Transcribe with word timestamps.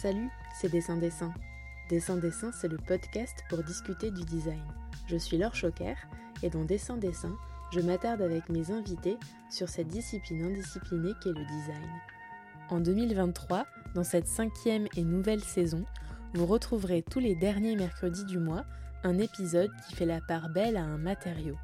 Salut, 0.00 0.30
c'est 0.54 0.72
Dessin 0.72 0.96
Dessin. 0.96 1.30
Dessin 1.90 2.16
Dessin, 2.16 2.52
c'est 2.52 2.68
le 2.68 2.78
podcast 2.78 3.44
pour 3.50 3.62
discuter 3.62 4.10
du 4.10 4.24
design. 4.24 4.64
Je 5.08 5.16
suis 5.18 5.36
Laure 5.36 5.54
Choquer 5.54 5.92
et 6.42 6.48
dans 6.48 6.64
Dessin 6.64 6.96
Dessin, 6.96 7.36
je 7.70 7.80
m'attarde 7.80 8.22
avec 8.22 8.48
mes 8.48 8.70
invités 8.70 9.18
sur 9.50 9.68
cette 9.68 9.88
discipline 9.88 10.46
indisciplinée 10.46 11.12
qu'est 11.22 11.34
le 11.34 11.44
design. 11.44 11.86
En 12.70 12.80
2023, 12.80 13.66
dans 13.94 14.02
cette 14.02 14.26
cinquième 14.26 14.86
et 14.96 15.04
nouvelle 15.04 15.44
saison, 15.44 15.84
vous 16.32 16.46
retrouverez 16.46 17.02
tous 17.02 17.20
les 17.20 17.34
derniers 17.34 17.76
mercredis 17.76 18.24
du 18.24 18.38
mois 18.38 18.64
un 19.04 19.18
épisode 19.18 19.70
qui 19.86 19.96
fait 19.96 20.06
la 20.06 20.22
part 20.22 20.48
belle 20.48 20.78
à 20.78 20.82
un 20.82 20.96
matériau. 20.96 21.58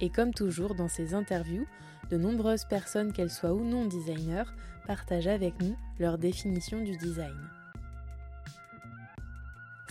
Et 0.00 0.08
comme 0.08 0.32
toujours 0.32 0.76
dans 0.76 0.86
ces 0.86 1.14
interviews, 1.14 1.66
de 2.10 2.16
nombreuses 2.16 2.64
personnes, 2.64 3.12
qu'elles 3.12 3.28
soient 3.28 3.54
ou 3.54 3.64
non 3.64 3.86
designers, 3.86 4.52
partagent 4.86 5.26
avec 5.26 5.60
nous 5.60 5.74
leur 5.98 6.16
définition 6.16 6.80
du 6.80 6.96
design. 6.96 7.34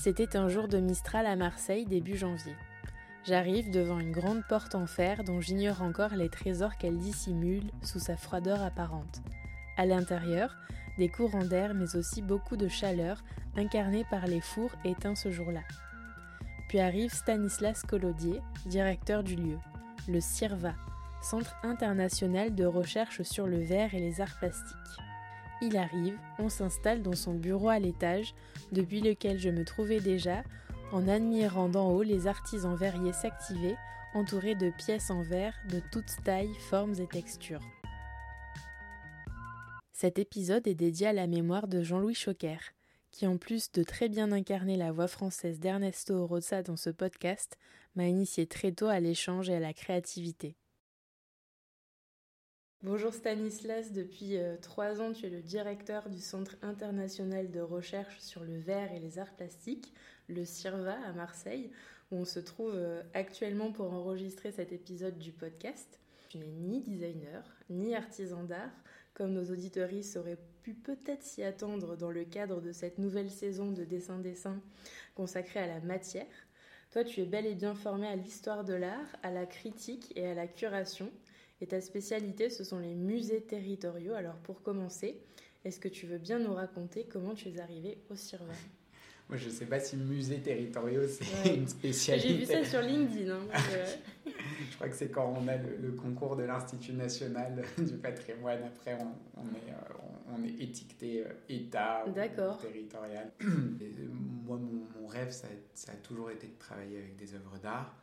C'était 0.03 0.35
un 0.35 0.49
jour 0.49 0.67
de 0.67 0.79
Mistral 0.79 1.27
à 1.27 1.35
Marseille 1.35 1.85
début 1.85 2.17
janvier. 2.17 2.55
J'arrive 3.23 3.69
devant 3.69 3.99
une 3.99 4.11
grande 4.11 4.41
porte 4.49 4.73
en 4.73 4.87
fer 4.87 5.23
dont 5.23 5.41
j'ignore 5.41 5.83
encore 5.83 6.15
les 6.15 6.27
trésors 6.27 6.75
qu'elle 6.79 6.97
dissimule 6.97 7.69
sous 7.83 7.99
sa 7.99 8.17
froideur 8.17 8.63
apparente. 8.63 9.21
À 9.77 9.85
l'intérieur, 9.85 10.57
des 10.97 11.07
courants 11.07 11.45
d'air 11.45 11.75
mais 11.75 11.95
aussi 11.95 12.23
beaucoup 12.23 12.57
de 12.57 12.67
chaleur 12.67 13.23
incarnés 13.55 14.03
par 14.09 14.25
les 14.25 14.41
fours 14.41 14.71
éteints 14.85 15.13
ce 15.13 15.29
jour-là. 15.29 15.61
Puis 16.67 16.79
arrive 16.79 17.13
Stanislas 17.13 17.83
Collodier, 17.83 18.41
directeur 18.65 19.21
du 19.21 19.35
lieu, 19.35 19.59
le 20.07 20.19
CIRVA, 20.19 20.73
Centre 21.21 21.55
international 21.61 22.55
de 22.55 22.65
recherche 22.65 23.21
sur 23.21 23.45
le 23.45 23.59
verre 23.59 23.93
et 23.93 23.99
les 23.99 24.19
arts 24.19 24.39
plastiques. 24.39 25.10
Il 25.61 25.77
arrive, 25.77 26.17
on 26.39 26.49
s'installe 26.49 27.03
dans 27.03 27.15
son 27.15 27.35
bureau 27.35 27.69
à 27.69 27.77
l'étage, 27.77 28.33
depuis 28.71 28.99
lequel 28.99 29.37
je 29.37 29.49
me 29.49 29.63
trouvais 29.63 29.99
déjà, 29.99 30.43
en 30.91 31.07
admirant 31.07 31.69
d'en 31.69 31.91
haut 31.91 32.01
les 32.01 32.25
artisans 32.25 32.75
verriers 32.75 33.13
s'activer, 33.13 33.75
entourés 34.15 34.55
de 34.55 34.71
pièces 34.71 35.11
en 35.11 35.21
verre 35.21 35.55
de 35.69 35.79
toutes 35.91 36.23
tailles, 36.23 36.53
formes 36.69 36.95
et 36.99 37.07
textures. 37.07 37.61
Cet 39.93 40.17
épisode 40.17 40.67
est 40.67 40.73
dédié 40.73 41.07
à 41.07 41.13
la 41.13 41.27
mémoire 41.27 41.67
de 41.67 41.83
Jean-Louis 41.83 42.15
Choquer, 42.15 42.57
qui 43.11 43.27
en 43.27 43.37
plus 43.37 43.71
de 43.71 43.83
très 43.83 44.09
bien 44.09 44.31
incarner 44.31 44.77
la 44.77 44.91
voix 44.91 45.07
française 45.07 45.59
d'Ernesto 45.59 46.25
Rosa 46.25 46.63
dans 46.63 46.77
ce 46.77 46.89
podcast, 46.89 47.57
m'a 47.95 48.07
initié 48.07 48.47
très 48.47 48.71
tôt 48.71 48.87
à 48.87 48.99
l'échange 48.99 49.49
et 49.49 49.55
à 49.55 49.59
la 49.59 49.73
créativité. 49.73 50.55
Bonjour 52.83 53.13
Stanislas, 53.13 53.91
depuis 53.91 54.37
euh, 54.37 54.57
trois 54.59 55.01
ans 55.01 55.13
tu 55.13 55.27
es 55.27 55.29
le 55.29 55.43
directeur 55.43 56.09
du 56.09 56.19
Centre 56.19 56.55
international 56.63 57.51
de 57.51 57.59
recherche 57.59 58.19
sur 58.19 58.43
le 58.43 58.57
verre 58.57 58.91
et 58.91 58.99
les 58.99 59.19
arts 59.19 59.35
plastiques, 59.35 59.93
le 60.27 60.45
CIRVA 60.45 60.97
à 61.05 61.13
Marseille, 61.13 61.69
où 62.09 62.15
on 62.15 62.25
se 62.25 62.39
trouve 62.39 62.73
euh, 62.73 63.03
actuellement 63.13 63.71
pour 63.71 63.93
enregistrer 63.93 64.51
cet 64.51 64.71
épisode 64.71 65.19
du 65.19 65.31
podcast. 65.31 65.99
Tu 66.29 66.39
n'es 66.39 66.47
ni 66.47 66.81
designer, 66.81 67.43
ni 67.69 67.93
artisan 67.93 68.45
d'art, 68.45 68.73
comme 69.13 69.31
nos 69.31 69.51
auditoristes 69.51 70.17
auraient 70.17 70.39
pu 70.63 70.73
peut-être 70.73 71.21
s'y 71.21 71.43
attendre 71.43 71.95
dans 71.95 72.09
le 72.09 72.25
cadre 72.25 72.61
de 72.61 72.71
cette 72.71 72.97
nouvelle 72.97 73.29
saison 73.29 73.69
de 73.71 73.83
dessin-dessin 73.83 74.59
consacrée 75.13 75.59
à 75.59 75.67
la 75.67 75.81
matière. 75.81 76.25
Toi, 76.89 77.03
tu 77.03 77.21
es 77.21 77.25
bel 77.25 77.45
et 77.45 77.53
bien 77.53 77.75
formé 77.75 78.07
à 78.07 78.15
l'histoire 78.15 78.63
de 78.63 78.73
l'art, 78.73 79.15
à 79.21 79.29
la 79.29 79.45
critique 79.45 80.11
et 80.15 80.25
à 80.25 80.33
la 80.33 80.47
curation. 80.47 81.11
Et 81.61 81.67
ta 81.67 81.79
spécialité, 81.79 82.49
ce 82.49 82.63
sont 82.63 82.79
les 82.79 82.95
musées 82.95 83.41
territoriaux. 83.41 84.13
Alors 84.13 84.35
pour 84.37 84.63
commencer, 84.63 85.21
est-ce 85.63 85.79
que 85.79 85.87
tu 85.87 86.07
veux 86.07 86.17
bien 86.17 86.39
nous 86.39 86.53
raconter 86.53 87.05
comment 87.05 87.35
tu 87.35 87.49
es 87.49 87.59
arrivé 87.59 87.99
au 88.09 88.15
CIRVA 88.15 88.53
Moi, 89.29 89.37
je 89.37 89.45
ne 89.45 89.51
sais 89.51 89.67
pas 89.67 89.79
si 89.79 89.95
musées 89.95 90.39
territoriaux, 90.39 91.03
c'est 91.07 91.55
une 91.55 91.67
spécialité. 91.67 92.29
J'ai 92.29 92.37
vu 92.37 92.45
ça 92.45 92.65
sur 92.65 92.81
LinkedIn. 92.81 93.31
Hein, 93.31 93.41
euh. 93.73 93.85
je 94.71 94.75
crois 94.75 94.89
que 94.89 94.95
c'est 94.95 95.09
quand 95.11 95.35
on 95.39 95.47
a 95.47 95.55
le, 95.57 95.91
concours 95.91 96.35
de 96.35 96.43
l'Institut 96.43 96.93
national 96.93 97.63
du 97.77 97.93
patrimoine. 97.97 98.63
Après, 98.63 98.97
on, 99.37 99.41
est, 99.55 99.71
euh, 99.71 100.33
on, 100.35 100.43
est 100.43 100.63
étiqueté 100.63 101.23
euh, 101.27 101.33
État 101.47 102.03
ou 102.07 102.11
territorial. 102.11 103.31
moi, 104.47 104.57
mon, 104.57 105.05
rêve, 105.05 105.29
ça, 105.29 105.47
ça, 105.75 105.91
a 105.91 105.95
toujours 105.97 106.31
été 106.31 106.47
de 106.47 106.57
travailler 106.57 106.97
avec 106.97 107.17
des 107.17 107.35
œuvres 107.35 107.59
d'art 107.61 108.00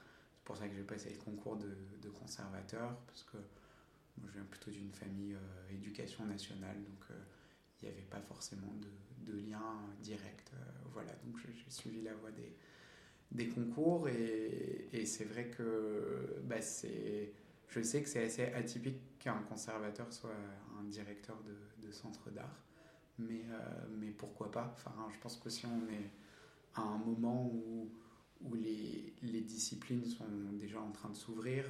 pour 0.48 0.56
ça 0.56 0.66
que 0.66 0.74
j'ai 0.74 0.82
passé 0.82 1.10
le 1.10 1.18
concours 1.22 1.56
de, 1.56 2.08
conservateur, 2.08 2.96
parce 3.06 3.22
que 3.22 3.36
moi, 3.36 4.28
je 4.28 4.38
viens 4.38 4.46
plutôt 4.48 4.70
d'une 4.70 4.90
famille 4.90 5.34
euh, 5.34 5.74
éducation 5.74 6.24
nationale, 6.24 6.76
donc 6.76 7.10
euh, 7.10 7.14
il 7.82 7.88
n'y 7.88 7.94
avait 7.94 8.06
pas 8.06 8.20
forcément 8.22 8.72
de, 8.80 8.88
lien 9.30 9.60
direct. 10.00 10.50
Euh, 10.54 10.56
voilà, 10.94 11.12
donc 11.22 11.36
j'ai 11.38 11.70
suivi 11.70 12.00
la 12.00 12.14
voie 12.14 12.30
des, 13.30 13.48
concours, 13.48 14.08
et, 14.08 15.04
c'est 15.04 15.26
vrai 15.26 15.50
que 15.50 16.40
bah, 16.44 16.62
c'est, 16.62 17.30
je 17.68 17.82
sais 17.82 18.02
que 18.02 18.08
c'est 18.08 18.24
assez 18.24 18.44
atypique 18.46 19.18
qu'un 19.18 19.42
conservateur 19.50 20.10
soit 20.10 20.32
un 20.80 20.84
directeur 20.84 21.36
de, 21.82 21.92
centre 21.92 22.30
d'art, 22.30 22.64
mais, 23.18 23.44
mais 23.98 24.10
pourquoi 24.12 24.50
pas? 24.50 24.74
Je 25.12 25.18
pense 25.18 25.36
que 25.36 25.50
si 25.50 25.66
on 25.66 25.88
est 25.92 26.10
à 26.74 26.80
un 26.80 26.98
moment 26.98 27.46
où 27.46 27.90
où 28.42 28.54
les, 28.54 29.14
les, 29.22 29.40
disciplines 29.40 30.04
sont 30.04 30.24
déjà 30.52 30.80
en 30.80 30.90
train 30.92 31.10
de 31.10 31.16
s'ouvrir 31.16 31.64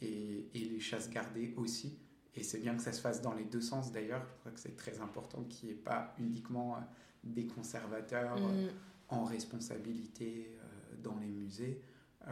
et, 0.00 0.48
et, 0.54 0.64
les 0.64 0.80
chasses 0.80 1.10
gardées 1.10 1.54
aussi. 1.56 1.98
Et 2.36 2.42
c'est 2.42 2.58
bien 2.58 2.76
que 2.76 2.82
ça 2.82 2.92
se 2.92 3.00
fasse 3.00 3.22
dans 3.22 3.34
les 3.34 3.44
deux 3.44 3.60
sens 3.60 3.92
d'ailleurs. 3.92 4.24
Je 4.26 4.40
crois 4.40 4.52
que 4.52 4.60
c'est 4.60 4.76
très 4.76 5.00
important 5.00 5.42
qu'il 5.44 5.68
n'y 5.68 5.74
ait 5.74 5.78
pas 5.78 6.14
uniquement 6.18 6.76
euh, 6.76 6.80
des 7.22 7.46
conservateurs 7.46 8.38
mm. 8.38 8.68
en 9.08 9.24
responsabilité 9.24 10.50
euh, 10.50 10.96
dans 11.02 11.16
les 11.18 11.28
musées. 11.28 11.80
Euh, 12.26 12.30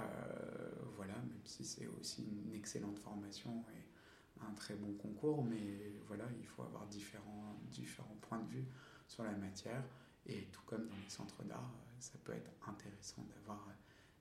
voilà, 0.97 1.15
même 1.15 1.45
si 1.45 1.65
c'est 1.65 1.87
aussi 1.87 2.25
une 2.47 2.55
excellente 2.55 2.99
formation 2.99 3.65
et 3.75 4.43
un 4.45 4.55
très 4.55 4.75
bon 4.75 4.93
concours, 4.95 5.45
mais 5.45 5.93
voilà, 6.09 6.25
il 6.41 6.47
faut 6.47 6.63
avoir 6.63 6.87
différents, 6.87 7.57
différents 7.71 8.17
points 8.23 8.39
de 8.39 8.49
vue 8.49 8.65
sur 9.07 9.23
la 9.23 9.37
matière. 9.37 9.85
Et 10.27 10.49
tout 10.53 10.63
comme 10.67 10.87
dans 10.87 10.97
les 10.97 11.11
centres 11.11 11.43
d'art, 11.45 11.71
ça 12.03 12.19
peut 12.25 12.33
être 12.33 12.51
intéressant 12.67 13.25
d'avoir 13.35 13.69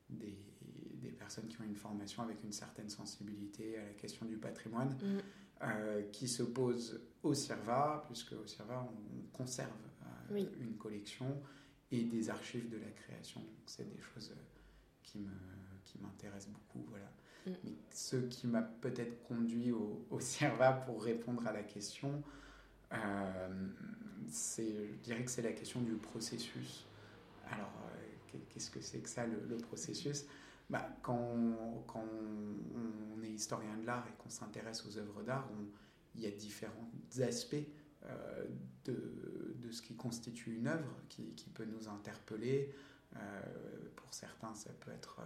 des, 0.09 0.37
des, 1.01 1.11
personnes 1.11 1.47
qui 1.47 1.59
ont 1.59 1.63
une 1.63 1.75
formation 1.75 2.23
avec 2.23 2.43
une 2.43 2.51
certaine 2.51 2.89
sensibilité 2.89 3.77
à 3.77 3.85
la 3.85 3.93
question 3.93 4.25
du 4.25 4.37
patrimoine, 4.37 4.95
mm. 5.01 5.19
euh, 5.63 6.03
qui 6.11 6.27
se 6.27 6.43
posent 6.43 7.01
au 7.23 7.33
CIRVA, 7.33 8.03
puisque 8.07 8.33
au 8.33 8.45
CIRVA, 8.45 8.87
on 8.87 9.35
conserve 9.35 9.69
euh, 10.31 10.45
une 10.59 10.77
collection 10.77 11.41
et 11.91 12.03
des 12.03 12.29
archives 12.29 12.69
de 12.69 12.77
la 12.77 12.89
création. 12.91 13.41
C'est 13.65 13.89
des 13.89 14.01
choses 14.01 14.31
euh, 14.31 14.41
qui 15.03 15.19
me 15.19 15.31
qui 15.83 15.97
m'intéressent 15.97 16.53
beaucoup 16.53 16.85
voilà 16.89 17.11
mm. 17.45 17.51
mais 17.63 17.71
ce 17.91 18.15
qui 18.15 18.47
m'a 18.47 18.61
peut-être 18.61 19.23
conduit 19.23 19.71
au, 19.71 20.05
au 20.09 20.19
CIRVA 20.19 20.71
pour 20.73 21.03
répondre 21.03 21.45
à 21.47 21.51
la 21.51 21.63
question 21.63 22.23
c'est 24.27 24.87
je 24.87 24.99
dirais 25.01 25.23
que 25.23 25.31
c'est 25.31 25.41
la 25.41 25.53
question 25.53 25.81
du 25.81 25.93
processus 25.93 26.85
alors 27.51 27.71
qu'est-ce 28.49 28.71
que 28.71 28.81
c'est 28.81 28.99
que 28.99 29.09
ça, 29.09 29.25
le, 29.25 29.57
processus? 29.57 30.25
Bah, 30.69 30.87
quand, 31.01 31.15
on 31.95 33.23
est 33.23 33.29
historien 33.29 33.77
de 33.77 33.85
l'art 33.85 34.07
et 34.07 34.21
qu'on 34.21 34.29
s'intéresse 34.29 34.85
aux 34.85 34.97
œuvres 34.97 35.23
d'art, 35.23 35.47
il 36.15 36.21
y 36.21 36.27
a 36.27 36.31
différents 36.31 36.89
aspects 37.21 37.55
euh, 38.05 38.45
de, 38.85 39.71
ce 39.71 39.81
qui 39.81 39.95
constitue 39.95 40.55
une 40.55 40.67
œuvre 40.67 40.93
qui, 41.07 41.49
peut 41.53 41.63
nous 41.63 41.87
interpeller. 41.87 42.73
Euh, 43.15 43.19
pour 43.95 44.13
certains, 44.13 44.53
ça 44.53 44.69
peut 44.81 44.91
être 44.91 45.21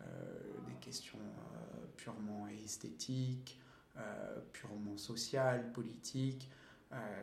euh, 0.00 0.02
des 0.66 0.74
questions 0.80 1.20
purement 1.96 2.48
esthétiques, 2.48 3.60
purement 4.52 4.96
sociales, 4.96 5.72
politiques. 5.72 6.50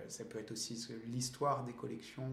ça 0.08 0.24
peut 0.24 0.40
être 0.40 0.52
aussi 0.52 0.88
l'histoire 1.08 1.66
des 1.66 1.74
collections, 1.74 2.32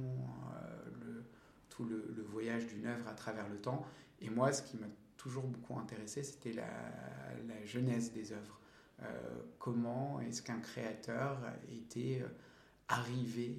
le, 1.00 1.25
tout 1.72 1.84
le, 1.84 2.22
voyage 2.22 2.66
d'une 2.66 2.86
œuvre 2.86 3.08
à 3.08 3.14
travers 3.14 3.48
le 3.48 3.56
temps. 3.56 3.84
Et 4.20 4.28
moi, 4.28 4.52
ce 4.52 4.62
qui 4.62 4.76
m'a 4.76 4.86
toujours 5.16 5.44
beaucoup 5.44 5.78
intéressé, 5.78 6.22
c'était 6.22 6.52
la, 6.52 6.69
la, 7.48 7.64
genèse 7.64 8.12
des 8.12 8.32
œuvres. 8.32 8.60
Euh, 9.02 9.06
comment 9.58 10.20
est-ce 10.20 10.42
qu'un 10.42 10.60
créateur 10.60 11.38
était 11.70 12.20
euh, 12.22 12.28
arrivé 12.88 13.56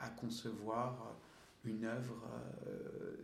à, 0.00 0.08
concevoir 0.10 1.16
une 1.64 1.84
œuvre 1.84 2.22
euh, 2.66 3.14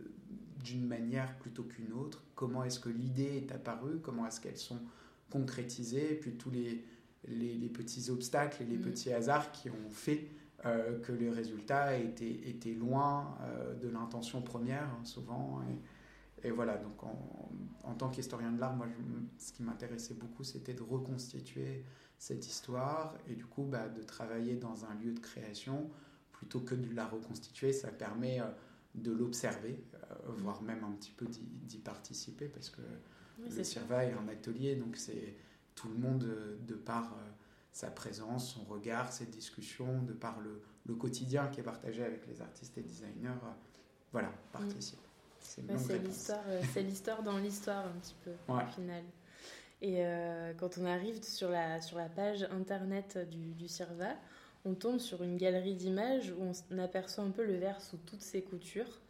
d'une 0.63 0.87
manière 0.87 1.37
plutôt 1.39 1.63
qu'une 1.63 1.91
autre? 1.91 2.23
Comment 2.35 2.63
est-ce 2.63 2.79
que 2.79 2.89
l'idée 2.89 3.37
est 3.37 3.51
apparue? 3.51 3.99
Comment 4.01 4.25
est-ce 4.25 4.39
qu'elles 4.39 4.57
sont 4.57 4.79
concrétisées? 5.29 6.13
Et 6.13 6.15
puis 6.15 6.35
tous 6.35 6.51
les, 6.51 6.85
les, 7.27 7.69
petits 7.69 8.09
obstacles 8.09 8.63
et 8.63 8.65
les 8.65 8.77
mmh. 8.77 8.81
petits 8.81 9.13
hasards 9.13 9.51
qui 9.51 9.69
ont 9.69 9.91
fait 9.91 10.27
euh, 10.65 10.99
que 10.99 11.11
le 11.11 11.31
résultat 11.31 11.97
était, 11.97 12.49
était 12.49 12.73
loin 12.73 13.35
euh, 13.41 13.73
de 13.73 13.87
l'intention 13.87 14.41
première, 14.41 14.83
hein, 14.83 15.03
souvent. 15.03 15.61
Et, 16.43 16.51
voilà, 16.51 16.77
donc 16.77 17.03
en, 17.03 17.93
tant 17.93 18.09
qu'historien 18.09 18.51
de 18.51 18.59
l'art, 18.59 18.75
moi, 18.75 18.87
ce 19.37 19.53
qui 19.53 19.61
m'intéressait 19.61 20.15
beaucoup, 20.15 20.43
c'était 20.43 20.73
de 20.73 20.81
reconstituer 20.81 21.83
cette 22.17 22.47
histoire 22.47 23.15
et 23.29 23.35
du 23.35 23.45
coup, 23.45 23.63
bah, 23.63 23.87
de 23.89 24.01
travailler 24.01 24.55
dans 24.55 24.85
un 24.85 24.95
lieu 24.95 25.11
de 25.11 25.19
création 25.19 25.89
plutôt 26.31 26.59
que 26.59 26.73
de 26.73 26.95
la 26.95 27.05
reconstituer, 27.05 27.73
ça 27.73 27.89
permet 27.89 28.41
de 28.95 29.11
l'observer, 29.11 29.83
voire 30.29 30.63
même 30.63 30.83
un 30.83 30.91
petit 30.93 31.11
peu 31.11 31.27
d'y 31.27 31.77
participer, 31.77 32.47
parce 32.47 32.71
que 32.71 32.81
le 33.37 33.63
CIRVA 33.63 34.05
est 34.05 34.13
un 34.13 34.27
atelier, 34.27 34.75
donc 34.75 34.97
c'est 34.97 35.35
tout 35.75 35.89
le 35.89 35.99
monde 35.99 36.27
de 36.67 36.73
par 36.73 37.15
sa 37.71 37.89
présence, 37.89 38.53
son 38.53 38.63
regard, 38.63 39.11
ses 39.13 39.25
discussions, 39.25 40.01
de 40.03 40.13
par 40.13 40.39
le, 40.41 40.61
le, 40.85 40.95
quotidien 40.95 41.47
qui 41.47 41.61
est 41.61 41.63
partagé 41.63 42.03
avec 42.03 42.27
les 42.27 42.41
artistes 42.41 42.77
et 42.77 42.81
designers, 42.81 43.39
voilà, 44.11 44.31
participe. 44.51 44.99
C'est 45.39 46.83
l'histoire 46.83 47.23
dans 47.23 47.37
l'histoire 47.37 47.85
un 47.85 47.99
petit 47.99 48.15
peu, 48.23 48.31
au 48.47 48.59
final. 48.73 49.03
Et 49.81 50.05
euh, 50.05 50.53
quand 50.57 50.77
on 50.77 50.85
arrive 50.85 51.23
sur 51.23 51.49
la, 51.49 51.81
sur 51.81 51.97
la 51.97 52.07
page 52.07 52.43
internet 52.51 53.17
du, 53.29 53.53
du 53.53 53.67
CIRVA, 53.67 54.15
on 54.63 54.75
tombe 54.75 54.99
sur 54.99 55.23
une 55.23 55.37
galerie 55.37 55.73
d'images 55.73 56.31
où 56.37 56.51
on 56.69 56.77
aperçoit 56.77 57.23
un 57.23 57.31
peu 57.31 57.43
le 57.43 57.55
verre 57.55 57.81
sous 57.81 57.97
toutes 57.97 58.21
ses 58.21 58.43
coutures. 58.43 59.01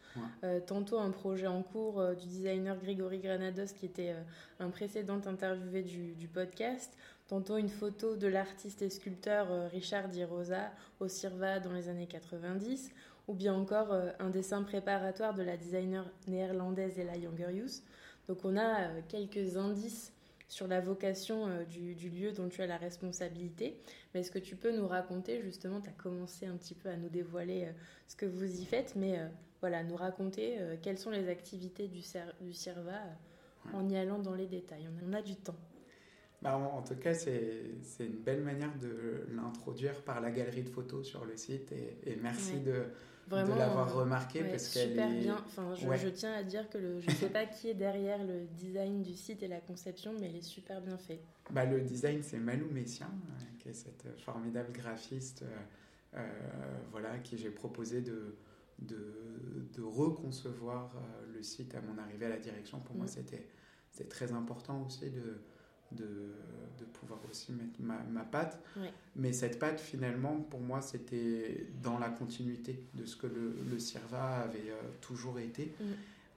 Euh, 0.44 0.60
tantôt 0.60 0.98
un 0.98 1.10
projet 1.10 1.46
en 1.46 1.62
cours 1.62 2.00
euh, 2.00 2.14
du 2.14 2.26
designer 2.26 2.76
Grégory 2.78 3.18
Granados 3.18 3.72
qui 3.74 3.86
était 3.86 4.14
un 4.60 4.70
précédent 4.70 5.20
interviewé 5.26 5.82
du, 5.82 6.14
du, 6.14 6.28
podcast, 6.28 6.96
tantôt 7.28 7.56
une 7.56 7.68
photo 7.68 8.16
de 8.16 8.26
l'artiste 8.26 8.82
et 8.82 8.90
sculpteur 8.90 9.70
Richard 9.70 10.08
Di 10.08 10.24
Rosa 10.24 10.70
au 11.00 11.08
CIRVA 11.08 11.60
dans 11.60 11.72
les 11.72 11.88
années 11.88 12.06
90, 12.06 12.90
ou 13.28 13.34
bien 13.34 13.54
encore 13.54 13.92
un 14.18 14.30
dessin 14.30 14.62
préparatoire 14.62 15.34
de 15.34 15.42
la 15.42 15.56
designer 15.56 16.04
néerlandaise 16.26 16.98
Ella 16.98 17.16
Youth. 17.16 17.82
Donc 18.28 18.44
on 18.44 18.56
a 18.56 18.88
quelques 19.08 19.56
indices 19.56 20.12
sur 20.52 20.68
la 20.68 20.80
vocation 20.80 21.46
euh, 21.48 21.64
du, 21.64 22.10
lieu 22.10 22.30
dont 22.32 22.50
tu 22.50 22.60
as 22.60 22.66
la 22.66 22.76
responsabilité. 22.76 23.80
Mais 24.12 24.20
est-ce 24.20 24.30
que 24.30 24.38
tu 24.38 24.54
peux 24.54 24.76
nous 24.76 24.86
raconter, 24.86 25.40
justement, 25.40 25.80
tu 25.80 25.88
as 25.88 25.92
commencé 25.92 26.44
un 26.44 26.56
petit 26.56 26.74
peu 26.74 26.90
à 26.90 26.96
nous 26.96 27.08
dévoiler 27.08 27.64
euh, 27.64 27.72
ce 28.06 28.16
que 28.16 28.26
vous 28.26 28.60
y 28.60 28.64
faites, 28.66 28.94
mais 28.94 29.18
euh, 29.18 29.28
voilà, 29.62 29.82
nous 29.82 29.96
raconter 29.96 30.58
quelles 30.82 30.98
sont 30.98 31.10
les 31.10 31.28
activités 31.28 31.88
du, 31.88 32.02
du 32.40 32.52
CIRVA 32.52 33.00
en 33.72 33.88
y 33.88 33.96
allant 33.96 34.18
dans 34.18 34.34
les 34.34 34.46
détails. 34.46 34.88
On 35.06 35.12
a, 35.12 35.22
du 35.22 35.36
temps. 35.36 35.56
Bah, 36.40 36.56
en, 36.56 36.82
tout 36.82 36.96
cas, 36.96 37.14
c'est 37.14 37.74
une 38.00 38.18
belle 38.18 38.42
manière 38.42 38.76
de 38.78 39.26
l'introduire 39.34 40.02
par 40.02 40.20
la 40.20 40.30
galerie 40.30 40.62
de 40.62 40.68
photos 40.68 41.06
sur 41.06 41.24
le 41.24 41.36
site 41.36 41.72
et, 41.72 42.16
merci 42.20 42.60
de 42.60 42.84
Vraiment, 43.28 43.54
de 43.54 43.60
l'avoir 43.60 43.96
euh, 43.96 44.00
remarqué 44.00 44.42
parce 44.42 44.68
qu'elle 44.68 44.90
super 44.90 45.08
bien. 45.08 45.36
Enfin, 45.46 45.74
je, 45.76 46.08
tiens 46.08 46.34
à 46.34 46.42
dire 46.42 46.68
que 46.68 46.76
le, 46.76 47.00
je 47.00 47.08
ne 47.08 47.14
sais 47.14 47.28
pas 47.28 47.46
qui 47.46 47.68
est 47.68 47.74
derrière 47.74 48.22
le 48.24 48.46
design 48.46 49.00
du 49.02 49.14
site 49.14 49.44
et 49.44 49.48
la 49.48 49.60
conception, 49.60 50.12
mais 50.18 50.26
elle 50.26 50.36
est 50.36 50.42
super 50.42 50.80
bien 50.80 50.98
fait. 50.98 51.20
Bah, 51.50 51.64
le 51.64 51.80
design, 51.80 52.20
c'est 52.22 52.38
Malou 52.38 52.68
Messien, 52.72 53.06
euh, 53.06 53.44
qui 53.60 53.68
est 53.68 53.74
cette 53.74 54.08
formidable 54.18 54.72
graphiste, 54.72 55.44
euh, 56.14 56.20
voilà, 56.90 57.16
qui 57.18 57.38
j'ai 57.38 57.50
proposé 57.50 58.00
de, 58.00 58.34
de, 58.78 59.68
de 59.74 59.82
reconcevoir 59.82 60.90
le 61.32 61.42
site 61.42 61.74
à 61.74 61.80
mon 61.80 61.98
arrivée 61.98 62.26
à 62.26 62.30
la 62.30 62.38
direction. 62.38 62.80
Pour 62.80 62.96
moi, 62.96 63.06
mm. 63.06 63.08
c'était 63.08 64.04
très 64.08 64.32
important 64.32 64.84
aussi 64.86 65.10
de, 65.10 65.40
de, 65.92 66.34
de, 66.78 66.84
pouvoir 66.84 67.20
aussi 67.30 67.52
mettre 67.52 67.80
ma, 67.80 67.98
ma 68.04 68.24
patte. 68.24 68.62
Mais 69.16 69.32
cette 69.32 69.58
patte, 69.58 69.80
finalement, 69.80 70.40
pour 70.40 70.60
moi, 70.60 70.80
c'était 70.80 71.66
dans 71.82 71.98
la 71.98 72.08
continuité 72.08 72.84
de 72.94 73.04
ce 73.04 73.16
que 73.16 73.26
le, 73.26 73.56
le 73.70 73.78
CIRVA 73.78 74.42
avait 74.42 74.70
euh, 74.70 74.80
toujours 75.00 75.38
été, 75.38 75.74
mm. 75.78 75.84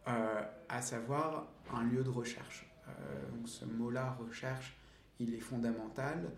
euh, 0.07 0.41
à 0.69 0.81
savoir 0.81 1.47
un 1.73 1.83
lieu 1.83 2.03
de 2.03 2.09
recherche. 2.09 2.69
Euh, 2.87 2.91
donc 3.31 3.47
ce 3.47 3.65
mot-là, 3.65 4.17
recherche, 4.27 4.77
il 5.19 5.33
est 5.33 5.39
fondamental. 5.39 6.29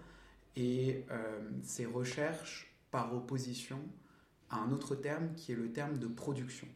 Et 0.55 1.05
ces 1.61 1.85
recherches 1.85 2.73
par 2.89 3.13
opposition 3.13 3.79
un 4.51 4.71
autre 4.71 4.95
terme 4.95 5.33
qui 5.35 5.51
est 5.51 5.55
le 5.55 5.71
terme 5.71 5.97
de 5.97 6.07
production. 6.07 6.67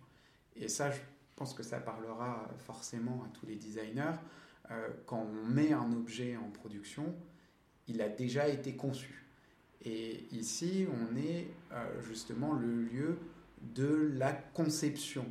Et 0.55 0.67
ça, 0.67 0.91
je 0.91 0.99
pense 1.35 1.53
que 1.53 1.63
ça 1.63 1.79
parlera 1.79 2.49
forcément 2.59 3.23
à 3.23 3.29
tous 3.29 3.45
les 3.45 3.55
designers. 3.55 4.15
Euh, 4.71 4.89
quand 5.05 5.27
on 5.27 5.49
met 5.49 5.73
un 5.73 5.91
objet 5.91 6.37
en 6.37 6.49
production, 6.49 7.15
il 7.87 8.01
a 8.01 8.09
déjà 8.09 8.47
été 8.47 8.75
conçu. 8.75 9.25
Et 9.83 10.27
ici, 10.31 10.85
on 10.91 11.15
est 11.17 11.47
euh, 11.71 12.01
justement 12.01 12.53
le 12.53 12.83
lieu 12.83 13.17
de 13.61 14.11
la 14.15 14.33
conception. 14.33 15.25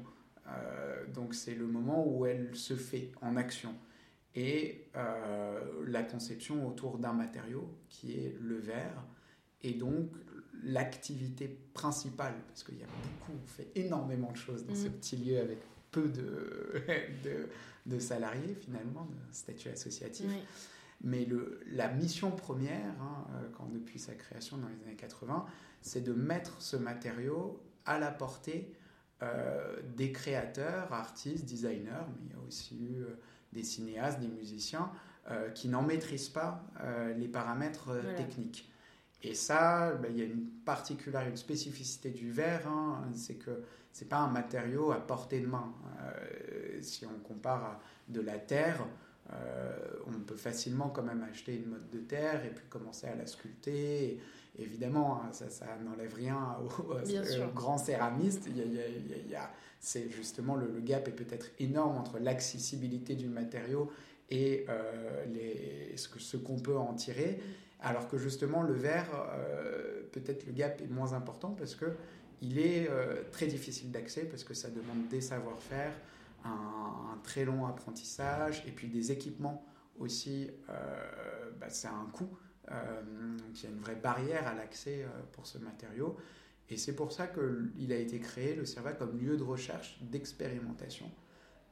Euh, 0.49 1.07
donc 1.15 1.35
c'est 1.35 1.55
le 1.55 1.67
moment 1.67 2.07
où 2.07 2.27
elle 2.27 2.55
se 2.57 2.75
fait 2.75 3.13
en 3.21 3.37
action. 3.37 3.75
Et 4.37 4.87
la 5.87 6.05
conception 6.05 6.69
autour 6.69 6.99
d'un 6.99 7.13
matériau 7.13 7.69
qui 7.89 8.13
est 8.13 8.37
le 8.41 8.59
verre. 8.59 9.05
Et 9.63 9.73
donc 9.73 10.09
l'activité 10.63 11.49
principale, 11.75 12.35
parce 12.49 12.63
qu'il 12.63 12.79
y 12.79 12.83
a 12.83 12.87
beaucoup, 12.87 13.33
on 13.43 13.47
fait 13.47 13.71
énormément 13.75 14.33
de 14.33 14.37
choses 14.37 14.67
dans 14.67 14.75
ce 14.75 14.89
mm. 14.89 14.93
petit 14.93 15.17
lieu 15.17 15.39
avec 15.39 15.59
peu 15.91 16.09
de, 16.09 16.83
de, 17.25 17.49
de 17.87 17.99
salariés 17.99 18.55
finalement, 18.55 19.07
de 19.07 19.35
statut 19.35 19.69
associatif. 19.69 20.31
Mais 21.03 21.25
le, 21.25 21.61
la 21.67 21.89
mission 21.89 22.31
première, 22.31 22.91
hein, 23.01 23.27
euh, 23.35 23.49
quand, 23.57 23.67
depuis 23.73 23.99
sa 23.99 24.15
création 24.15 24.59
dans 24.59 24.69
les 24.69 24.83
années 24.85 24.97
80, 24.97 25.47
c'est 25.81 26.03
de 26.03 26.13
mettre 26.13 26.61
ce 26.61 26.77
matériau 26.77 27.63
à 27.87 27.99
la 27.99 28.11
portée 28.11 28.75
euh, 29.23 29.81
des 29.97 30.13
créateurs, 30.13 30.93
artistes, 30.93 31.47
designers, 31.47 32.07
mais 32.09 32.27
il 32.27 32.31
y 32.33 32.35
a 32.35 32.47
aussi 32.47 32.79
eu 32.79 33.03
euh, 33.03 33.19
des 33.53 33.63
cinéastes, 33.63 34.21
des 34.21 34.29
musiciens, 34.29 34.91
qui 35.55 35.69
n'en 35.69 35.83
maîtrisent 35.83 36.31
pas 36.31 36.65
les 37.17 37.29
paramètres 37.29 37.93
techniques. 38.17 38.70
Et 39.23 39.35
ça, 39.35 39.93
ben, 39.95 40.11
il 40.11 40.19
y 40.19 40.23
a 40.23 40.25
une 40.25 40.47
particularité, 40.65 41.31
une 41.31 41.37
spécificité 41.37 42.11
du 42.11 42.31
verre, 42.31 42.67
hein, 42.69 43.03
c'est 43.15 43.35
que 43.35 43.63
c'est 43.93 44.09
pas 44.09 44.19
un 44.19 44.31
matériau 44.31 44.93
à 44.93 44.97
portée 44.97 45.41
de 45.41 45.47
main. 45.47 45.75
Euh, 46.01 46.79
si 46.81 47.05
on 47.05 47.19
compare 47.27 47.65
à 47.65 47.81
de 48.09 48.21
la 48.21 48.39
terre, 48.39 48.87
euh, 49.33 49.77
on 50.07 50.13
peut 50.21 50.37
facilement 50.37 50.89
quand 50.89 51.03
même 51.03 51.25
acheter 51.31 51.57
une 51.57 51.67
mode 51.67 51.89
de 51.91 51.99
terre 51.99 52.45
et 52.45 52.51
puis 52.51 52.65
commencer 52.69 53.07
à 53.07 53.15
la 53.15 53.27
sculpter. 53.27 54.21
évidemment, 54.59 55.23
hein, 55.23 55.33
ça, 55.33 55.51
ça 55.51 55.67
n'enlève 55.85 56.15
rien 56.15 56.57
aux, 56.61 57.53
grands 57.55 57.79
céramistes. 57.79 58.49
Il 58.49 59.37
c'est 59.83 60.11
justement 60.11 60.57
le, 60.57 60.81
gap 60.81 61.09
est 61.09 61.13
peut-être 61.13 61.47
énorme 61.59 61.97
entre 61.97 62.19
l'accessibilité 62.19 63.15
du 63.15 63.29
matériau 63.29 63.91
et 64.29 64.67
euh, 64.69 65.25
les, 65.33 65.97
ce, 65.97 66.09
ce 66.19 66.37
qu'on 66.37 66.59
peut 66.59 66.77
en 66.77 66.93
tirer. 66.95 67.41
Alors 67.83 68.09
que 68.09 68.19
justement, 68.19 68.63
le 68.63 68.75
verre, 68.75 69.09
peut-être 70.13 70.47
le 70.47 70.53
gap 70.53 70.81
est 70.81 70.87
moins 70.87 71.15
important 71.15 71.51
parce 71.51 71.75
que 71.75 71.97
il 72.43 72.59
est 72.59 72.89
euh, 72.89 73.23
très 73.31 73.47
difficile 73.47 73.91
d'accès 73.91 74.25
parce 74.25 74.45
que 74.45 74.55
ça 74.55 74.71
demande 74.71 75.09
des 75.09 75.21
savoir-faire, 75.21 75.93
un, 76.45 77.19
très 77.23 77.45
long 77.45 77.67
apprentissage 77.67 78.65
et 78.67 78.71
puis 78.71 78.89
des 78.89 79.13
équipements 79.13 79.65
aussi. 79.99 80.51
Euh, 80.71 81.51
bah, 81.61 81.69
c'est 81.69 81.89
un 81.89 82.09
coût. 82.13 82.39
Euh, 82.71 83.03
il 83.55 83.63
y 83.63 83.67
a 83.67 83.69
une 83.69 83.81
vraie 83.81 83.97
barrière 83.97 84.47
à 84.47 84.55
l'accès 84.55 85.05
pour 85.33 85.47
ce 85.47 85.59
matériau. 85.59 86.17
Et 86.71 86.77
c'est 86.77 86.95
pour 86.95 87.13
ça 87.13 87.27
qu'il 87.27 87.93
a 87.93 87.97
été 87.97 88.21
créé, 88.21 88.55
le 88.55 88.65
CERVA, 88.65 88.93
comme 88.93 89.19
lieu 89.19 89.37
de 89.37 89.43
recherche, 89.43 90.01
d'expérimentation, 90.03 91.11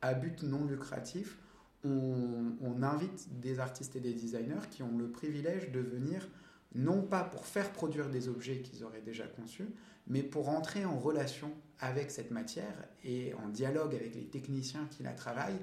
à 0.03 0.13
but 0.13 0.43
non 0.43 0.67
lucratif. 0.67 1.39
On, 1.85 2.83
invite 2.83 3.41
des 3.41 3.61
artistes 3.61 3.97
et 3.97 4.01
des 4.01 4.13
designers 4.13 4.69
qui 4.71 4.83
ont 4.83 4.97
le 4.97 5.11
privilège 5.11 5.71
de 5.73 5.81
venir, 5.81 6.29
non 6.75 7.03
pas 7.03 7.25
pour 7.25 7.45
faire 7.45 7.73
produire 7.73 8.09
des 8.09 8.29
objets 8.29 8.61
qu'ils 8.61 8.85
auraient 8.85 9.01
déjà 9.01 9.27
conçus, 9.27 9.67
mais 10.07 10.23
pour 10.23 10.49
entrer 10.49 10.85
en 10.85 10.99
relation 10.99 11.51
avec 11.81 12.11
cette 12.11 12.31
matière 12.31 12.75
et 13.05 13.35
en 13.35 13.49
dialogue 13.49 13.95
avec 13.95 14.15
les 14.15 14.25
techniciens 14.25 14.87
qui 14.91 15.03
la 15.03 15.13
travaillent 15.13 15.61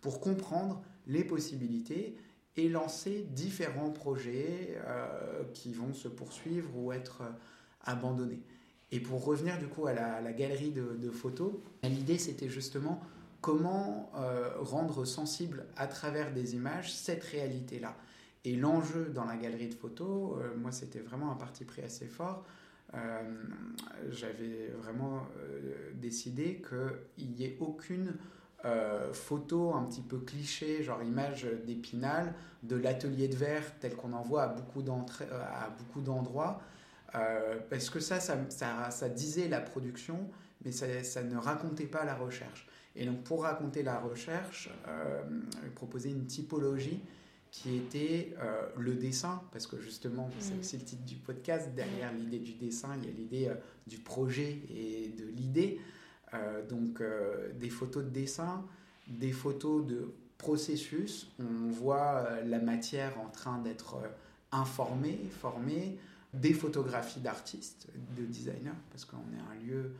pour 0.00 0.20
comprendre 0.20 0.82
les 1.06 1.24
possibilités 1.24 2.16
et 2.56 2.68
lancer 2.68 3.26
différents 3.30 3.90
projets 3.90 4.76
euh, 4.86 5.42
qui 5.54 5.72
vont 5.72 5.92
se 5.92 6.08
poursuivre 6.08 6.70
ou 6.76 6.92
être 6.92 7.22
euh, 7.22 7.30
abandonnés. 7.84 8.42
Et 8.92 9.00
pour 9.00 9.24
revenir 9.24 9.58
du 9.58 9.66
coup 9.66 9.86
à 9.86 9.92
la, 9.92 10.32
galerie 10.32 10.70
de, 10.70 11.10
photos, 11.10 11.52
l'idée 11.82 12.18
c'était 12.18 12.48
justement 12.48 13.00
comment 13.44 14.10
euh, 14.16 14.48
rendre 14.60 15.04
sensible 15.04 15.66
à 15.76 15.86
travers 15.86 16.32
des 16.32 16.54
images 16.54 16.94
cette 16.94 17.24
réalité-là. 17.24 17.94
Et 18.46 18.56
l'enjeu 18.56 19.10
dans 19.14 19.26
la 19.26 19.36
galerie 19.36 19.68
de 19.68 19.74
photos, 19.74 20.38
moi 20.56 20.72
c'était 20.72 21.00
vraiment 21.00 21.30
un 21.30 21.34
parti 21.36 21.64
pris 21.64 21.82
assez 21.82 22.06
fort, 22.06 22.44
euh, 22.94 23.22
j'avais 24.10 24.70
vraiment 24.78 25.26
euh, 25.38 25.90
décidé 25.94 26.62
qu'il 26.68 27.30
n'y 27.30 27.44
ait 27.44 27.56
aucune 27.60 28.14
euh, 28.64 29.12
photo 29.12 29.74
un 29.74 29.84
petit 29.84 30.02
peu 30.02 30.18
cliché, 30.18 30.82
genre 30.82 31.02
image 31.02 31.46
d'épinal, 31.66 32.34
de 32.62 32.76
l'atelier 32.76 33.28
de 33.28 33.36
verre 33.36 33.64
tel 33.80 33.94
qu'on 33.94 34.12
en 34.12 34.22
voit 34.22 34.42
à 34.44 34.48
beaucoup 34.48 36.00
d'endroits, 36.00 36.60
parce 37.70 37.90
que 37.90 38.00
ça 38.00 38.20
ça, 38.20 39.08
disait 39.08 39.48
la 39.48 39.60
production, 39.60 40.28
mais 40.64 40.72
ça, 40.72 41.22
ne 41.22 41.36
racontait 41.36 41.86
pas 41.86 42.04
la 42.04 42.14
recherche. 42.14 42.66
Et 42.96 43.06
donc 43.06 43.22
pour 43.24 43.42
raconter 43.42 43.82
la 43.82 43.98
recherche, 43.98 44.70
proposer 45.74 46.10
une 46.10 46.26
typologie 46.26 47.00
qui 47.50 47.76
était 47.76 48.34
le 48.76 48.94
dessin, 48.94 49.42
parce 49.52 49.66
que 49.66 49.80
justement, 49.80 50.30
c'est 50.38 50.58
aussi 50.58 50.76
le 50.76 50.84
titre 50.84 51.04
du 51.04 51.16
podcast, 51.16 51.70
derrière 51.74 52.12
l'idée 52.12 52.38
du 52.38 52.54
dessin, 52.54 52.96
il 52.98 53.08
y 53.08 53.12
a 53.12 53.16
l'idée 53.16 53.52
du 53.86 53.98
projet 53.98 54.60
et 54.70 55.12
de 55.16 55.24
l'idée. 55.26 55.80
donc 56.68 57.02
des 57.58 57.70
photos 57.70 58.04
de 58.04 58.10
dessin, 58.10 58.64
des 59.08 59.32
photos 59.32 59.86
de 59.86 60.12
processus, 60.38 61.32
on 61.38 61.70
voit 61.70 62.28
la 62.44 62.58
matière 62.58 63.18
en 63.20 63.28
train 63.28 63.58
d'être 63.58 63.96
informée, 64.52 65.18
formée, 65.40 65.98
des 66.32 66.52
photographies 66.52 67.20
d'artistes, 67.20 67.88
de 68.16 68.24
designers, 68.24 68.70
parce 68.90 69.04
qu'on 69.04 69.16
est 69.16 69.56
un 69.56 69.64
lieu 69.64 69.92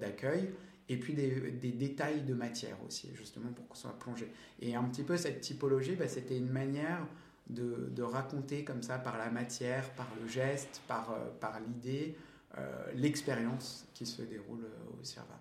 d'accueil, 0.00 0.50
et 0.88 0.98
puis 0.98 1.14
des, 1.14 1.72
détails 1.72 2.22
de 2.22 2.34
matière 2.34 2.76
aussi, 2.86 3.10
justement 3.14 3.50
pour 3.52 3.66
qu'on 3.68 3.74
soit 3.74 3.98
plongé. 3.98 4.30
Et 4.60 4.74
un 4.74 4.84
petit 4.84 5.02
peu 5.02 5.16
cette 5.16 5.40
typologie, 5.40 5.96
bah, 5.96 6.08
c'était 6.08 6.36
une 6.36 6.50
manière 6.50 7.06
de, 7.48 8.02
raconter 8.02 8.64
comme 8.64 8.82
ça 8.82 8.98
par 8.98 9.18
la 9.18 9.30
matière, 9.30 9.90
par 9.90 10.08
le 10.20 10.28
geste, 10.28 10.82
par, 10.86 11.10
euh, 11.10 11.30
par 11.40 11.58
l'idée, 11.60 12.16
euh, 12.58 12.92
l'expérience 12.94 13.86
qui 13.94 14.06
se 14.06 14.22
déroule 14.22 14.64
euh, 14.64 15.00
au 15.00 15.04
CIRVA. 15.04 15.40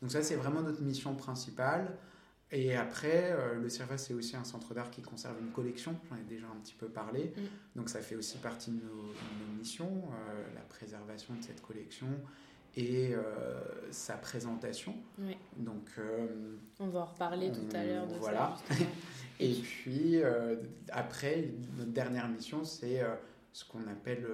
Donc 0.00 0.10
ça, 0.10 0.22
c'est 0.22 0.36
vraiment 0.36 0.62
notre 0.62 0.82
mission 0.82 1.14
principale. 1.14 1.96
Et 2.50 2.76
après, 2.76 3.34
le 3.56 3.66
CIRVA, 3.70 3.96
c'est 3.96 4.12
aussi 4.12 4.36
un 4.36 4.44
centre 4.44 4.74
d'art 4.74 4.90
qui 4.90 5.00
conserve 5.00 5.36
une 5.40 5.52
collection, 5.52 5.98
j'en 6.10 6.16
ai 6.16 6.28
déjà 6.28 6.46
un 6.46 6.60
petit 6.60 6.74
peu 6.74 6.86
parlé. 6.86 7.32
Mm. 7.34 7.78
Donc 7.78 7.88
ça 7.88 8.00
fait 8.00 8.14
aussi 8.14 8.36
partie 8.38 8.72
de 8.72 8.76
nos, 8.84 9.14
missions, 9.58 10.02
la 10.54 10.60
préservation 10.60 11.34
de 11.34 11.42
cette 11.42 11.62
collection 11.62 12.08
et 12.76 13.14
euh, 13.14 13.22
sa 13.90 14.14
présentation. 14.14 14.94
Donc, 15.56 15.90
euh, 15.98 16.56
on 16.80 16.88
va 16.88 17.00
en 17.00 17.04
reparler 17.04 17.52
tout 17.52 17.76
à 17.76 17.84
l'heure 17.84 18.06
de 18.06 18.14
voilà. 18.14 18.56
ça. 18.68 18.74
et 19.40 19.52
puis, 19.54 20.22
euh, 20.22 20.56
après, 20.90 21.50
notre 21.76 21.92
dernière 21.92 22.28
mission, 22.28 22.64
c'est 22.64 23.02
ce 23.52 23.64
qu'on 23.64 23.86
appelle 23.88 24.26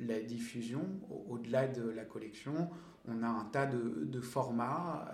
la 0.00 0.20
diffusion. 0.20 0.86
Au-delà 1.28 1.66
de 1.66 1.88
la 1.88 2.04
collection, 2.04 2.70
on 3.06 3.22
a 3.22 3.28
un 3.28 3.44
tas 3.44 3.66
de, 3.66 4.04
de 4.04 4.20
formats 4.20 5.06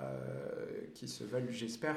qui 0.95 1.09
se 1.09 1.25
veulent, 1.25 1.50
j'espère, 1.50 1.97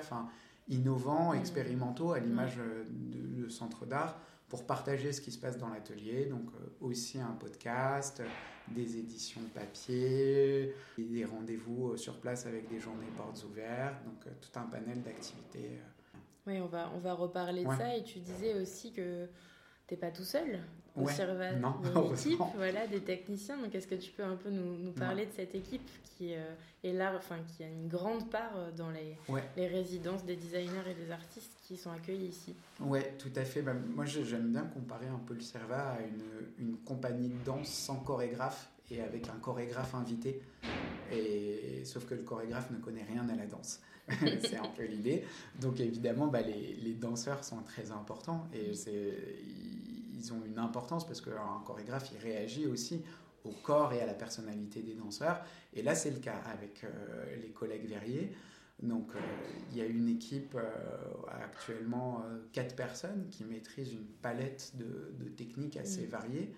innovants, 0.68 1.34
mmh. 1.34 1.40
expérimentaux, 1.40 2.14
à 2.14 2.20
l'image 2.20 2.58
mmh. 2.58 3.10
du 3.10 3.50
centre 3.52 3.86
d'art, 3.86 4.20
pour 4.50 4.66
partager 4.66 5.12
ce 5.12 5.22
qui 5.22 5.32
se 5.32 5.38
passe 5.38 5.60
dans 5.60 5.70
l'atelier. 5.70 6.26
Donc, 6.26 6.50
aussi 6.82 7.20
un 7.20 7.34
podcast 7.34 8.24
des 8.70 8.98
éditions 8.98 9.42
papier, 9.54 10.74
des 10.98 11.26
rendez-vous 11.26 11.92
euh, 11.92 11.98
sur 11.98 12.20
place 12.20 12.46
avec 12.46 12.68
des 12.70 12.80
journées 12.80 13.12
portes 13.16 13.44
ouvertes, 13.44 14.04
donc 14.06 14.26
euh, 14.28 14.32
tout 14.42 14.60
un 14.60 14.64
panel 14.64 15.02
d'activités. 15.02 15.72
Euh. 15.74 16.18
Oui, 16.48 16.60
on 16.62 16.68
va, 16.68 16.92
on 16.96 17.00
va 17.00 17.14
reparler 17.14 17.64
de 17.64 17.72
ça. 17.72 17.96
Et 17.96 18.04
tu 18.04 18.20
disais 18.20 18.54
aussi 18.54 18.92
que 18.92 19.28
tu 19.88 19.94
n'es 19.94 20.00
pas 20.00 20.12
tout 20.12 20.24
seul 20.24 20.60
ouais, 20.96 21.56
non, 21.60 21.76
équipe, 22.14 22.40
voilà, 22.56 22.88
des 22.88 23.02
techniciens. 23.02 23.58
Donc, 23.58 23.74
est-ce 23.76 23.88
que 23.88 23.96
tu 23.96 24.12
peux 24.12 24.24
un 24.24 24.36
peu 24.36 24.50
nous, 24.50 24.78
nous 24.78 24.92
parler 24.92 25.26
de 25.26 25.32
cette 25.32 25.56
équipe 25.56 25.90
qui 26.18 26.32
est 26.32 26.94
là, 26.94 27.14
enfin, 27.18 27.38
qui 27.56 27.64
a 27.64 27.68
une 27.68 27.88
grande 27.88 28.30
part 28.30 28.54
dans 28.78 28.90
les, 28.90 29.18
les 29.58 29.68
résidences 29.68 30.24
des 30.24 30.36
designers 30.36 30.90
et 30.90 30.94
des 30.94 31.12
artistes 31.12 31.52
qui 31.68 31.78
sont 31.78 31.92
accueillis 31.92 32.28
ici? 32.28 32.56
Oui, 32.80 33.00
tout 33.18 33.32
à 33.36 33.44
fait. 33.44 33.62
Bah, 33.62 33.74
moi, 33.74 34.06
j'aime 34.06 34.52
bien 34.52 34.64
comparer 34.64 35.08
un 35.08 35.20
peu 35.26 35.34
le 35.34 35.42
CERVA 35.42 35.90
à 35.90 36.00
une, 36.02 36.68
une, 36.68 36.78
compagnie 36.78 37.30
de 37.30 37.44
danse 37.44 37.68
sans 37.68 37.98
chorégraphe 37.98 38.70
et 38.92 39.02
avec 39.02 39.30
un 39.30 39.40
chorégraphe 39.40 39.96
invité. 39.96 40.42
Et, 41.12 41.84
sauf 41.86 42.06
que 42.06 42.16
le 42.16 42.22
chorégraphe 42.22 42.72
ne 42.72 42.78
connaît 42.78 43.04
rien 43.04 43.28
à 43.30 43.36
la 43.36 43.46
danse. 43.46 43.82
c'est 44.44 44.58
un 44.58 44.68
peu 44.76 44.84
l'idée. 44.84 45.24
Donc 45.60 45.80
évidemment, 45.80 46.28
bah, 46.28 46.42
les, 46.42 46.76
les, 46.76 46.94
danseurs 46.94 47.44
sont 47.44 47.64
très 47.64 47.92
importants 47.92 48.48
et 48.54 48.72
ils 50.26 50.34
ont 50.34 50.44
une 50.46 50.60
importance 50.60 51.06
parce 51.06 51.22
qu'un 51.22 51.62
chorégraphe, 51.66 52.10
il 52.14 52.18
réagit 52.20 52.68
aussi 52.68 53.04
au 53.44 53.52
corps 53.64 53.94
et 53.94 54.02
à 54.02 54.06
la 54.06 54.14
personnalité 54.14 54.82
des 54.82 54.96
danseurs. 54.96 55.42
Et 55.74 55.84
là, 55.84 55.96
c'est 55.96 56.12
le 56.12 56.20
cas 56.20 56.42
avec 56.46 56.84
euh, 56.84 57.36
les 57.42 57.52
collègues 57.52 57.88
verriers. 57.88 58.32
Donc 58.82 59.08
euh, 59.16 59.20
il 59.72 59.78
y 59.78 59.82
a 59.82 59.86
une 59.86 60.10
équipe, 60.10 60.56
euh, 60.56 60.64
actuellement 61.44 62.24
euh, 62.26 62.40
quatre 62.52 62.76
personnes, 62.76 63.28
qui 63.32 63.44
maîtrisent 63.46 63.94
une 63.94 64.06
palette 64.22 64.74
de, 64.76 65.30
techniques 65.30 65.78
assez 65.78 66.06
mm. 66.06 66.10
variées. 66.10 66.54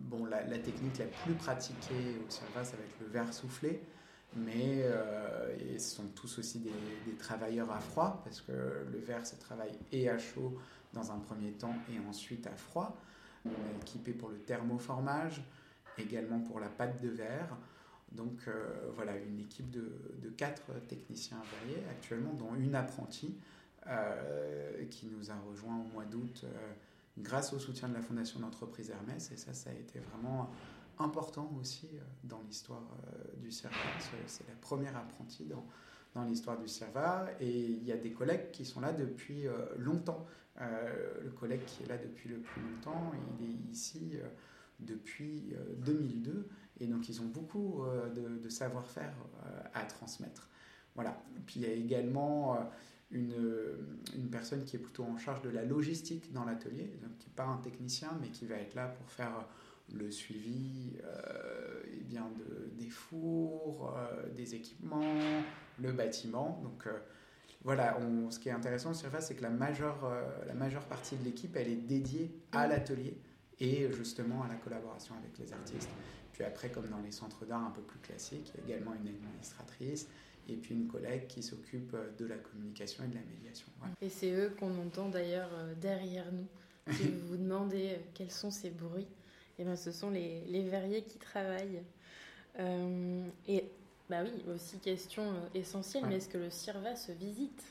bon, 0.00 0.24
la, 0.24 0.58
technique 0.58 0.98
la 0.98 1.06
plus 1.06 1.34
pratiquée 1.34 2.16
au 2.26 2.30
CERVA, 2.30 2.64
ça 2.64 2.76
va 2.76 2.84
être 2.84 3.00
le 3.00 3.06
verre 3.06 3.32
soufflé, 3.34 3.80
mais 4.36 4.84
ils 5.72 5.80
sont 5.80 6.08
tous 6.14 6.38
aussi 6.38 6.60
des, 6.60 6.70
des, 7.04 7.16
travailleurs 7.16 7.70
à 7.70 7.80
froid, 7.80 8.20
parce 8.24 8.40
que 8.40 8.52
le 8.52 8.98
verre 8.98 9.26
se 9.26 9.34
travaille 9.36 9.76
et 9.92 10.08
à 10.08 10.18
chaud 10.18 10.56
dans 10.96 11.12
un 11.12 11.18
premier 11.18 11.52
temps 11.52 11.74
et 11.92 11.98
ensuite 12.08 12.46
à 12.46 12.56
froid. 12.56 12.96
On 13.44 13.50
est 13.50 13.76
équipé 13.82 14.12
pour 14.12 14.30
le 14.30 14.38
thermoformage, 14.38 15.42
également 15.98 16.40
pour 16.40 16.58
la 16.58 16.68
pâte 16.68 17.00
de 17.00 17.08
verre. 17.08 17.56
Donc 18.12 18.40
euh, 18.48 18.90
voilà, 18.94 19.16
une 19.16 19.40
équipe 19.40 19.70
de, 19.70 19.90
quatre 20.36 20.72
techniciens 20.88 21.38
variés 21.60 21.82
actuellement, 21.90 22.32
dont 22.34 22.54
une 22.54 22.74
apprentie 22.74 23.36
euh, 23.86 24.84
qui 24.90 25.06
nous 25.06 25.30
a 25.30 25.34
rejoint 25.48 25.78
au 25.78 25.92
mois 25.94 26.04
d'août 26.04 26.44
euh, 26.44 26.72
grâce 27.18 27.52
au 27.52 27.58
soutien 27.58 27.88
de 27.88 27.94
la 27.94 28.02
Fondation 28.02 28.40
d'entreprise 28.40 28.90
Hermès. 28.90 29.30
Et 29.32 29.36
ça, 29.36 29.54
ça 29.54 29.70
a 29.70 29.72
été 29.72 30.00
vraiment 30.00 30.50
important 30.98 31.50
aussi 31.60 31.88
dans 32.24 32.40
l'histoire 32.46 32.82
du 33.38 33.50
CERVA. 33.50 33.76
C'est 34.26 34.46
la 34.48 34.54
première 34.60 34.96
apprentie 34.96 35.44
dans, 35.44 35.64
dans 36.14 36.24
l'histoire 36.24 36.58
du 36.58 36.68
CERVA. 36.68 37.28
Et 37.40 37.50
il 37.50 37.84
y 37.84 37.92
a 37.92 37.96
des 37.96 38.12
collègues 38.12 38.50
qui 38.50 38.64
sont 38.64 38.80
là 38.80 38.92
depuis 38.92 39.44
longtemps. 39.78 40.26
Le 40.60 41.30
collègue 41.30 41.64
qui 41.66 41.82
est 41.82 41.86
là 41.86 41.98
depuis 41.98 42.28
le 42.28 42.38
plus 42.38 42.62
longtemps, 42.62 43.12
il 43.38 43.46
est 43.46 43.72
ici 43.72 44.18
depuis 44.80 45.54
2002. 45.78 46.48
Et 46.80 46.86
donc, 46.86 47.08
ils 47.08 47.20
ont 47.22 47.26
beaucoup 47.26 47.84
euh, 47.84 48.10
de, 48.10 48.48
savoir-faire 48.48 49.14
euh, 49.46 49.60
à 49.74 49.84
transmettre. 49.84 50.48
Voilà. 50.94 51.22
Puis, 51.46 51.60
il 51.60 51.62
y 51.62 51.66
a 51.66 51.72
également 51.72 52.56
euh, 52.56 53.76
une, 54.14 54.28
personne 54.30 54.64
qui 54.64 54.76
est 54.76 54.80
plutôt 54.80 55.04
en 55.04 55.16
charge 55.16 55.42
de 55.42 55.50
la 55.50 55.64
logistique 55.64 56.32
dans 56.32 56.44
l'atelier, 56.44 56.90
qui 57.18 57.28
n'est 57.28 57.34
pas 57.34 57.46
un 57.46 57.58
technicien, 57.58 58.10
mais 58.20 58.28
qui 58.28 58.46
va 58.46 58.56
être 58.56 58.74
là 58.74 58.88
pour 58.88 59.10
faire 59.10 59.46
le 59.94 60.10
suivi 60.10 60.94
eh 61.92 62.02
bien 62.02 62.28
de, 62.36 62.72
des 62.76 62.90
fours, 62.90 63.94
des 64.34 64.56
équipements, 64.56 65.14
le 65.80 65.92
bâtiment. 65.92 66.60
Donc 66.64 66.88
voilà, 67.66 67.98
on, 68.00 68.30
ce 68.30 68.38
qui 68.38 68.48
est 68.48 68.52
intéressant 68.52 68.94
sur 68.94 69.02
Surface, 69.10 69.26
c'est 69.28 69.34
que 69.34 69.42
la 69.42 69.50
majeure, 69.50 70.10
la 70.46 70.54
majeure 70.54 70.84
partie 70.84 71.16
de 71.16 71.24
l'équipe, 71.24 71.54
elle 71.56 71.68
est 71.68 71.76
dédiée 71.76 72.30
à 72.52 72.66
mmh. 72.66 72.70
l'atelier 72.70 73.18
et 73.60 73.92
justement 73.92 74.42
à 74.42 74.48
la 74.48 74.54
collaboration 74.54 75.14
avec 75.16 75.36
les 75.38 75.52
artistes. 75.52 75.90
Puis 76.32 76.44
après, 76.44 76.68
comme 76.68 76.88
dans 76.88 77.00
les 77.00 77.12
centres 77.12 77.44
d'art 77.44 77.64
un 77.64 77.70
peu 77.70 77.82
plus 77.82 77.98
classiques, 77.98 78.52
il 78.54 78.70
y 78.70 78.72
a 78.72 78.76
également 78.76 78.94
une 78.94 79.08
administratrice 79.08 80.06
et 80.48 80.54
puis 80.54 80.74
une 80.74 80.86
collègue 80.86 81.26
qui 81.26 81.42
s'occupe 81.42 81.94
euh, 81.94 82.10
de 82.18 82.26
la 82.26 82.36
communication 82.36 83.04
et 83.04 83.08
de 83.08 83.14
la 83.14 83.22
médiation. 83.22 83.66
Et 84.00 84.10
c'est 84.10 84.32
eux 84.32 84.54
qu'on 84.58 84.78
entend 84.78 85.08
d'ailleurs 85.08 85.50
euh, 85.54 85.74
derrière 85.74 86.30
nous. 86.32 86.46
Si 86.92 87.08
vous 87.08 87.26
vous 87.28 87.36
demandez 87.36 87.92
euh, 87.92 87.98
quels 88.14 88.30
sont 88.30 88.50
ces 88.50 88.70
bruits, 88.70 89.08
et 89.58 89.64
bien, 89.64 89.76
ce 89.76 89.90
sont 89.90 90.10
les, 90.10 90.42
les 90.42 90.62
verriers 90.62 91.02
qui 91.02 91.18
travaillent. 91.18 91.82
et 93.48 93.64
bah 94.08 94.18
oui, 94.22 94.44
aussi 94.52 94.78
question 94.78 95.34
essentielle, 95.54 96.04
mais 96.08 96.16
est-ce 96.16 96.28
que 96.28 96.38
le 96.38 96.50
CIRVA 96.50 96.94
se 96.94 97.12
visite? 97.12 97.62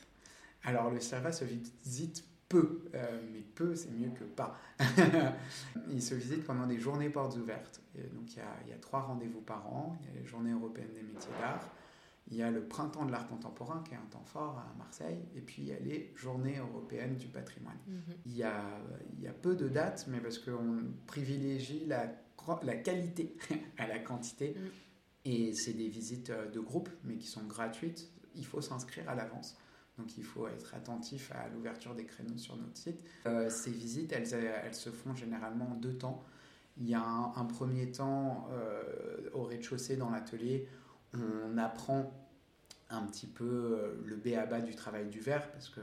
Alors 0.64 0.90
le 0.90 1.00
CIRVA 1.00 1.32
se 1.32 1.44
visite 1.44 2.24
peu, 2.48 2.82
euh, 2.94 3.20
mais 3.32 3.40
peu 3.40 3.74
c'est 3.74 3.90
mieux 3.90 4.10
que 4.10 4.24
pas. 4.24 4.58
il 5.90 6.02
se 6.02 6.14
visite 6.14 6.44
pendant 6.44 6.66
des 6.66 6.78
journées 6.78 7.10
portes 7.10 7.36
ouvertes. 7.36 7.80
Et 7.96 8.02
donc 8.02 8.32
il 8.32 8.38
y, 8.38 8.40
a, 8.40 8.56
il 8.64 8.70
y 8.70 8.72
a, 8.72 8.78
trois 8.78 9.00
rendez-vous 9.00 9.40
par 9.40 9.66
an. 9.72 9.96
Il 10.00 10.06
y 10.06 10.16
a 10.16 10.20
les 10.20 10.26
journées 10.26 10.52
européennes 10.52 10.92
des 10.94 11.02
métiers 11.02 11.32
d'art. 11.40 11.68
Il 12.28 12.36
y 12.36 12.42
a 12.42 12.50
le 12.50 12.62
printemps 12.62 13.06
de 13.06 13.12
l'art 13.12 13.28
contemporain 13.28 13.84
qui 13.86 13.94
est 13.94 13.98
un 13.98 14.10
temps 14.10 14.24
fort 14.24 14.58
à 14.58 14.76
Marseille. 14.78 15.20
Et 15.36 15.40
puis 15.40 15.62
il 15.62 15.68
y 15.68 15.72
a 15.72 15.78
les 15.78 16.12
journées 16.16 16.58
européennes 16.58 17.16
du 17.16 17.28
patrimoine. 17.28 17.78
Mhm. 17.86 18.14
il, 18.26 18.36
y 18.36 18.42
a, 18.42 18.64
il 19.16 19.22
y 19.22 19.28
a 19.28 19.32
peu 19.32 19.54
de 19.54 19.68
dates, 19.68 20.06
mais 20.08 20.20
parce 20.20 20.38
qu'on 20.38 20.82
privilégie 21.06 21.86
la, 21.86 22.12
la 22.62 22.76
qualité 22.76 23.36
à 23.78 23.86
la 23.86 23.98
quantité. 23.98 24.54
Mhm. 24.56 24.70
Et 25.26 25.52
c'est 25.52 25.72
des 25.72 25.88
visites 25.88 26.30
de 26.30 26.60
groupe, 26.60 26.88
mais 27.04 27.16
qui 27.16 27.26
sont 27.26 27.44
gratuites. 27.44 28.08
Il 28.36 28.46
faut 28.46 28.60
s'inscrire 28.60 29.08
à 29.08 29.14
l'avance. 29.14 29.56
Donc 29.98 30.16
il 30.18 30.24
faut 30.24 30.46
être 30.46 30.74
attentif 30.74 31.32
à 31.32 31.48
l'ouverture 31.48 31.94
des 31.94 32.04
créneaux 32.04 32.36
sur 32.36 32.56
notre 32.56 32.76
site. 32.76 33.00
Euh, 33.26 33.48
ces 33.48 33.70
visites, 33.70 34.12
elles, 34.12 34.32
elles, 34.34 34.74
se 34.74 34.90
font 34.90 35.14
généralement 35.14 35.70
en 35.70 35.74
deux 35.74 35.94
temps. 35.94 36.22
Il 36.78 36.88
y 36.88 36.94
a 36.94 37.02
un, 37.02 37.44
premier 37.46 37.90
temps 37.90 38.48
euh, 38.52 38.82
au 39.32 39.44
rez-de-chaussée 39.44 39.96
dans 39.96 40.10
l'atelier, 40.10 40.68
on 41.14 41.56
apprend 41.56 42.12
un 42.90 43.02
petit 43.06 43.26
peu 43.26 43.44
euh, 43.44 44.02
le 44.04 44.16
B 44.16 44.36
à 44.38 44.44
bas 44.44 44.60
du 44.60 44.74
travail 44.74 45.06
du 45.06 45.18
verre 45.18 45.50
parce 45.50 45.70
que 45.70 45.80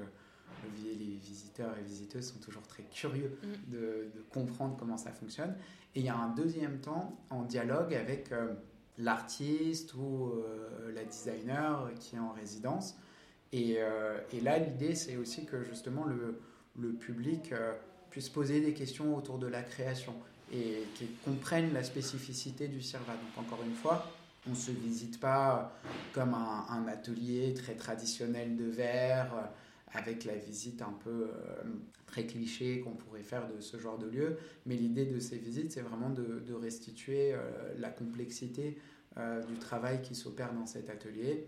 les 0.84 1.18
visiteurs 1.18 1.76
et 1.78 1.82
visiteuses 1.82 2.32
sont 2.32 2.40
toujours 2.40 2.62
très 2.68 2.84
curieux 2.84 3.38
mm. 3.42 3.72
de, 3.72 3.80
de, 4.16 4.22
comprendre 4.30 4.78
comment 4.78 4.98
ça 4.98 5.12
fonctionne. 5.12 5.56
Et 5.96 6.02
il 6.02 6.06
y 6.06 6.10
a 6.10 6.16
un 6.16 6.30
deuxième 6.30 6.80
temps 6.80 7.20
en 7.32 7.44
dialogue 7.44 7.96
avec 7.96 8.30
l'artiste 8.98 9.94
ou 9.96 10.32
la 10.94 11.04
designer 11.04 11.90
qui 12.00 12.16
est 12.16 12.20
en 12.20 12.32
résidence 12.32 12.96
et, 13.54 13.76
euh, 13.78 14.18
et 14.34 14.42
là, 14.42 14.58
l'idée, 14.58 14.96
c'est 14.96 15.16
aussi 15.16 15.46
que 15.46 15.64
justement 15.64 16.06
le, 16.06 16.40
public 17.00 17.54
puisse 18.10 18.28
poser 18.28 18.60
des 18.60 18.74
questions 18.74 19.16
autour 19.16 19.38
de 19.38 19.46
la 19.46 19.62
création 19.62 20.16
et 20.52 20.84
qu'ils 20.96 21.16
comprennent 21.24 21.72
la 21.72 21.84
spécificité 21.84 22.68
du 22.68 22.82
CIRVA. 22.82 23.14
Donc 23.14 23.46
encore 23.46 23.64
une 23.64 23.76
fois, 23.76 24.12
on 24.48 24.52
ne 24.52 24.56
se 24.56 24.72
visite 24.72 25.20
pas 25.20 25.72
comme 26.14 26.34
un, 26.34 26.88
atelier 26.88 27.54
très 27.54 27.76
traditionnel 27.76 28.58
de 28.58 28.66
verre, 28.66 29.50
avec 29.94 30.26
la 30.26 30.36
visite 30.36 30.82
un 30.82 30.94
peu 31.04 31.30
très 32.06 32.26
cliché 32.26 32.80
qu'on 32.80 32.96
pourrait 32.96 33.24
faire 33.24 33.48
de 33.48 33.62
ce 33.62 33.78
genre 33.78 33.98
de 33.98 34.08
lieu. 34.08 34.38
Mais 34.66 34.76
l'idée 34.76 35.06
de 35.06 35.20
ces 35.20 35.38
visites, 35.38 35.72
c'est 35.72 35.82
vraiment 35.82 36.10
de, 36.10 36.54
restituer 36.54 37.36
la 37.78 37.90
complexité 37.90 38.78
du 39.16 39.60
travail 39.60 40.02
qui 40.02 40.16
s'opère 40.16 40.54
dans 40.54 40.66
cet 40.66 40.90
atelier 40.90 41.48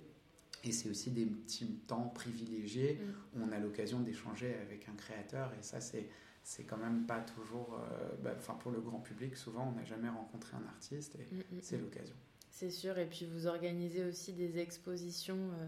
et 0.65 0.71
c'est 0.71 0.89
aussi 0.89 1.11
des 1.11 1.25
petits 1.25 1.67
temps 1.87 2.11
privilégiés 2.13 2.99
mm. 2.99 3.39
où 3.39 3.43
on 3.47 3.51
a 3.51 3.59
l'occasion 3.59 3.99
d'échanger 3.99 4.55
avec 4.55 4.89
un 4.89 4.95
créateur. 4.95 5.51
Et 5.59 5.63
ça, 5.63 5.79
c'est, 5.79 6.07
c'est 6.43 6.63
quand 6.63 6.77
même 6.77 7.05
pas 7.05 7.19
toujours. 7.19 7.75
Euh, 7.75 8.15
bah, 8.23 8.33
enfin, 8.35 8.55
pour 8.55 8.71
le 8.71 8.81
grand 8.81 8.99
public, 8.99 9.35
souvent, 9.35 9.71
on 9.71 9.79
n'a 9.79 9.85
jamais 9.85 10.09
rencontré 10.09 10.57
un 10.57 10.67
artiste 10.67 11.15
et 11.15 11.33
mm, 11.33 11.37
mm, 11.37 11.59
c'est 11.61 11.77
l'occasion. 11.77 12.15
C'est 12.49 12.71
sûr. 12.71 12.97
Et 12.97 13.05
puis, 13.05 13.27
vous 13.31 13.47
organisez 13.47 14.03
aussi 14.05 14.33
des 14.33 14.57
expositions 14.57 15.37
euh, 15.37 15.67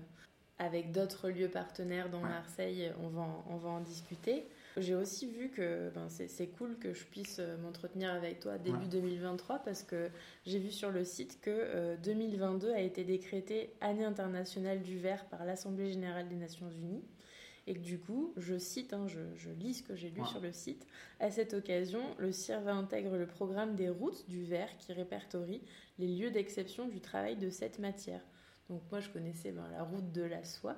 avec 0.60 0.92
d'autres 0.92 1.30
lieux 1.30 1.50
partenaires 1.50 2.10
dans 2.10 2.22
Marseille. 2.22 2.92
On 3.02 3.10
va, 3.10 3.28
on 3.50 3.58
va 3.58 3.70
en 3.70 3.82
discuter. 3.82 4.46
J'ai 4.78 4.94
aussi 4.94 5.28
vu 5.28 5.50
que 5.50 5.90
ben, 5.96 6.08
c'est 6.10 6.48
cool 6.48 6.78
que 6.78 6.94
je 6.94 7.04
puisse 7.06 7.38
euh, 7.40 7.58
m'entretenir 7.58 8.14
avec 8.14 8.40
toi 8.40 8.60
début 8.60 8.86
2023 8.86 9.60
parce 9.60 9.82
que 9.82 10.10
j'ai 10.46 10.60
vu 10.60 10.72
sur 10.72 10.92
le 10.92 11.04
site 11.04 11.40
que 11.42 11.96
2022 12.04 12.68
euh, 12.68 12.76
a 12.76 12.82
été 12.82 13.04
décrété 13.04 13.74
année 13.82 14.06
internationale 14.06 14.84
du 14.84 15.00
verre 15.00 15.26
par 15.26 15.46
l'Assemblée 15.46 15.92
générale 15.92 16.28
des 16.28 16.36
Nations 16.36 16.70
unies. 16.70 17.04
Et 17.66 17.74
que 17.74 17.80
du 17.80 18.00
coup, 18.00 18.34
je 18.38 18.58
cite, 18.58 18.94
hein, 18.94 19.08
je, 19.08 19.50
lis 19.60 19.74
ce 19.74 19.84
que 19.84 19.94
j'ai 19.94 20.10
lu 20.10 20.24
sur 20.26 20.40
le 20.40 20.54
site, 20.54 20.88
à 21.20 21.30
cette 21.32 21.54
occasion, 21.54 22.02
le 22.18 22.32
CIRVA 22.32 22.74
intègre 22.74 23.18
le 23.18 23.28
programme 23.28 23.76
des 23.76 23.90
routes 23.90 24.26
du 24.30 24.46
verre 24.46 24.70
qui 24.78 24.94
répertorie 24.94 25.62
les 26.00 26.08
lieux 26.08 26.32
d'exception 26.32 26.88
du 26.88 27.02
travail 27.02 27.36
de 27.36 27.50
cette 27.50 27.80
matière. 27.80 28.22
Donc 28.70 28.82
moi, 28.92 29.00
je 29.00 29.10
connaissais 29.10 29.52
ben, 29.52 29.68
la 29.72 29.84
route 29.84 30.12
de 30.12 30.24
la 30.24 30.44
soie, 30.44 30.76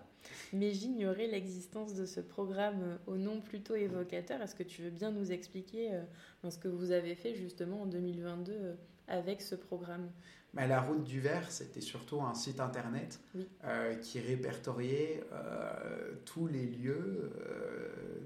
mais 0.54 0.74
j'ignorais 0.74 1.26
l'existence 1.26 1.96
de 1.96 2.06
ce 2.06 2.20
programme 2.20 2.82
euh, 2.84 2.98
au 3.08 3.18
nom 3.18 3.42
plutôt 3.42 3.76
évocateur. 3.76 4.42
Est-ce 4.42 4.56
que 4.56 4.64
tu 4.64 4.84
veux 4.84 4.92
bien 4.92 5.12
nous 5.12 5.32
expliquer 5.32 5.94
euh, 5.94 6.04
ben, 6.44 6.52
ce 6.52 6.60
que 6.60 6.68
vous 6.68 6.92
avez 6.92 7.16
fait 7.16 7.34
justement 7.34 7.82
en 7.82 7.86
2022 7.88 8.52
euh, 8.52 8.76
avec 9.08 9.42
ce 9.42 9.56
programme? 9.56 10.12
Bah, 10.54 10.68
La 10.68 10.82
route 10.82 11.04
du 11.04 11.20
verre, 11.20 11.52
c'était 11.52 11.82
surtout 11.82 12.22
un 12.22 12.36
site 12.36 12.60
internet 12.60 13.20
qui 14.02 14.20
répertoriait 14.20 15.24
tous 16.26 16.48
les 16.48 16.66
lieux 16.66 17.32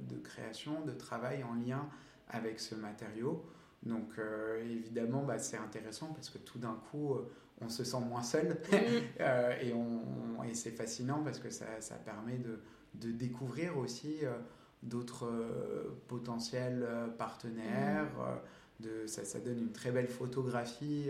de 0.10 0.16
création, 0.18 0.86
de 0.86 0.94
travail 0.94 1.44
en 1.44 1.54
lien 1.54 1.90
avec 2.30 2.62
ce 2.62 2.76
matériau. 2.76 3.46
Donc 3.84 4.14
évidemment, 4.62 5.24
bah, 5.24 5.38
c'est 5.38 5.58
intéressant 5.58 6.14
parce 6.14 6.30
que 6.30 6.38
tout 6.38 6.60
d'un 6.60 6.80
coup 6.90 7.18
on 7.66 7.70
se 7.70 7.84
sent 7.84 8.00
moins 8.08 8.24
seul. 8.24 8.58
Mm. 8.72 8.76
Euh, 9.20 9.54
et, 9.62 9.74
on, 9.74 10.44
et 10.44 10.54
c'est 10.54 10.72
fascinant 10.72 11.22
parce 11.24 11.40
que 11.40 11.50
ça, 11.50 11.66
ça 11.80 11.96
permet 11.96 12.38
de, 12.38 12.60
de, 12.96 13.12
découvrir 13.12 13.78
aussi 13.78 14.18
euh, 14.24 14.34
d'autres 14.82 15.28
euh, 15.28 15.96
potentiels 16.08 16.86
partenaires. 17.18 18.10
Mm. 18.80 18.84
de, 18.84 19.08
ça, 19.08 19.24
ça, 19.24 19.40
donne 19.40 19.60
une 19.60 19.72
très 19.72 19.92
belle 19.92 20.08
photographie 20.08 21.10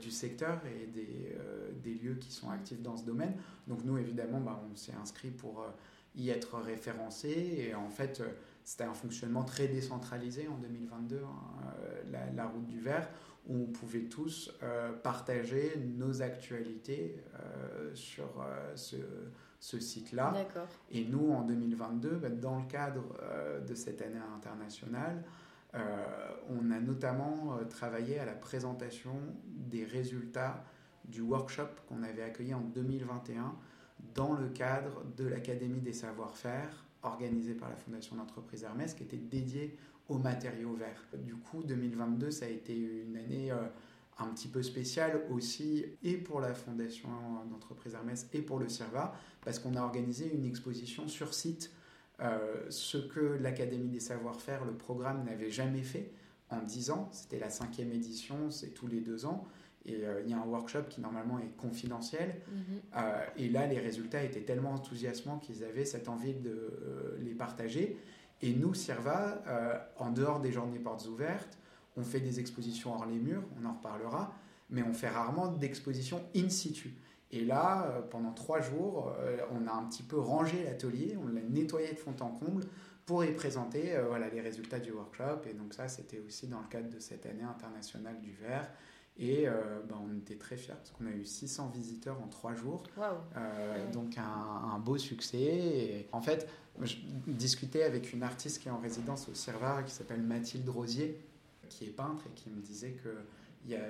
du 0.00 0.10
secteur 0.10 0.60
et 0.66 0.86
des, 0.86 1.38
des, 1.82 1.94
lieux 1.94 2.16
qui 2.16 2.32
sont 2.32 2.50
actifs 2.50 2.82
dans 2.82 2.96
ce 2.96 3.04
domaine. 3.04 3.34
Donc 3.66 3.84
nous, 3.84 3.96
évidemment, 3.96 4.40
bah, 4.40 4.62
on 4.70 4.76
s'est 4.76 4.94
inscrit 5.00 5.30
pour 5.30 5.64
y 6.16 6.30
être 6.30 6.58
référencé. 6.58 7.68
Et 7.68 7.74
en 7.74 7.88
fait, 7.88 8.22
c'était 8.64 8.84
un 8.84 8.94
fonctionnement 8.94 9.44
très 9.44 9.68
décentralisé 9.68 10.48
en 10.48 10.58
2022, 10.58 11.22
hein, 11.22 11.74
la, 12.10 12.30
la, 12.32 12.46
route 12.46 12.66
du 12.66 12.80
verre 12.80 13.08
où 13.46 13.64
on 13.64 13.66
pouvait 13.66 14.04
tous 14.04 14.52
euh, 14.62 14.92
partager 14.92 15.72
nos 15.96 16.22
actualités 16.22 17.22
euh, 17.34 17.94
sur 17.94 18.24
euh, 18.40 18.74
ce, 18.74 18.96
ce 19.60 19.78
site-là. 19.78 20.32
Et 20.90 21.04
nous, 21.04 21.32
en 21.32 21.42
2022, 21.42 22.10
bah, 22.10 22.30
dans 22.30 22.58
le 22.58 22.66
cadre 22.66 23.04
de 23.66 23.74
cette 23.74 24.02
année 24.02 24.20
internationale, 24.36 25.24
on 26.50 26.70
a 26.70 26.78
notamment 26.78 27.58
travaillé 27.68 28.20
à 28.20 28.24
la 28.24 28.34
présentation 28.34 29.16
des 29.44 29.84
résultats 29.84 30.64
du 31.04 31.20
workshop 31.20 31.66
qu'on 31.88 32.04
avait 32.04 32.22
accueilli 32.22 32.54
en 32.54 32.60
2021 32.60 33.56
dans 34.14 34.34
le 34.34 34.48
cadre 34.50 35.02
de 35.16 35.26
l'Académie 35.26 35.80
des 35.80 35.92
savoir-faire 35.92 36.84
organisée 37.02 37.54
par 37.54 37.68
la 37.68 37.76
Fondation 37.76 38.16
d'entreprise 38.16 38.62
Hermès, 38.62 38.94
qui 38.94 39.02
était 39.02 39.16
dédiée 39.16 39.76
aux 40.08 40.18
matériaux 40.18 40.74
verts. 40.74 41.06
Du 41.18 41.34
coup, 41.34 41.62
2022, 41.62 42.30
ça 42.30 42.46
a 42.46 42.48
été 42.48 42.76
une 42.76 43.16
année 43.16 43.50
euh, 43.50 43.66
un 44.18 44.28
petit 44.28 44.48
peu 44.48 44.62
spéciale 44.62 45.22
aussi, 45.30 45.86
et 46.02 46.16
pour 46.16 46.40
la 46.40 46.54
Fondation 46.54 47.08
d'entreprise 47.50 47.94
Hermès 47.94 48.28
et 48.32 48.42
pour 48.42 48.58
le 48.58 48.68
CIRVA, 48.68 49.14
parce 49.44 49.58
qu'on 49.58 49.74
a 49.74 49.80
organisé 49.80 50.32
une 50.32 50.44
exposition 50.44 51.08
sur 51.08 51.34
site, 51.34 51.72
euh, 52.20 52.66
ce 52.68 52.98
que 52.98 53.38
l'Académie 53.40 53.88
des 53.88 54.00
savoir-faire, 54.00 54.64
le 54.64 54.74
programme, 54.74 55.24
n'avait 55.24 55.50
jamais 55.50 55.82
fait 55.82 56.12
en 56.50 56.62
10 56.62 56.90
ans. 56.90 57.08
C'était 57.12 57.40
la 57.40 57.50
cinquième 57.50 57.90
édition, 57.90 58.50
c'est 58.50 58.70
tous 58.70 58.86
les 58.86 59.00
deux 59.00 59.26
ans. 59.26 59.48
Et 59.86 59.96
euh, 60.04 60.22
il 60.24 60.30
y 60.30 60.32
a 60.32 60.38
un 60.38 60.46
workshop 60.46 60.84
qui 60.88 61.00
normalement 61.00 61.38
est 61.38 61.56
confidentiel. 61.56 62.40
Mhm. 62.52 63.02
et 63.36 63.48
là, 63.48 63.66
les 63.66 63.80
résultats 63.80 64.22
étaient 64.22 64.42
tellement 64.42 64.72
enthousiasmants 64.72 65.38
qu'ils 65.38 65.64
avaient 65.64 65.84
cette 65.84 66.08
envie 66.08 66.34
de 66.34 67.18
les 67.20 67.34
partager. 67.34 67.98
Et 68.42 68.52
nous, 68.52 68.74
Sirva, 68.74 69.42
euh, 69.46 69.78
en 69.98 70.10
dehors 70.10 70.40
des 70.40 70.52
journées 70.52 70.78
portes 70.78 71.06
ouvertes, 71.06 71.58
on 71.96 72.02
fait 72.02 72.20
des 72.20 72.40
expositions 72.40 72.94
hors 72.94 73.06
les 73.06 73.18
murs, 73.18 73.42
on 73.60 73.66
en 73.66 73.72
reparlera, 73.72 74.34
mais 74.70 74.82
on 74.82 74.92
fait 74.92 75.08
rarement 75.08 75.48
d'expositions 75.48 76.22
in 76.36 76.48
situ. 76.48 76.94
Et 77.30 77.44
là, 77.44 77.86
euh, 77.86 78.02
pendant 78.02 78.32
trois 78.32 78.60
jours, 78.60 79.12
euh, 79.18 79.38
on 79.52 79.66
a 79.66 79.72
un 79.72 79.84
petit 79.84 80.02
peu 80.02 80.18
rangé 80.18 80.64
l'atelier, 80.64 81.16
on 81.22 81.28
l'a 81.28 81.40
nettoyé 81.40 81.92
de 81.92 81.98
fond 81.98 82.14
en 82.20 82.30
comble 82.30 82.64
pour 83.06 83.24
y 83.24 83.32
présenter 83.32 83.98
voilà, 84.08 84.30
les 84.30 84.40
résultats 84.40 84.78
du 84.78 84.90
workshop. 84.90 85.46
Et 85.50 85.52
donc 85.52 85.74
ça, 85.74 85.88
c'était 85.88 86.20
aussi 86.26 86.46
dans 86.46 86.60
le 86.60 86.68
cadre 86.68 86.88
de 86.88 86.98
cette 86.98 87.26
année 87.26 87.42
internationale 87.42 88.18
du 88.18 88.32
verre. 88.32 88.66
Et 89.16 89.46
ben, 89.46 89.96
on 90.10 90.18
était 90.18 90.34
très 90.34 90.56
fiers 90.56 90.74
parce 90.74 90.90
qu'on 90.90 91.06
a 91.06 91.10
eu 91.10 91.24
600 91.24 91.70
visiteurs 91.72 92.20
en 92.20 92.26
trois 92.26 92.54
jours. 92.54 92.82
Donc 93.92 94.18
un, 94.18 94.22
un, 94.74 94.78
beau 94.80 94.98
succès. 94.98 95.38
Et 95.38 96.08
en 96.10 96.20
fait, 96.20 96.48
je 96.82 96.96
discutais 97.28 97.84
avec 97.84 98.12
une 98.12 98.24
artiste 98.24 98.60
qui 98.60 98.68
est 98.68 98.72
en 98.72 98.80
résidence 98.80 99.28
au 99.28 99.34
Cirvar 99.34 99.84
qui 99.84 99.92
s'appelle 99.92 100.20
Mathilde 100.20 100.68
Rosier, 100.68 101.20
qui 101.68 101.84
est 101.84 101.90
peintre 101.90 102.24
et 102.26 102.34
qui 102.34 102.50
me 102.50 102.60
disait 102.60 102.92
que 103.04 103.10
il 103.64 103.72
y 103.72 103.76
a 103.76 103.86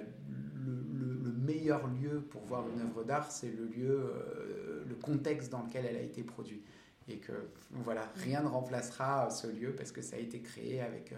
le, 0.65 1.33
meilleur 1.33 1.87
lieu 1.89 2.23
pour 2.31 2.43
voir 2.43 2.65
une 2.69 2.81
œuvre 2.81 3.05
d'art, 3.05 3.31
c'est 3.31 3.51
le 3.51 3.67
lieu, 3.67 3.91
euh, 3.91 4.85
le 4.89 4.95
contexte 4.95 5.51
dans 5.51 5.63
lequel 5.63 5.85
elle 5.85 5.97
a 5.97 6.01
été 6.01 6.23
produite. 6.23 6.65
Et 7.07 7.19
que 7.19 7.33
voilà, 7.71 8.11
rien 8.17 8.43
ne 8.43 8.49
remplacera 8.49 9.29
ce 9.29 9.47
lieu 9.47 9.75
parce 9.77 9.93
que 9.93 10.01
ça 10.01 10.17
a 10.17 10.19
été 10.19 10.41
créé 10.41 10.81
avec 10.81 11.13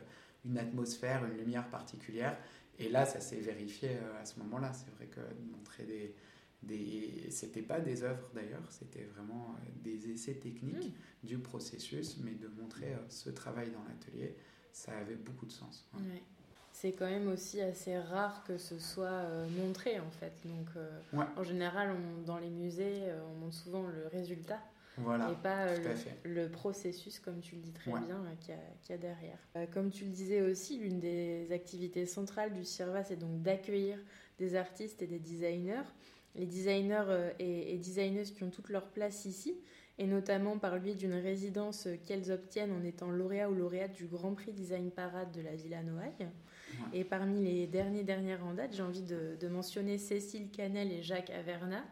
une 0.44 0.58
atmosphère, 0.58 1.24
une 1.26 1.36
lumière 1.36 1.68
particulière. 1.68 2.36
Et 2.78 2.88
là, 2.88 3.06
ça 3.06 3.20
s'est 3.20 3.40
vérifié 3.40 3.90
euh, 3.90 4.22
à 4.22 4.24
ce 4.24 4.38
moment-là. 4.40 4.72
C'est 4.72 4.90
vrai 4.96 5.06
que 5.06 5.20
montrer 5.56 5.84
des, 5.84 6.14
des... 6.62 7.26
C'était 7.30 7.62
pas 7.62 7.80
des 7.80 8.02
œuvres 8.02 8.28
d'ailleurs, 8.34 8.62
c'était 8.70 9.04
vraiment 9.04 9.54
euh, 9.58 9.70
des 9.82 10.10
essais 10.10 10.34
techniques 10.34 10.94
hmm. 11.24 11.26
du 11.26 11.38
processus, 11.38 12.18
mais 12.18 12.32
de 12.32 12.48
montrer 12.60 12.94
euh, 12.94 12.98
ce 13.08 13.30
travail 13.30 13.70
dans 13.70 13.82
l'atelier, 13.84 14.36
ça 14.72 14.96
avait 14.96 15.16
beaucoup 15.16 15.46
de 15.46 15.52
sens. 15.52 15.88
C'est 16.72 16.92
quand 16.92 17.06
même 17.06 17.28
aussi 17.28 17.62
assez 17.62 17.96
rare 17.98 18.44
que 18.44 18.58
ce 18.58 18.78
soit 18.78 19.06
euh, 19.06 19.48
montré 19.48 19.98
en 19.98 20.10
fait. 20.10 20.32
Donc 20.44 20.68
en 21.36 21.42
général, 21.42 21.96
dans 22.26 22.38
les 22.38 22.50
musées, 22.50 23.02
on 23.30 23.40
montre 23.40 23.54
souvent 23.54 23.86
le 23.86 24.06
résultat. 24.08 24.60
Et 24.98 25.42
pas 25.42 25.66
le, 26.24 26.48
processus, 26.48 27.18
comme 27.18 27.40
tu 27.40 27.56
le 27.56 27.60
dis 27.60 27.72
très 27.72 27.90
bien, 27.90 28.22
qu'il 28.40 28.54
y, 28.88 28.92
a 28.92 28.98
derrière. 28.98 29.38
comme 29.72 29.90
tu 29.90 30.04
le 30.04 30.10
disais 30.10 30.42
aussi, 30.42 30.78
l'une 30.78 30.98
des 30.98 31.48
activités 31.52 32.06
centrales 32.06 32.52
du 32.52 32.64
CIRVA, 32.64 33.04
c'est 33.04 33.16
donc 33.16 33.42
d'accueillir 33.42 33.98
des 34.38 34.54
artistes 34.54 35.02
et 35.02 35.06
des 35.06 35.18
designers 35.18 35.84
les 36.36 36.46
designers 36.46 37.04
euh, 37.08 37.30
et, 37.38 37.76
designeuses 37.78 38.32
qui 38.32 38.44
ont 38.44 38.50
toute 38.50 38.68
leur 38.68 38.86
place 38.88 39.24
ici, 39.24 39.54
et 39.98 40.06
notamment 40.06 40.58
par 40.58 40.78
biais 40.78 40.94
d'une 40.94 41.14
résidence 41.14 41.88
qu'elles 42.06 42.30
obtiennent 42.30 42.72
en 42.72 42.84
étant 42.84 43.10
lauréats 43.10 43.50
ou 43.50 43.54
lauréates 43.54 43.94
du 43.94 44.06
Grand 44.06 44.34
Prix 44.34 44.52
Design 44.52 44.90
Parade 44.90 45.32
de 45.32 45.40
la 45.40 45.54
Villa 45.54 45.82
Noailles. 45.82 46.28
Et 46.92 47.04
parmi 47.04 47.42
les 47.42 47.66
derniers 47.66 48.02
dernières 48.02 48.44
en 48.44 48.52
date, 48.52 48.74
j'ai 48.74 48.82
envie 48.82 49.02
de, 49.02 49.48
mentionner 49.48 49.96
Cécile 49.96 50.50
Canel 50.50 50.92
et 50.92 51.02
Jacques 51.02 51.30
Averna, 51.30 51.82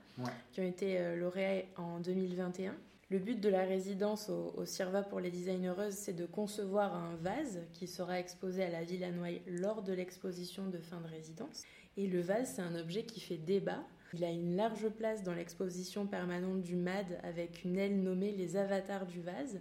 qui 0.53 0.61
ont 0.61 0.67
été 0.67 0.99
euh, 0.99 1.17
lauréats 1.17 1.65
en 1.77 2.01
2021. 2.01 2.75
Le 3.11 3.19
but 3.19 3.41
de 3.41 3.49
la 3.49 3.65
résidence 3.65 4.31
au, 4.31 4.55
au 4.57 4.65
CIRVA 4.65 5.03
pour 5.03 5.21
les 5.21 5.31
designereuses, 5.31 5.95
c'est 5.95 6.13
de 6.13 6.27
concevoir 6.27 6.95
un 6.95 7.17
vase 7.17 7.61
qui 7.73 7.87
sera 7.87 8.19
exposé 8.19 8.65
à 8.65 8.71
la 8.71 8.85
Villa 8.85 9.11
Noailles 9.11 9.43
lors 9.47 9.83
de 9.83 9.93
l'exposition 9.93 10.69
de 10.69 10.79
fin 10.79 11.01
de 11.01 11.09
résidence. 11.09 11.63
Et 11.97 12.07
le 12.07 12.21
vase, 12.21 12.55
c'est 12.57 12.63
un 12.63 12.75
objet 12.75 13.05
qui 13.05 13.21
fait 13.21 13.37
débat 13.37 13.85
il 14.15 14.23
a 14.23 14.31
une 14.31 14.55
large 14.55 14.89
place 14.91 15.25
dans 15.25 15.35
l'exposition 15.35 16.07
permanente 16.07 16.63
du 16.63 16.77
MAD 16.77 17.19
avec 17.25 17.65
une 17.65 17.77
aile 17.77 18.01
nommée 18.01 18.31
Les 18.31 18.57
avatars 18.57 19.07
du 19.07 19.21
vase, 19.21 19.61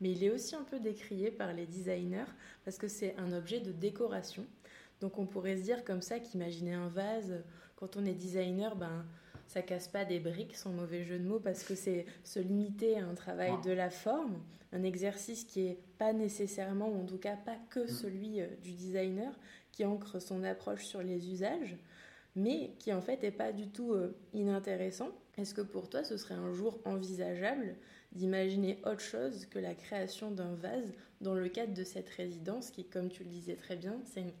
mais 0.00 0.12
il 0.12 0.24
est 0.24 0.30
aussi 0.30 0.56
un 0.56 0.62
peu 0.62 0.80
décrié 0.80 1.30
par 1.30 1.52
les 1.52 1.66
designers 1.66 2.32
parce 2.64 2.78
que 2.78 2.88
c'est 2.88 3.14
un 3.18 3.30
objet 3.32 3.60
de 3.60 3.72
décoration. 3.72 4.46
Donc 5.02 5.18
on 5.18 5.26
pourrait 5.26 5.58
se 5.58 5.64
dire 5.64 5.84
comme 5.84 6.00
ça 6.00 6.18
qu'imaginer 6.18 6.72
un 6.72 6.88
vase, 6.88 7.44
quand 7.76 7.98
on 7.98 8.06
est 8.06 8.14
designer, 8.14 8.74
ben 8.74 9.04
ça 9.50 9.62
casse 9.62 9.88
pas 9.88 10.04
des 10.04 10.20
briques 10.20 10.54
sans 10.54 10.70
mauvais 10.70 11.02
jeu 11.02 11.18
de 11.18 11.24
mots 11.24 11.40
parce 11.40 11.64
que 11.64 11.74
c'est 11.74 12.06
se 12.22 12.38
limiter 12.38 12.96
à 12.96 13.04
un 13.04 13.14
travail 13.14 13.50
de 13.64 13.72
la 13.72 13.90
forme, 13.90 14.38
un 14.70 14.84
exercice 14.84 15.42
qui 15.42 15.66
est 15.66 15.78
pas 15.98 16.12
nécessairement, 16.12 16.88
ou 16.88 17.02
en 17.02 17.04
tout 17.04 17.18
cas 17.18 17.34
pas 17.34 17.56
que 17.68 17.80
mm. 17.80 17.88
celui 17.88 18.40
euh, 18.40 18.46
du 18.62 18.72
designer, 18.74 19.36
qui 19.72 19.84
ancre 19.84 20.22
son 20.22 20.44
approche 20.44 20.84
sur 20.84 21.02
les 21.02 21.32
usages, 21.32 21.76
mais 22.36 22.74
qui 22.78 22.92
en 22.92 23.00
fait 23.00 23.24
est 23.24 23.32
pas 23.32 23.50
du 23.50 23.66
tout 23.66 23.92
euh, 23.92 24.16
inintéressant. 24.34 25.10
Est-ce 25.36 25.52
que 25.52 25.62
pour 25.62 25.90
toi 25.90 26.04
ce 26.04 26.16
serait 26.16 26.34
un 26.34 26.52
jour 26.52 26.78
envisageable 26.84 27.74
d'imaginer 28.12 28.78
autre 28.84 29.00
chose 29.00 29.46
que 29.46 29.58
la 29.58 29.74
création 29.74 30.30
d'un 30.30 30.54
vase 30.54 30.92
dans 31.20 31.34
le 31.34 31.48
cadre 31.48 31.74
de 31.74 31.82
cette 31.82 32.08
résidence 32.10 32.70
qui, 32.70 32.84
comme 32.84 33.08
tu 33.08 33.24
le 33.24 33.30
disais 33.30 33.56
très 33.56 33.74
bien, 33.74 33.96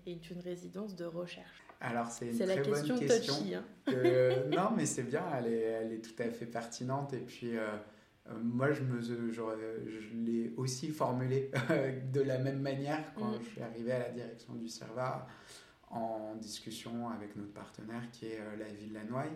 est 0.06 0.30
une 0.30 0.40
résidence 0.40 0.94
de 0.94 1.04
recherche? 1.04 1.64
Alors, 1.80 2.10
c'est 2.10 2.28
une 2.28 2.36
très 2.36 2.46
la 2.46 2.56
question 2.58 2.94
bonne 2.96 3.06
question. 3.06 3.34
Touchy, 3.34 3.54
hein. 3.54 3.64
non, 4.50 4.70
mais 4.76 4.84
c'est 4.84 5.02
bien, 5.02 5.24
elle 5.38 5.46
est, 5.46 5.60
elle 5.60 5.92
est, 5.94 6.00
tout 6.00 6.22
à 6.22 6.28
fait 6.28 6.44
pertinente. 6.44 7.14
Et 7.14 7.20
puis, 7.20 7.56
euh, 7.56 7.68
euh, 8.28 8.34
moi, 8.42 8.70
je, 8.72 8.82
me, 8.82 9.00
je, 9.00 9.30
je 9.30 10.14
l'ai 10.14 10.52
aussi 10.58 10.88
formulée 10.88 11.50
de 12.12 12.20
la 12.20 12.38
même 12.38 12.60
manière 12.60 13.14
quand 13.14 13.30
mm. 13.30 13.38
je 13.42 13.48
suis 13.48 13.62
arrivé 13.62 13.92
à 13.92 13.98
la 13.98 14.10
direction 14.10 14.54
du 14.54 14.68
CERVA 14.68 15.26
en 15.90 16.34
discussion 16.36 17.08
avec 17.08 17.34
notre 17.34 17.52
partenaire 17.52 18.10
qui 18.12 18.26
est 18.26 18.40
euh, 18.40 18.56
la 18.58 18.68
ville 18.68 18.92
de 18.92 19.10
Noye, 19.10 19.30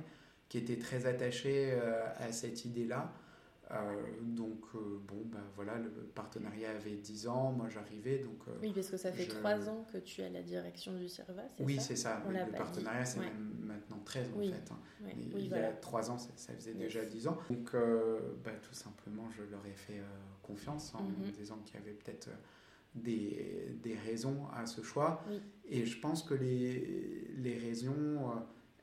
qui 0.50 0.59
était 0.59 0.78
très 0.78 1.07
attachée 1.07 1.72
à 2.18 2.30
cette 2.30 2.64
idée-là. 2.66 3.11
Euh, 3.70 4.03
donc, 4.20 4.61
euh, 4.74 5.00
bon, 5.09 5.22
ben 5.24 5.42
voilà, 5.55 5.79
le 5.79 5.88
partenariat 5.88 6.70
avait 6.70 6.96
10 6.96 7.29
ans, 7.29 7.53
moi 7.53 7.68
j'arrivais. 7.70 8.18
donc 8.18 8.38
euh, 8.48 8.53
Oui, 8.61 8.72
parce 8.74 8.88
que 8.90 8.96
ça 8.96 9.11
fait 9.11 9.27
3 9.27 9.68
ans 9.68 9.87
que 9.90 9.98
tu 9.98 10.20
es 10.20 10.27
à 10.27 10.29
la 10.29 10.42
direction 10.42 10.92
du 10.92 11.09
CERVA, 11.09 11.42
c'est 11.57 11.64
oui, 11.64 11.77
ça 11.77 11.81
Oui, 11.81 11.87
c'est 11.87 11.96
ça. 11.96 12.22
le 12.29 12.57
partenariat, 12.57 13.05
c'est 13.05 13.20
même 13.20 13.57
maintenant 13.62 14.00
13 14.05 14.33
en 14.37 14.40
fait. 14.42 14.70
Hein. 14.70 15.09
il 15.16 15.48
y 15.48 15.55
a 15.55 15.72
3 15.72 16.11
ans, 16.11 16.18
ça, 16.18 16.53
faisait 16.53 16.74
déjà 16.74 17.05
10 17.05 17.29
ans. 17.29 17.38
Donc, 17.48 17.74
bah, 18.44 18.53
tout 18.62 18.74
simplement, 18.74 19.29
je 19.31 19.42
leur 19.50 19.64
ai 19.66 19.74
fait 19.74 20.03
confiance 20.42 20.94
en 20.94 21.03
mhm. 21.03 21.31
disant 21.33 21.59
qu'il 21.64 21.77
y 21.77 21.83
avait 21.83 21.94
peut-être 21.94 22.29
des, 22.94 23.77
des, 23.83 23.94
raisons 23.94 24.46
à 24.55 24.66
ce 24.66 24.83
choix. 24.83 25.24
Et 25.64 25.87
je 25.87 25.98
pense 25.98 26.22
que 26.22 26.35
les, 26.35 27.31
les 27.38 27.57
raisons 27.57 28.31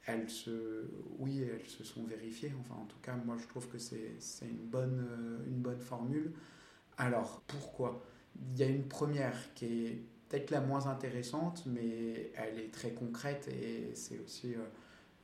elles 0.06 0.30
se, 0.30 0.90
oui, 1.20 1.42
elles 1.42 1.68
se 1.68 1.84
sont 1.84 2.04
vérifiées. 2.04 2.54
Enfin, 2.60 2.82
en 2.82 2.86
tout 2.86 3.00
cas, 3.02 3.16
moi, 3.16 3.38
je 3.40 3.48
trouve 3.48 3.68
que 3.68 3.78
c'est 3.78 4.18
une 4.42 4.68
bonne, 4.68 5.06
euh, 5.10 5.46
une 5.48 5.62
bonne 5.62 5.80
formule. 5.80 6.34
Alors, 6.98 7.42
pourquoi? 7.48 8.04
Il 8.52 8.58
y 8.58 8.64
a 8.64 8.68
une 8.68 8.88
première 8.88 9.54
qui 9.54 9.86
est 9.86 10.04
peut-être 10.30 10.52
la 10.52 10.62
moins 10.62 10.88
intéressante, 10.88 11.64
mais 11.66 12.32
elle 12.36 12.60
est 12.60 12.74
très 12.74 12.92
concrète 12.92 13.48
et 13.50 13.92
c'est 13.94 14.20
aussi 14.20 14.56
euh, 14.56 14.60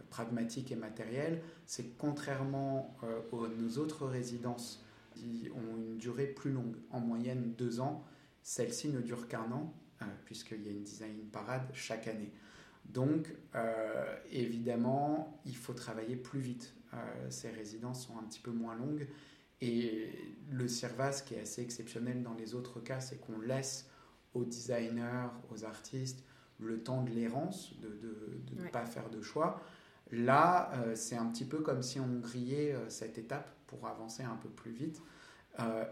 pragmatique 0.09 0.71
et 0.71 0.75
matériel. 0.75 1.41
C'est 1.65 1.97
contrairement 1.97 2.95
euh, 3.03 3.21
aux 3.31 3.47
nos 3.47 3.77
autres 3.77 4.05
résidences 4.05 4.83
qui 5.15 5.49
ont 5.55 5.77
une 5.77 5.97
durée 5.97 6.27
plus 6.27 6.51
longue, 6.51 6.75
en 6.91 6.99
moyenne 6.99 7.53
deux 7.57 7.79
ans, 7.79 8.03
celle-ci 8.43 8.89
ne 8.89 9.01
dure 9.01 9.27
qu'un 9.27 9.51
an, 9.51 9.73
puisqu'il 10.25 10.61
y 10.63 10.67
a 10.67 10.71
une 10.71 10.83
design 10.83 11.17
parade 11.31 11.67
chaque 11.73 12.07
année. 12.07 12.31
Donc, 12.93 13.33
euh, 13.55 14.15
évidemment, 14.31 15.39
il 15.45 15.55
faut 15.55 15.73
travailler 15.73 16.15
plus 16.15 16.39
vite. 16.39 16.73
Euh, 16.93 16.97
ces 17.29 17.49
résidences 17.49 18.07
sont 18.07 18.17
un 18.17 18.23
petit 18.23 18.39
peu 18.39 18.51
moins 18.51 18.75
longues. 18.75 19.07
Et 19.59 20.09
le 20.51 20.67
CIRVAS, 20.67 21.23
qui 21.25 21.35
est 21.35 21.41
assez 21.41 21.61
exceptionnel 21.61 22.21
dans 22.23 22.33
les 22.35 22.55
autres 22.55 22.79
cas, 22.79 22.99
c'est 22.99 23.17
qu'on 23.17 23.39
laisse 23.39 23.89
aux 24.33 24.45
designers, 24.45 25.29
aux 25.51 25.65
artistes, 25.65 26.23
le 26.59 26.81
temps 26.81 27.03
de 27.03 27.11
l'errance, 27.11 27.73
de, 27.81 28.61
ne 28.63 28.69
pas 28.69 28.85
faire 28.85 29.09
de 29.09 29.21
choix. 29.21 29.61
Là, 30.11 30.71
euh, 30.75 30.95
c'est 30.95 31.17
un 31.17 31.25
petit 31.25 31.45
peu 31.45 31.59
comme 31.59 31.81
si 31.81 31.99
on 31.99 32.19
grillait 32.19 32.75
cette 32.87 33.17
étape 33.17 33.49
pour 33.67 33.87
avancer 33.87 34.23
un 34.23 34.35
peu 34.35 34.49
plus 34.49 34.71
vite 34.71 35.01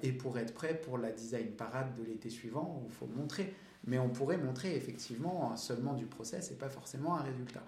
et 0.04 0.12
pour 0.12 0.38
être 0.38 0.54
prêt 0.54 0.80
pour 0.80 1.00
la 1.00 1.12
design 1.12 1.48
parade 1.48 1.96
de 1.96 2.04
l'été 2.04 2.30
suivant 2.30 2.80
où 2.80 2.86
il 2.86 2.94
faut 2.94 3.08
montrer 3.08 3.52
mais 3.86 4.00
on 4.00 4.10
pourrait 4.10 4.38
montrer 4.38 4.76
effectivement 4.76 5.56
seulement 5.58 5.94
du 5.94 6.06
process 6.06 6.52
et 6.52 6.56
pas 6.56 6.70
forcément 6.70 7.18
un 7.18 7.24
résultat. 7.24 7.64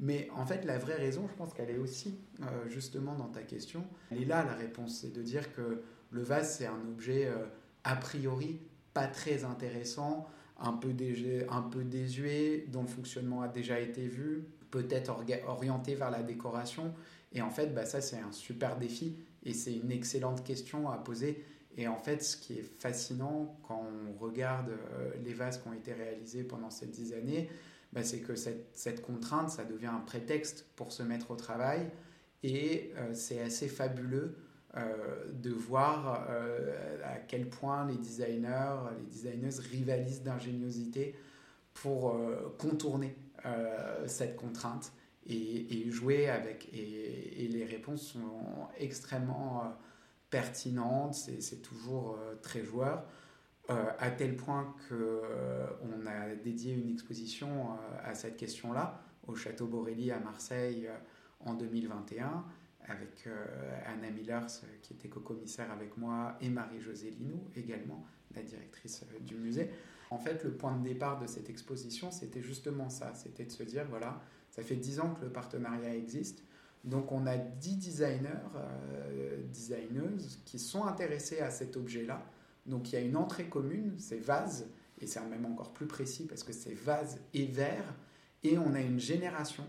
Mais 0.00 0.28
en 0.34 0.44
fait, 0.44 0.64
la 0.64 0.78
vraie 0.78 0.96
raison, 0.96 1.28
je 1.28 1.34
pense 1.34 1.54
qu'elle 1.54 1.70
est 1.70 1.78
aussi 1.78 2.18
euh, 2.40 2.68
justement 2.68 3.14
dans 3.14 3.28
ta 3.28 3.42
question. 3.42 3.84
Elle 4.10 4.22
est 4.22 4.26
là, 4.26 4.44
la 4.44 4.54
réponse, 4.54 4.98
c'est 5.00 5.12
de 5.12 5.22
dire 5.22 5.54
que 5.54 5.82
le 6.10 6.22
vase, 6.22 6.56
c'est 6.56 6.66
un 6.66 6.80
objet 6.90 7.26
euh, 7.26 7.46
a 7.84 7.96
priori 7.96 8.60
pas 8.94 9.06
très 9.06 9.44
intéressant, 9.44 10.28
un 10.58 10.72
peu, 10.72 10.92
un 11.48 11.62
peu 11.62 11.84
désuet, 11.84 12.66
dont 12.68 12.82
le 12.82 12.88
fonctionnement 12.88 13.42
a 13.42 13.48
déjà 13.48 13.80
été 13.80 14.06
vu, 14.06 14.44
peut-être 14.70 15.12
orienté 15.46 15.94
vers 15.94 16.10
la 16.10 16.22
décoration. 16.22 16.92
Et 17.32 17.40
en 17.40 17.50
fait, 17.50 17.74
bah, 17.74 17.86
ça, 17.86 18.00
c'est 18.00 18.18
un 18.18 18.32
super 18.32 18.78
défi 18.78 19.16
et 19.44 19.54
c'est 19.54 19.74
une 19.74 19.90
excellente 19.90 20.44
question 20.44 20.90
à 20.90 20.98
poser 20.98 21.44
et 21.76 21.88
en 21.88 21.96
fait, 21.96 22.22
ce 22.22 22.36
qui 22.36 22.58
est 22.58 22.80
fascinant 22.80 23.58
quand 23.66 23.82
on 23.82 24.12
regarde 24.22 24.70
euh, 24.70 25.10
les 25.24 25.32
vases 25.32 25.58
qui 25.58 25.68
ont 25.68 25.72
été 25.72 25.92
réalisés 25.92 26.44
pendant 26.44 26.70
ces 26.70 26.86
dix 26.86 27.14
années, 27.14 27.50
bah, 27.92 28.02
c'est 28.02 28.20
que 28.20 28.34
cette, 28.34 29.02
contrainte, 29.02 29.50
ça 29.50 29.64
devient 29.64 29.86
un 29.86 30.00
prétexte 30.00 30.66
pour 30.76 30.92
se 30.92 31.02
mettre 31.02 31.30
au 31.30 31.36
travail. 31.36 31.90
Et 32.42 32.92
euh, 32.96 33.14
c'est 33.14 33.40
assez 33.40 33.68
fabuleux 33.68 34.36
euh, 34.76 35.26
de 35.32 35.50
voir 35.50 36.26
à 37.04 37.16
quel 37.28 37.48
point 37.48 37.86
les 37.86 37.96
designers, 37.96 38.76
les 38.98 39.06
designeuses 39.06 39.60
rivalisent 39.60 40.22
d'ingéniosité 40.22 41.14
pour 41.74 42.18
contourner 42.58 43.16
cette 44.06 44.36
contrainte 44.36 44.92
et, 45.26 45.90
jouer 45.90 46.28
avec. 46.28 46.68
Et, 46.72 47.44
et, 47.44 47.48
les 47.48 47.64
réponses 47.64 48.12
sont 48.12 48.68
extrêmement 48.78 49.74
pertinente, 50.32 51.14
c'est 51.14 51.62
toujours 51.62 52.16
euh, 52.18 52.34
très 52.42 52.64
joueur. 52.64 53.04
Euh, 53.70 53.92
à 54.00 54.10
tel 54.10 54.34
point 54.34 54.74
qu'on 54.88 54.94
euh, 54.94 56.06
a 56.06 56.34
dédié 56.34 56.74
une 56.74 56.90
exposition 56.90 57.76
à 58.02 58.14
cette 58.14 58.36
question-là 58.36 59.00
au 59.28 59.36
Château 59.36 59.66
Borelli 59.66 60.10
à 60.10 60.18
Marseille 60.18 60.88
en 61.44 61.54
2021 61.54 62.44
avec 62.88 63.28
Anna 63.86 64.10
Millers 64.10 64.48
qui 64.82 64.94
était 64.94 65.08
co-commissaire 65.08 65.70
avec 65.70 65.96
moi 65.96 66.36
et 66.40 66.48
Marie-Josée 66.48 67.10
Linou 67.10 67.44
également, 67.54 68.04
la 68.34 68.42
directrice 68.42 69.04
du 69.20 69.36
musée. 69.36 69.70
En 70.10 70.18
fait, 70.18 70.42
le 70.42 70.50
point 70.50 70.76
de 70.76 70.82
départ 70.82 71.20
de 71.20 71.28
cette 71.28 71.48
exposition, 71.48 72.10
c'était 72.10 72.42
justement 72.42 72.90
ça, 72.90 73.14
c'était 73.14 73.44
de 73.44 73.52
se 73.52 73.62
dire, 73.62 73.86
voilà, 73.88 74.20
ça 74.50 74.62
fait 74.62 74.74
dix 74.74 74.98
ans 74.98 75.14
que 75.14 75.24
le 75.24 75.30
partenariat 75.30 75.94
existe, 75.94 76.42
donc 76.84 77.12
on 77.12 77.26
a 77.26 77.36
10 77.36 77.76
designers, 77.76 78.28
euh, 78.56 79.42
designeuses 79.48 80.40
qui 80.44 80.58
sont 80.58 80.84
intéressés 80.84 81.40
à 81.40 81.50
cet 81.50 81.76
objet-là. 81.76 82.24
Donc 82.66 82.90
il 82.90 82.94
y 82.94 82.98
a 82.98 83.00
une 83.00 83.16
entrée 83.16 83.44
commune, 83.48 83.94
c'est 83.98 84.18
vase, 84.18 84.68
et 85.00 85.06
c'est 85.06 85.20
même 85.20 85.46
encore 85.46 85.72
plus 85.72 85.86
précis 85.86 86.26
parce 86.26 86.42
que 86.42 86.52
c'est 86.52 86.74
vase 86.74 87.20
et 87.34 87.46
verre. 87.46 87.94
Et 88.42 88.58
on 88.58 88.74
a 88.74 88.80
une 88.80 88.98
génération 88.98 89.64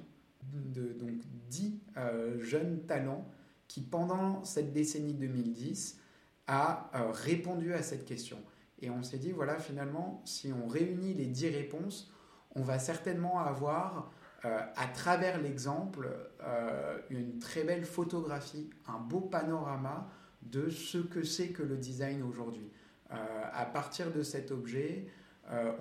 de 0.51 0.93
donc 0.93 1.21
10 1.49 1.79
euh, 1.97 2.39
jeunes 2.41 2.81
talents 2.85 3.27
qui, 3.67 3.81
pendant 3.81 4.43
cette 4.43 4.73
décennie 4.73 5.13
2010, 5.13 5.99
a 6.47 6.91
euh, 6.95 7.11
répondu 7.11 7.73
à 7.73 7.81
cette 7.81 8.05
question. 8.05 8.37
Et 8.81 8.89
on 8.89 9.01
s'est 9.03 9.17
dit, 9.17 9.31
voilà, 9.31 9.59
finalement, 9.59 10.21
si 10.25 10.51
on 10.51 10.67
réunit 10.67 11.13
les 11.13 11.27
10 11.27 11.49
réponses, 11.49 12.11
on 12.55 12.61
va 12.61 12.79
certainement 12.79 13.39
avoir 13.39 14.11
à 14.43 14.87
travers 14.87 15.41
l'exemple, 15.41 16.09
euh, 16.41 16.97
une 17.09 17.39
très 17.39 17.63
belle 17.63 17.85
photographie, 17.85 18.69
un 18.87 18.99
beau 18.99 19.21
panorama 19.21 20.09
de 20.41 20.69
ce 20.69 20.97
que 20.97 21.23
c'est 21.23 21.49
que 21.49 21.63
le 21.63 21.77
design 21.77 22.21
aujourd'hui. 22.23 22.69
Euh, 23.11 23.15
à 23.53 23.65
partir 23.65 24.11
de 24.11 24.21
cet 24.21 24.51
objet, 24.51 25.07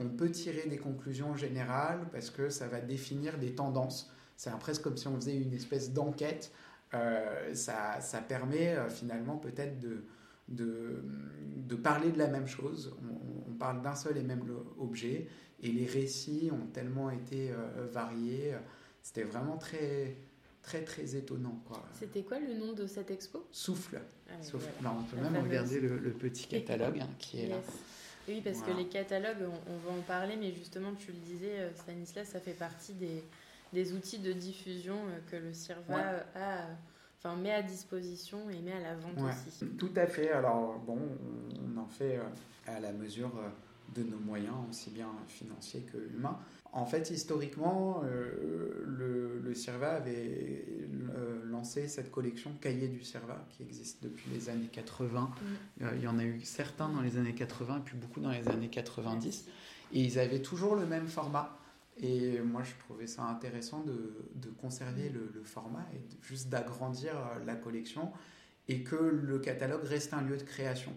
on 0.01 0.09
peut 0.09 0.29
tirer 0.29 0.69
des 0.69 0.77
conclusions 0.77 1.37
générales 1.37 2.01
parce 2.11 2.31
que 2.31 2.49
ça 2.49 2.67
va 2.67 2.81
définir 2.81 3.39
des 3.39 3.55
tendances. 3.55 4.13
C'est 4.37 4.51
presque 4.59 4.83
comme 4.83 4.97
si 4.97 5.07
on 5.07 5.15
faisait 5.15 5.37
une 5.37 5.55
espèce 5.55 5.93
d'enquête. 5.93 6.51
Ça, 6.91 8.01
ça, 8.01 8.21
permet 8.21 8.77
finalement 8.91 9.37
peut-être 9.37 9.79
de, 9.79 10.05
de, 10.49 11.77
parler 11.77 12.11
de 12.11 12.19
la 12.19 12.27
même 12.27 12.49
chose. 12.49 12.95
On 13.49 13.53
parle 13.53 13.83
d'un 13.83 13.95
seul 13.95 14.17
et 14.17 14.23
même 14.23 14.43
objet 14.79 15.29
et 15.63 15.69
les 15.69 15.87
récits 15.87 16.51
ont 16.53 16.67
tellement 16.73 17.11
été 17.11 17.51
euh, 17.51 17.87
variés. 17.93 18.55
C'était 19.03 19.23
vraiment 19.23 19.57
très, 19.57 20.17
très, 20.63 20.83
très 20.83 21.17
étonnant. 21.17 21.63
C'était 21.99 22.23
quoi 22.23 22.39
le 22.39 22.55
nom 22.55 22.73
de 22.73 22.87
cette 22.87 23.11
expo? 23.11 23.47
Souffle. 23.51 24.01
Ah 24.29 24.95
on 24.99 25.03
peut 25.05 25.21
même 25.23 25.43
regarder 25.43 25.81
le, 25.81 26.11
petit 26.13 26.47
catalogue 26.47 27.01
hein, 27.01 27.09
qui 27.19 27.41
est 27.41 27.49
là. 27.49 27.57
Oui, 28.29 28.41
parce 28.43 28.63
que 28.63 28.71
les 28.71 28.87
catalogues, 28.87 29.49
on, 29.67 29.77
va 29.89 29.99
en 29.99 30.03
parler, 30.03 30.37
mais 30.37 30.53
justement, 30.53 30.93
tu 30.95 31.11
le 31.11 31.19
disais, 31.19 31.59
euh, 31.59 31.75
Stanislas, 31.75 32.29
ça 32.29 32.39
fait 32.39 32.53
partie 32.53 32.93
des, 32.93 33.23
des 33.73 33.93
outils 33.95 34.21
de 34.21 34.33
diffusion 34.33 34.95
euh, 34.95 35.19
que 35.29 35.37
le 35.37 35.53
CIRVA 35.53 36.25
a 36.37 36.67
enfin, 37.19 37.37
met 37.37 37.53
à 37.53 37.63
disposition 37.63 38.49
et 38.51 38.61
met 38.61 38.73
à 38.73 38.81
la 38.81 38.95
vente 38.95 39.19
aussi. 39.19 39.67
Tout 39.77 39.93
à 39.97 40.07
fait. 40.07 40.31
Alors, 40.31 40.79
bon, 40.79 40.99
on 41.61 41.81
en 41.81 41.87
fait 41.87 42.21
à 42.67 42.79
la 42.79 42.93
mesure 42.93 43.33
de 43.95 44.03
nos 44.03 44.19
moyens, 44.19 44.55
aussi 44.71 44.91
bien 44.91 45.09
financiers 45.29 45.83
que 45.93 45.99
humains. 46.15 46.39
En 46.75 46.87
fait, 46.87 47.11
historiquement, 47.11 48.03
euh, 48.05 48.83
le, 48.87 49.41
le, 49.45 49.55
CIRVA 49.55 49.93
avait 49.93 50.65
euh, 51.15 51.45
lancé 51.45 51.87
cette 51.87 52.11
collection 52.11 52.51
Cahiers 52.63 52.89
du 52.89 53.05
CIRVA 53.05 53.45
qui 53.51 53.63
existe 53.63 54.03
depuis 54.03 54.31
les 54.31 54.49
années 54.49 54.71
80. 54.73 55.21
Mm. 55.21 55.85
Euh, 55.85 55.91
il 55.97 56.03
y 56.03 56.07
en 56.07 56.19
a 56.19 56.25
eu 56.25 56.41
certains 56.41 56.89
dans 56.89 57.03
les 57.03 57.19
années 57.19 57.35
80 57.35 57.77
et 57.77 57.81
puis 57.81 57.97
beaucoup 57.97 58.21
dans 58.21 58.31
les 58.31 58.49
années 58.49 58.71
90. 58.71 59.49
Et 59.93 60.01
ils 60.01 60.19
avaient 60.19 60.41
toujours 60.41 60.75
le 60.75 60.87
même 60.87 61.09
format. 61.09 61.59
Et 61.99 62.41
moi, 62.41 62.63
je 62.63 62.73
trouvais 62.87 63.07
ça 63.07 63.25
intéressant 63.25 63.83
de, 63.83 64.25
de 64.37 64.49
conserver 64.49 65.11
le, 65.11 65.31
le, 65.35 65.45
format 65.45 65.87
et 65.95 66.01
juste 66.23 66.49
d'agrandir 66.49 67.13
la 67.45 67.55
collection 67.55 68.11
et 68.69 68.83
que 68.83 68.97
le 68.97 69.39
catalogue 69.39 69.85
reste 69.85 70.15
un 70.15 70.23
lieu 70.23 70.39
de 70.39 70.43
création. 70.43 70.95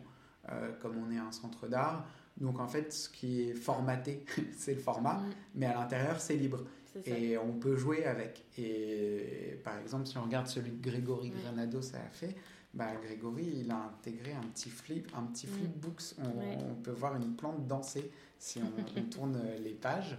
comme 0.82 0.96
on 1.06 1.12
est 1.12 1.18
un 1.18 1.34
centre 1.34 1.68
d'art, 1.68 2.08
donc 2.38 2.60
en 2.60 2.68
fait, 2.68 2.92
ce 2.94 3.10
qui 3.10 3.50
est 3.50 3.54
formaté, 3.54 4.26
c'est 4.58 4.74
le 4.74 4.80
format, 4.80 5.16
mm. 5.16 5.34
mais 5.56 5.66
à 5.68 5.74
l'intérieur, 5.74 6.20
c'est 6.20 6.36
libre. 6.36 6.64
Et 7.06 7.38
on 7.38 7.52
peut 7.52 7.76
jouer 7.76 8.06
avec. 8.06 8.46
Et 8.58 9.60
par 9.66 9.78
exemple, 9.80 10.08
si 10.08 10.18
on 10.18 10.24
regarde 10.24 10.48
celui 10.48 10.72
que 10.72 10.90
Grégory 10.90 11.30
Granados 11.30 11.94
a 11.94 12.00
fait, 12.10 12.38
bah, 12.74 12.88
Grégory, 13.04 13.64
il 13.64 13.70
a 13.70 13.76
intégré 13.76 14.32
un 14.32 14.48
petit 14.54 14.70
flip, 14.70 15.12
un 15.14 15.24
petit 15.24 15.46
flipbooks. 15.46 16.18
Mm. 16.18 16.24
On, 16.24 16.72
on, 16.72 16.76
peut 16.76 16.92
voir 16.92 17.18
une 17.18 17.36
plante 17.36 17.68
danser 17.68 18.12
si 18.40 18.62
on, 18.98 19.02
tourne 19.10 19.42
les 19.62 19.74
pages. 19.74 20.18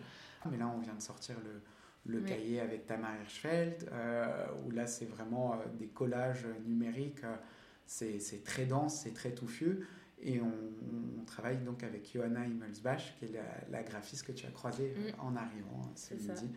Mais 0.51 0.59
là, 0.59 0.71
on 0.75 0.79
vient 0.81 0.95
de 0.95 1.01
sortir 1.01 1.37
le, 1.43 1.63
le 2.09 2.21
cahier 2.21 2.61
avec 2.61 2.87
Tamar 2.87 3.15
Hirschfeld, 3.21 3.89
euh, 3.93 4.47
où 4.65 4.71
là, 4.71 4.87
c'est 4.87 5.07
vraiment 5.07 5.55
euh, 5.55 5.57
des 5.79 5.89
collages 5.89 6.47
numériques. 6.67 7.25
Euh, 7.25 7.37
c'est 7.87 8.45
très 8.45 8.67
dense, 8.67 9.03
c'est 9.03 9.15
très 9.15 9.31
touffu. 9.31 9.87
Et 10.23 10.41
on, 10.41 10.53
travaille 11.27 11.59
donc 11.59 11.83
avec 11.83 12.11
Johanna 12.11 12.43
Himmelsbach, 12.45 13.17
qui 13.19 13.25
est 13.25 13.33
la, 13.69 13.83
graphiste 13.83 14.25
que 14.25 14.33
tu 14.33 14.47
as 14.47 14.51
croisée 14.51 14.95
euh, 14.97 15.11
mm. 15.11 15.21
en 15.21 15.37
arrivant 15.37 15.83
hein, 15.83 15.91
ce 15.97 16.15
midi. 16.15 16.51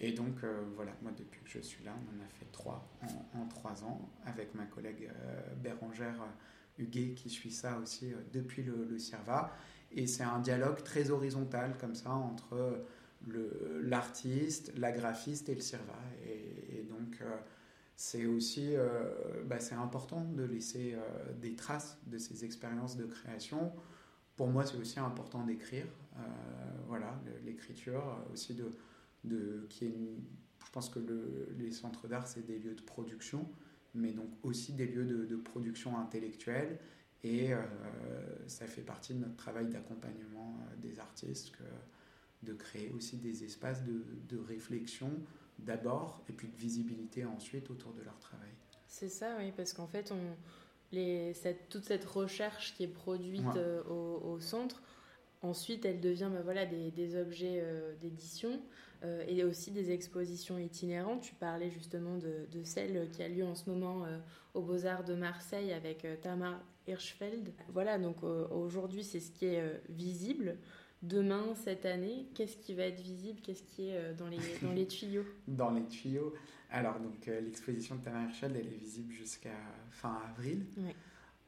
Et 0.00 0.12
donc, 0.12 0.42
euh, 0.42 0.64
voilà, 0.74 0.92
moi, 1.02 1.12
depuis 1.16 1.40
que 1.42 1.48
je 1.48 1.60
suis 1.60 1.84
là, 1.84 1.92
on 1.94 2.18
en 2.18 2.24
a 2.24 2.28
fait 2.28 2.46
trois 2.52 2.88
en, 3.34 3.46
trois 3.46 3.84
ans, 3.84 4.10
avec 4.26 4.54
ma 4.54 4.66
collègue 4.66 5.08
euh, 5.08 5.54
Bérangère 5.56 6.20
Huguet, 6.78 7.14
qui 7.14 7.30
suit 7.30 7.52
ça 7.52 7.78
aussi 7.78 8.12
depuis 8.32 8.62
le, 8.62 8.84
le 8.84 8.98
CIRVA. 8.98 9.52
Et 9.92 10.06
c'est 10.06 10.24
un 10.24 10.40
dialogue 10.40 10.82
très 10.82 11.10
horizontal, 11.10 11.76
comme 11.78 11.94
ça, 11.94 12.10
entre 12.10 12.84
l'artiste, 13.82 14.72
la 14.76 14.92
graphiste 14.92 15.48
et 15.48 15.54
le 15.54 15.60
CIRVA. 15.60 15.98
Et, 16.26 16.78
et 16.78 16.82
donc, 16.82 17.22
c'est 17.98 18.26
aussi 18.26 18.76
euh, 18.76 19.42
bah, 19.44 19.58
c'est 19.58 19.74
important 19.74 20.22
de 20.22 20.44
laisser 20.44 20.94
euh, 20.94 21.32
des 21.42 21.56
traces 21.56 21.98
de 22.06 22.16
ces 22.16 22.44
expériences 22.44 22.96
de 22.96 23.04
création. 23.04 23.72
Pour 24.36 24.46
moi, 24.46 24.64
c'est 24.64 24.76
aussi 24.76 25.00
important 25.00 25.44
d'écrire. 25.44 25.86
Euh, 26.16 26.20
voilà, 26.86 27.20
l'écriture 27.44 28.04
aussi 28.32 28.54
de, 28.54 28.70
de 29.24 29.66
qui 29.68 29.86
est 29.86 30.16
je 30.64 30.70
pense 30.70 30.90
que 30.90 31.00
le, 31.00 31.48
les 31.58 31.72
centres 31.72 32.06
d'art 32.06 32.28
c'est 32.28 32.46
des 32.46 32.60
lieux 32.60 32.76
de 32.76 32.82
production, 32.82 33.44
mais 33.96 34.12
donc 34.12 34.30
aussi 34.44 34.74
des 34.74 34.86
lieux 34.86 35.04
de, 35.04 35.24
de 35.24 35.36
production 35.36 35.98
intellectuelle. 35.98 36.78
Et 37.24 37.50
ça 38.46 38.66
fait 38.66 38.82
partie 38.82 39.12
de 39.12 39.18
notre 39.18 39.34
travail 39.34 39.66
d'accompagnement 39.66 40.60
des 40.76 41.00
artistes 41.00 41.50
que 41.50 41.64
de 42.46 42.52
créer 42.52 42.90
aussi 42.90 43.16
des 43.16 43.42
espaces 43.42 43.82
de, 43.84 44.04
de 44.28 44.38
réflexion 44.38 45.10
d'abord 45.58 46.22
et 46.28 46.32
puis 46.32 46.48
de 46.48 46.56
visibilité 46.56 47.24
ensuite 47.24 47.70
autour 47.70 47.92
de 47.92 48.02
leur 48.02 48.18
travail. 48.18 48.50
C'est 48.86 49.08
ça, 49.08 49.36
oui, 49.38 49.52
parce 49.56 49.72
qu'en 49.72 49.86
fait, 49.86 50.12
on, 50.12 50.36
les, 50.92 51.34
cette, 51.34 51.68
toute 51.68 51.84
cette 51.84 52.04
recherche 52.04 52.74
qui 52.74 52.84
est 52.84 52.88
produite 52.88 53.44
euh, 53.56 53.82
au, 53.84 54.40
centre, 54.40 54.82
ensuite, 55.42 55.84
elle 55.84 56.00
devient 56.00 56.30
bah, 56.32 56.40
voilà, 56.42 56.66
des, 56.66 56.90
des 56.90 57.16
objets 57.20 57.60
euh, 57.62 57.94
d'édition 58.00 58.60
euh, 59.04 59.24
et 59.28 59.44
aussi 59.44 59.70
des 59.70 59.90
expositions 59.90 60.58
itinérantes. 60.58 61.22
Tu 61.22 61.34
parlais 61.34 61.70
justement 61.70 62.16
de, 62.16 62.46
de, 62.50 62.64
celle 62.64 63.10
qui 63.10 63.22
a 63.22 63.28
lieu 63.28 63.44
en 63.44 63.54
ce 63.54 63.68
moment 63.68 64.06
aux 64.54 64.62
Beaux-Arts 64.62 65.04
de 65.04 65.14
Marseille 65.14 65.72
avec 65.72 66.06
Tamar 66.22 66.58
Hirschfeld. 66.86 67.52
Voilà, 67.68 67.98
donc 67.98 68.22
aujourd'hui, 68.22 69.04
c'est 69.04 69.20
ce 69.20 69.30
qui 69.30 69.44
est 69.44 69.82
visible 69.90 70.56
demain, 71.02 71.54
cette 71.54 71.86
année, 71.86 72.26
qu'est-ce 72.34 72.56
qui 72.56 72.74
va 72.74 72.84
être 72.84 73.00
visible 73.00 73.40
Qu'est-ce 73.42 73.62
qui 73.62 73.88
est 73.88 73.96
euh, 73.96 74.14
dans 74.14 74.28
les, 74.28 74.38
dans 74.62 74.72
les 74.72 74.86
tuyaux? 74.86 75.24
Dans 75.46 75.70
les 75.70 75.84
tuyaux. 75.86 76.34
Alors, 76.70 76.98
donc, 77.00 77.28
euh, 77.28 77.40
l'exposition 77.40 77.96
de 77.96 78.02
Tamar 78.02 78.24
Herschel, 78.24 78.52
elle 78.56 78.66
est 78.66 78.76
visible 78.78 79.12
jusqu'à 79.12 79.56
fin 79.90 80.18
avril. 80.28 80.66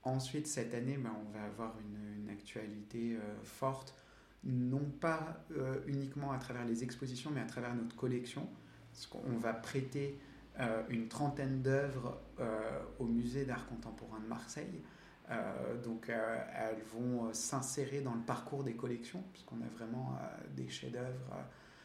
Ensuite, 0.02 0.46
cette 0.46 0.72
année, 0.72 0.96
ben, 0.96 1.12
on 1.26 1.30
va 1.30 1.44
avoir 1.44 1.74
une, 1.78 2.22
une 2.22 2.30
actualité 2.30 3.16
euh, 3.16 3.42
forte, 3.42 3.94
non 4.42 4.90
pas 5.00 5.44
uniquement 5.86 6.32
à 6.32 6.38
travers 6.38 6.64
les 6.64 6.82
expositions, 6.82 7.30
mais 7.30 7.42
à 7.42 7.46
travers 7.46 7.74
notre 7.74 7.94
collection. 7.94 8.48
Parce 8.90 9.06
qu'on 9.06 9.36
va 9.36 9.52
prêter 9.52 10.18
une 10.88 11.08
trentaine 11.08 11.60
d'œuvres 11.60 12.18
au 12.98 13.04
musée 13.04 13.44
d'art 13.44 13.66
contemporain 13.66 14.18
de 14.18 14.26
Marseille. 14.26 14.80
Euh, 15.30 15.76
donc 15.82 16.08
euh, 16.08 16.38
elles 16.56 16.82
vont 16.92 17.26
euh, 17.26 17.32
s'insérer 17.32 18.00
dans 18.00 18.14
le 18.14 18.20
parcours 18.20 18.64
des 18.64 18.74
collections, 18.74 19.22
puisqu'on 19.32 19.60
a 19.60 19.68
vraiment 19.76 20.18
des 20.56 20.68
chefs-d'œuvre 20.68 21.36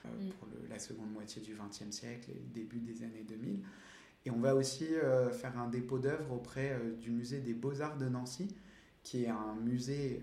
mm. 0.05 0.29
pour 0.29 0.47
la 0.69 0.79
seconde 0.79 1.11
moitié 1.11 1.41
du 1.41 1.55
XXe 1.55 1.95
siècle 1.95 2.31
et 2.31 2.39
le 2.39 2.53
début 2.53 2.79
des 2.79 3.03
années 3.03 3.25
2000. 3.27 3.61
Et 4.27 4.31
on 4.31 4.39
va 4.39 4.55
aussi 4.55 4.87
faire 5.33 5.55
un 5.59 5.67
dépôt 5.67 5.99
d'œuvres 5.99 6.33
auprès 6.33 6.75
du 6.99 7.11
musée 7.11 7.41
des 7.41 7.53
beaux-arts 7.53 7.97
de 7.97 8.09
Nancy, 8.09 8.47
qui 9.03 9.25
est 9.25 9.29
un 9.29 9.53
musée 9.53 10.19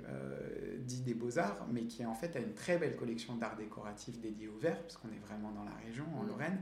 dit 0.81 1.03
des 1.03 1.15
beaux-arts, 1.15 1.69
mais 1.71 1.85
qui 1.85 2.05
en 2.05 2.15
fait 2.15 2.35
a 2.35 2.41
une 2.41 2.55
très 2.55 2.79
belle 2.79 2.97
collection 2.97 3.37
d'art 3.37 3.55
décoratif 3.55 4.19
dédiée 4.19 4.49
au 4.49 4.59
verre, 4.59 4.83
parce 4.83 4.97
qu'on 4.97 5.07
est 5.11 5.25
vraiment 5.25 5.53
dans 5.53 5.63
la 5.63 5.77
région, 5.87 6.05
en 6.19 6.25
mm. 6.25 6.29
Lorraine, 6.29 6.59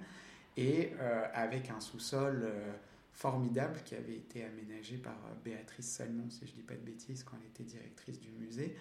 et 0.58 0.92
avec 1.32 1.70
un 1.70 1.80
sous-sol 1.80 2.46
formidable 3.20 3.78
qui 3.84 3.94
avait 3.94 4.16
été 4.16 4.42
aménagé 4.44 4.96
par 4.96 5.12
euh, 5.12 5.34
Béatrice 5.44 5.84
Salmon, 5.84 6.30
si 6.30 6.46
je 6.46 6.52
ne 6.52 6.56
dis 6.56 6.62
pas 6.62 6.74
de 6.74 6.80
bêtises, 6.80 7.22
quand 7.22 7.36
elle 7.38 7.48
était 7.48 7.64
directrice 7.64 8.18
du 8.18 8.30
musée, 8.30 8.74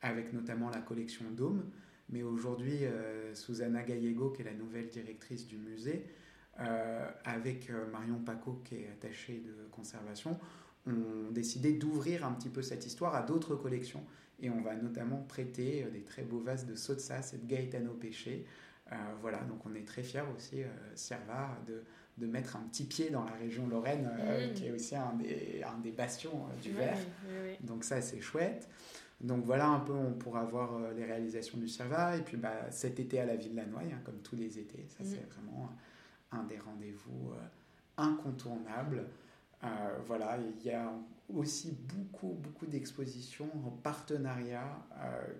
avec 0.00 0.32
notamment 0.32 0.70
la 0.70 0.80
collection 0.80 1.24
Dôme. 1.32 1.64
Mais 2.08 2.22
aujourd'hui, 2.22 2.84
euh, 2.84 3.34
Susanna 3.34 3.82
Gallego, 3.82 4.30
qui 4.30 4.42
est 4.42 4.44
la 4.44 4.54
nouvelle 4.54 4.88
directrice 4.90 5.44
du 5.48 5.56
musée, 5.56 6.06
euh, 6.60 7.10
avec 7.24 7.70
Marion 7.90 8.20
Paco, 8.20 8.60
qui 8.64 8.76
est 8.76 8.88
attachée 8.92 9.42
de 9.44 9.68
conservation, 9.72 10.38
ont 10.86 11.30
décidé 11.32 11.72
d'ouvrir 11.72 12.24
un 12.24 12.32
petit 12.32 12.48
peu 12.48 12.62
cette 12.62 12.86
histoire 12.86 13.16
à 13.16 13.22
d'autres 13.22 13.56
collections. 13.56 14.04
Et 14.40 14.50
on 14.50 14.60
va 14.60 14.76
notamment 14.76 15.18
prêter 15.18 15.84
des 15.92 16.02
très 16.02 16.22
beaux 16.22 16.40
vases 16.40 16.64
de 16.64 16.76
Sotsas 16.76 17.32
et 17.34 17.38
de 17.38 17.46
Gaetano 17.46 17.92
Péché. 17.92 18.46
voilà, 19.20 19.38
donc 19.44 19.64
on 19.66 19.74
est 19.74 19.86
très 19.86 20.02
fiers 20.02 20.24
aussi, 20.36 20.62
Serva, 20.94 21.58
de, 21.66 21.82
de 22.20 22.26
mettre 22.26 22.56
un 22.56 22.60
petit 22.60 22.84
pied 22.84 23.10
dans 23.10 23.24
la 23.24 23.32
région 23.32 23.66
Lorraine, 23.66 24.08
euh, 24.20 24.50
mm. 24.50 24.54
qui 24.54 24.66
est 24.66 24.70
aussi 24.70 24.94
un 24.94 25.14
des, 25.14 25.62
un 25.66 25.78
des 25.78 25.90
bastions 25.90 26.30
euh, 26.44 26.62
du 26.62 26.72
verre. 26.72 26.98
Donc 27.62 27.82
ça, 27.82 28.00
c'est 28.00 28.20
chouette. 28.20 28.68
Donc 29.20 29.44
voilà 29.44 29.68
un 29.68 29.80
peu, 29.80 29.92
on 29.92 30.12
pourra 30.12 30.44
voir 30.44 30.74
euh, 30.74 30.92
les 30.94 31.04
réalisations 31.04 31.58
du 31.58 31.66
CIRVA. 31.66 32.18
Et 32.18 32.22
puis 32.22 32.36
bah, 32.36 32.70
cet 32.70 33.00
été 33.00 33.18
à 33.20 33.26
la 33.26 33.36
Ville 33.36 33.52
de 33.52 33.56
la 33.56 33.66
Noye, 33.66 33.92
hein, 33.92 34.00
comme 34.04 34.18
tous 34.18 34.36
les 34.36 34.58
étés, 34.58 34.86
ça 34.88 35.02
mm. 35.02 35.06
c'est 35.06 35.34
vraiment 35.34 35.70
un 36.30 36.44
des 36.44 36.58
rendez-vous 36.58 37.32
incontournables. 37.96 39.04
voilà, 40.06 40.38
il 40.38 40.64
y 40.64 40.70
a 40.70 40.92
aussi 41.34 41.76
beaucoup, 41.96 42.36
beaucoup 42.40 42.66
d'expositions 42.66 43.50
en 43.66 43.70
partenariat 43.70 44.78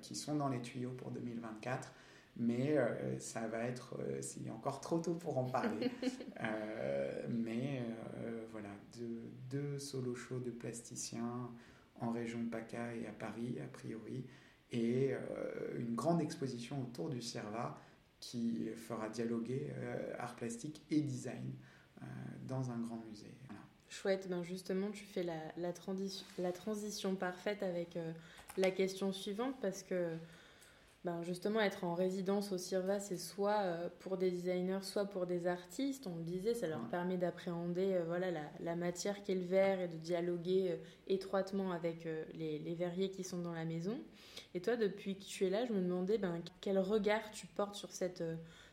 qui 0.03 0.17
sont 0.17 0.35
dans 0.35 0.49
les 0.49 0.61
tuyaux 0.61 0.91
pour 0.91 1.13
2024 1.13 1.93
mais 2.37 2.77
euh, 2.77 3.19
ça 3.19 3.47
va 3.47 3.65
être, 3.65 3.97
euh, 4.01 4.19
c'est 4.23 4.49
encore 4.51 4.81
trop 4.81 4.99
tôt 4.99 5.15
pour 5.15 5.39
en 5.39 5.45
parler. 5.45 5.91
Euh, 6.43 7.27
mais 7.29 7.83
voilà, 8.51 8.71
deux, 8.97 9.31
deux 9.51 9.79
solo 9.79 10.15
shows 10.15 10.39
de 10.39 10.51
plasticiens 10.51 11.51
en 12.01 12.13
région 12.13 12.47
PACA 12.51 12.95
et 12.95 13.07
à 13.07 13.13
Paris, 13.13 13.59
a 13.63 13.67
priori, 13.67 14.25
et 14.73 15.13
une 15.77 15.95
grande 15.95 16.23
exposition 16.23 16.81
autour 16.81 17.11
du 17.11 17.21
CERVA 17.21 17.79
qui 18.21 18.71
fera 18.71 19.11
dialoguer 19.11 19.71
art 20.19 20.35
plastique 20.35 20.83
et 20.91 21.03
design 21.03 21.53
dans 22.49 22.71
un 22.71 22.79
grand 22.79 23.03
musée. 23.07 23.35
Chouette, 23.91 24.27
ben 24.31 24.43
justement, 24.43 24.91
tu 24.91 25.05
fais 25.05 25.23
la, 25.23 25.41
la, 25.59 25.75
transition, 25.75 26.25
la 26.39 26.53
transition 26.53 27.17
parfaite 27.17 27.63
avec 27.63 27.99
la 28.57 28.71
question 28.71 29.13
suivante 29.13 29.57
parce 29.61 29.83
que 29.83 30.17
ben 31.03 31.23
justement 31.23 31.61
être 31.61 31.85
en 31.85 31.95
résidence 31.95 32.53
au 32.53 32.59
CIRVA, 32.59 33.01
c'est 33.01 33.17
soit 33.17 33.61
euh, 33.61 33.89
pour 34.01 34.19
des 34.19 34.31
designers, 34.31 34.83
soit 34.83 35.07
pour 35.07 35.27
des 35.27 35.47
artistes. 35.47 36.07
On 36.07 36.17
le 36.17 36.25
disait, 36.25 36.53
ça 36.53 36.67
leur 36.67 36.87
permet 36.91 37.17
d'appréhender 37.17 37.95
euh, 37.95 38.05
voilà, 38.07 38.31
la, 38.31 38.43
la, 38.61 38.77
matière 38.77 39.23
qu'est 39.23 39.35
le 39.35 39.47
verre 39.47 39.81
et 39.81 39.89
de 39.89 39.97
dialoguer 39.97 40.73
euh, 40.73 40.77
étroitement 41.09 41.73
avec 41.73 42.07
les, 42.35 42.59
les, 42.59 42.75
verriers 42.75 43.11
qui 43.11 43.25
sont 43.25 43.39
dans 43.39 43.55
la 43.55 43.65
maison. 43.65 43.99
Et 44.53 44.61
toi, 44.61 44.77
depuis 44.77 45.17
que 45.17 45.25
tu 45.25 45.47
es 45.47 45.51
là, 45.51 45.65
je 45.65 45.73
me 45.73 45.81
demandais 45.81 46.19
ben, 46.19 46.43
quel 46.61 46.79
regard 46.79 47.31
tu 47.31 47.47
portes 47.47 47.77
sur 47.77 47.93
cette, 47.93 48.23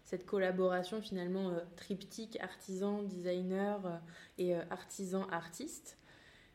cette 0.04 0.26
collaboration 0.26 1.02
finalement 1.02 1.54
triptyque 1.78 2.38
artisan-designer 2.42 4.02
et 4.38 4.56
artisan-artiste. 4.56 5.98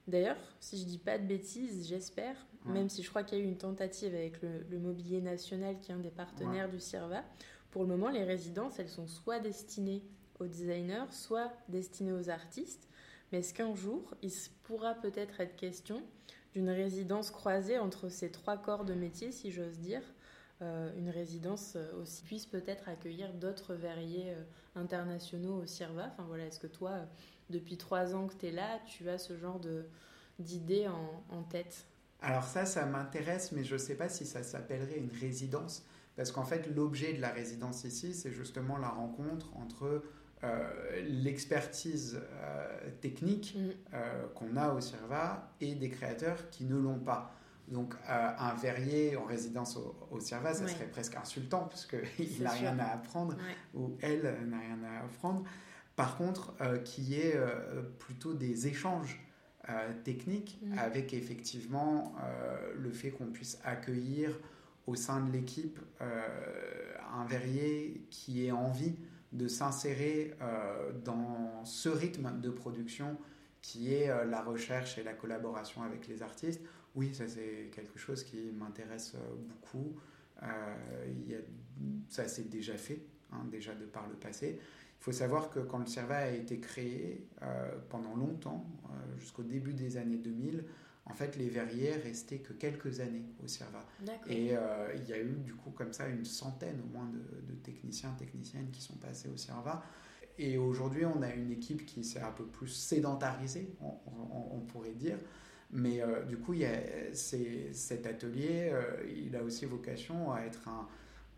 D'ailleurs, 0.09 0.37
si 0.61 0.79
je 0.79 0.85
dis 0.85 0.99
pas 0.99 1.19
de 1.19 1.25
bêtises, 1.25 1.87
j'espère, 1.89 2.37
même 2.65 2.89
si 2.89 3.03
je 3.03 3.11
crois 3.11 3.23
qu'il 3.23 3.39
y 3.39 3.41
a 3.41 3.45
eu 3.45 3.47
une 3.47 3.57
tentative 3.57 4.15
avec 4.15 4.41
le, 4.43 4.79
Mobilier 4.79 5.21
National, 5.21 5.79
qui 5.81 5.91
est 5.91 5.95
un 5.95 5.99
des 5.99 6.11
partenaires 6.11 6.69
du 6.69 6.81
CIRVA, 6.81 7.25
pour 7.71 7.83
le 7.83 7.89
moment, 7.89 8.11
les 8.11 8.25
résidences, 8.25 8.79
elles 8.79 8.89
sont 8.89 9.07
soit 9.07 9.41
destinées 9.41 10.03
aux 10.39 10.47
designers, 10.47 11.07
soit 11.11 11.53
destinées 11.69 12.13
aux 12.13 12.31
artistes. 12.31 12.89
Mais 13.31 13.39
est-ce 13.39 13.55
qu'un 13.55 13.75
jour, 13.75 14.15
il 14.23 14.31
pourra 14.65 14.95
peut-être 14.95 15.41
être 15.41 15.57
question 15.57 16.03
d'une 16.53 16.69
résidence 16.69 17.31
croisée 17.31 17.79
entre 17.79 18.09
ces 18.09 18.31
trois 18.31 18.59
corps 18.59 18.85
de 18.85 18.95
métier, 18.95 19.33
si 19.33 19.51
j'ose 19.51 19.79
dire, 19.79 20.03
euh, 20.63 20.91
une 20.97 21.09
résidence 21.09 21.73
euh, 21.75 22.01
aussi 22.01 22.23
puisse 22.23 22.47
peut-être 22.47 22.89
accueillir 22.89 23.33
d'autres 23.33 23.75
verriers 23.75 24.35
euh, 24.35 24.43
internationaux 24.77 25.63
au 25.63 25.67
CIRVA. 25.67 26.11
Enfin 26.13 26.25
voilà, 26.29 26.47
est-ce 26.47 26.61
que 26.61 26.69
toi, 26.69 27.07
depuis 27.53 27.77
trois 27.77 28.15
ans 28.15 28.27
que 28.27 28.35
tu 28.35 28.47
es 28.47 28.51
là, 28.51 28.81
tu 28.87 29.09
as 29.09 29.19
ce 29.19 29.37
genre 29.37 29.61
d'idée 30.39 30.89
en, 30.89 31.37
en 31.37 31.43
tête? 31.43 31.87
Alors 32.21 32.45
ça, 32.45 32.65
ça 32.65 32.87
m'intéresse, 32.87 33.53
mais 33.53 33.65
je 33.65 33.75
ne 33.75 33.79
sais 33.79 33.97
pas 33.97 34.09
si 34.09 34.25
ça 34.25 34.43
s'appellerait 34.43 34.99
une 34.99 35.11
résidence, 35.21 35.85
parce 36.17 36.31
qu'en 36.31 36.45
fait, 36.45 36.69
l'objet 36.75 37.15
de 37.15 37.21
la 37.21 37.31
résidence 37.31 37.85
ici, 37.85 38.15
c'est 38.15 38.31
justement 38.31 38.79
la 38.79 38.89
rencontre 38.89 39.51
entre 39.57 40.03
euh, 40.45 41.03
l'expertise 41.05 42.21
euh, 42.21 42.91
technique 43.01 43.57
mm. 43.57 43.71
euh, 43.95 44.27
qu'on 44.35 44.57
a 44.57 44.73
au 44.73 44.81
CIRVA 44.81 45.53
et 45.61 45.77
des 45.77 45.89
créateurs 45.89 46.51
qui 46.51 46.65
ne 46.65 46.77
l'ont 46.77 46.99
pas. 46.99 47.33
Donc 47.69 47.95
un 48.09 48.55
verrier 48.55 49.17
en 49.17 49.25
résidence 49.25 49.79
au, 50.11 50.21
CIRVA, 50.21 50.53
ça 50.53 50.67
serait 50.67 50.89
presque 50.89 51.17
insultant, 51.17 51.69
puisqu'il 51.69 52.43
n'a 52.43 52.51
rien 52.51 52.77
à 52.81 52.87
apprendre, 52.87 53.37
ou 53.73 53.97
elle 54.03 54.23
n'a 54.49 54.59
rien 54.59 54.81
à 54.85 55.05
apprendre. 55.05 55.45
Par 55.97 56.17
contre, 56.17 56.55
qui 56.85 57.15
est 57.15 57.39
plutôt 57.99 58.35
des 58.35 58.67
échanges 58.67 59.21
euh, 59.69 59.93
technique, 60.03 60.59
mm. 60.61 60.77
avec 60.77 61.15
effectivement 61.15 62.17
euh, 62.21 62.73
le 62.77 62.91
fait 62.91 63.13
qu'on 63.13 63.27
puisse 63.27 63.61
accueillir 63.63 64.37
au 64.89 64.97
sein 64.97 65.25
de 65.25 65.31
l'équipe 65.31 65.79
euh, 66.01 66.95
un 67.15 67.25
verrier 67.27 68.05
qui 68.11 68.45
ait 68.45 68.51
envie 68.51 68.97
de 69.31 69.47
s'insérer 69.47 70.35
dans 71.05 71.65
ce 71.65 71.89
rythme 71.89 72.41
de 72.41 72.51
production 72.51 73.17
qui 73.63 73.95
est 73.95 74.09
la 74.27 74.43
recherche 74.43 74.99
et 74.99 75.03
la 75.03 75.15
collaboration 75.15 75.83
avec 75.83 76.07
les 76.07 76.23
artistes. 76.23 76.61
Oui, 76.95 77.15
ça 77.15 77.27
c'est 77.29 77.71
quelque 77.75 77.99
chose 77.99 78.25
qui 78.25 78.53
m'intéresse 78.53 79.15
beaucoup. 79.49 79.97
Ça 82.11 82.29
s'est 82.29 82.45
déjà 82.45 82.77
fait, 82.77 83.01
hein, 83.33 83.47
déjà 83.51 83.75
de 83.75 83.87
par 83.87 84.07
le 84.07 84.17
passé. 84.17 84.61
Il 85.03 85.07
faut 85.07 85.11
savoir 85.11 85.51
que 85.51 85.59
quand 85.59 85.79
le 85.79 85.87
CERVA 85.87 86.15
a 86.15 86.29
été 86.29 86.61
créé, 86.61 87.27
euh, 87.43 87.73
pendant 87.89 88.15
longtemps, 88.15 88.65
euh, 88.85 89.19
jusqu'au 89.19 89.43
début 89.43 89.75
des 89.75 89.97
années 89.97 90.17
2000, 90.17 90.65
en 91.07 91.13
fait, 91.13 91.37
les 91.37 91.49
verriers 91.49 91.97
restaient 91.97 92.39
que 92.39 92.53
quelques 92.53 93.01
années 93.01 93.25
au 93.43 93.49
CERVA. 93.49 93.85
Et 94.29 94.57
euh, 94.57 94.95
il 94.95 95.09
y 95.09 95.13
a 95.13 95.19
eu, 95.19 95.35
du 95.45 95.55
coup, 95.55 95.71
comme 95.71 95.93
ça, 95.93 96.07
une 96.07 96.25
centaine 96.25 96.81
au 96.85 96.97
moins 96.97 97.11
de, 97.13 97.55
techniciens, 97.65 98.15
techniciennes 98.17 98.71
qui 98.71 98.81
sont 98.81 98.95
passés 98.95 99.29
au 99.29 99.37
CERVA. 99.37 99.83
Et 100.39 100.57
aujourd'hui, 100.57 101.05
on 101.05 101.21
a 101.23 101.35
une 101.35 101.51
équipe 101.51 101.85
qui 101.85 102.05
s'est 102.05 102.23
un 102.23 102.31
peu 102.31 102.45
plus 102.45 102.69
sédentarisée, 102.69 103.75
on, 103.81 104.61
pourrait 104.61 104.95
dire. 104.95 105.19
Mais 105.73 106.01
du 106.29 106.39
coup, 106.39 106.55
il 106.55 106.61
y 106.61 106.65
a, 106.65 106.79
cet 107.13 108.07
atelier, 108.07 108.73
il 109.13 109.35
a 109.35 109.43
aussi 109.43 109.67
vocation 109.67 110.33
à 110.33 110.43
être 110.43 110.69
un, 110.69 110.87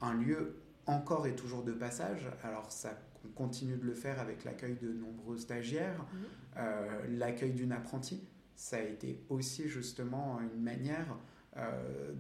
un 0.03 0.13
lieu 0.13 0.57
encore 0.85 1.27
et 1.27 1.35
toujours 1.35 1.63
de 1.63 1.73
passage. 1.73 2.29
Alors 2.43 2.71
ça 2.71 2.95
on 3.25 3.33
continue 3.33 3.77
de 3.77 3.85
le 3.85 3.95
faire 3.95 4.21
avec 4.21 4.45
l'accueil 4.45 4.77
de 4.81 4.93
nombreux 4.93 5.39
stagiaires, 5.39 6.07
mhm. 6.13 6.25
euh, 6.59 7.07
l'accueil 7.19 7.53
d'une 7.53 7.73
apprentie. 7.73 8.23
Ça 8.57 8.77
a 8.77 8.83
été 8.83 9.21
aussi 9.29 9.69
justement 9.69 10.41
une 10.41 10.63
manière 10.63 11.19
euh, 11.57 12.13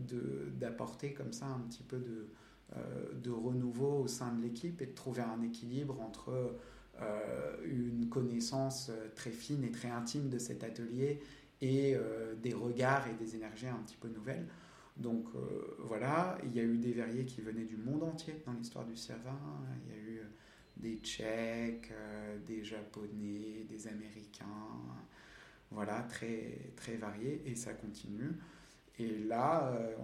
d'apporter 0.58 1.12
comme 1.12 1.32
ça 1.32 1.46
un 1.46 1.60
petit 1.60 1.82
peu 1.82 1.98
de, 1.98 2.28
euh, 2.76 3.12
de 3.14 3.30
renouveau 3.30 4.00
au 4.00 4.06
sein 4.08 4.32
de 4.32 4.42
l'équipe 4.42 4.80
et 4.82 4.86
de 4.86 4.94
trouver 4.94 5.22
un 5.22 5.42
équilibre 5.42 6.00
entre 6.00 6.58
une 7.64 8.08
connaissance 8.08 8.92
très 9.16 9.32
fine 9.32 9.64
et 9.64 9.72
très 9.72 9.90
intime 9.90 10.28
de 10.28 10.38
cet 10.38 10.62
atelier 10.62 11.20
et 11.60 11.96
des 12.40 12.54
regards 12.54 13.08
et 13.08 13.14
des 13.14 13.34
énergies 13.34 13.66
un 13.66 13.82
petit 13.84 13.96
peu 13.96 14.06
nouvelles. 14.06 14.46
Donc 14.96 15.26
voilà, 15.80 16.38
il 16.44 16.54
y 16.54 16.60
a 16.60 16.62
eu 16.62 16.78
des 16.78 16.92
verriers 16.92 17.24
qui 17.24 17.40
venaient 17.40 17.64
du 17.64 17.76
monde 17.76 18.04
entier 18.04 18.40
dans 18.46 18.52
l'histoire 18.52 18.86
du 18.86 18.94
Cervin. 18.94 19.36
Il 19.84 19.92
y 19.92 19.98
a 19.98 20.02
eu 20.02 20.03
des 20.84 20.96
Tchèques, 20.98 21.90
euh, 21.92 22.38
des 22.46 22.62
Japonais, 22.62 23.64
des 23.68 23.88
Américains, 23.88 24.44
voilà, 25.70 26.02
très, 26.02 26.72
très 26.76 26.96
variés, 26.96 27.42
et 27.46 27.54
ça 27.54 27.72
continue. 27.72 28.32
Et 28.98 29.08
là, 29.24 29.72
euh, 29.72 29.96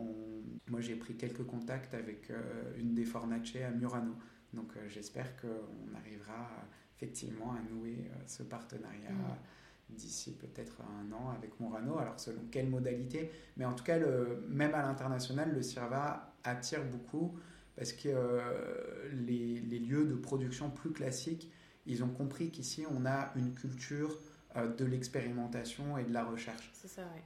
moi 0.69 0.81
j'ai 0.81 0.97
pris 0.97 1.15
quelques 1.17 1.45
contacts 1.45 1.95
avec 1.95 2.31
euh, 2.31 2.41
une 2.79 2.95
des 2.95 3.05
Fornace 3.05 3.55
à 3.57 3.71
Murano. 3.71 4.15
Donc 4.55 4.73
j'espère 4.89 5.37
qu'on 5.37 5.95
arrivera 5.95 6.49
effectivement 6.97 7.53
à 7.53 7.61
nouer 7.73 8.11
ce 8.27 8.43
partenariat 8.43 9.13
mm. 9.13 9.95
d'ici 9.95 10.35
peut-être 10.35 10.83
un 10.83 11.13
an 11.13 11.31
avec 11.31 11.61
Murano. 11.61 11.99
Alors 11.99 12.19
selon 12.19 12.43
quelle 12.51 12.69
modalité, 12.69 13.31
mais 13.57 13.65
en 13.65 13.75
tout 13.75 13.85
cas, 13.85 13.99
le, 13.99 14.45
même 14.49 14.75
à 14.75 14.83
l'international, 14.83 15.55
le 15.55 15.63
CIRVA 15.63 16.35
attire 16.43 16.85
beaucoup 16.85 17.39
parce 17.81 17.95
que 17.95 18.11
euh, 18.11 19.09
les, 19.27 19.79
lieux 19.79 20.05
de 20.05 20.15
production 20.15 20.69
plus 20.69 20.93
classiques, 20.93 21.51
ils 21.87 22.05
ont 22.05 22.11
compris 22.11 22.51
qu'ici, 22.51 22.85
on 22.91 23.07
a 23.07 23.33
une 23.37 23.55
culture 23.55 24.19
euh, 24.57 24.69
de 24.69 24.85
l'expérimentation 24.85 25.97
et 25.97 26.05
de 26.05 26.13
la 26.13 26.23
recherche. 26.23 26.71
C'est 26.75 26.89
ça, 26.89 27.01
oui. 27.15 27.23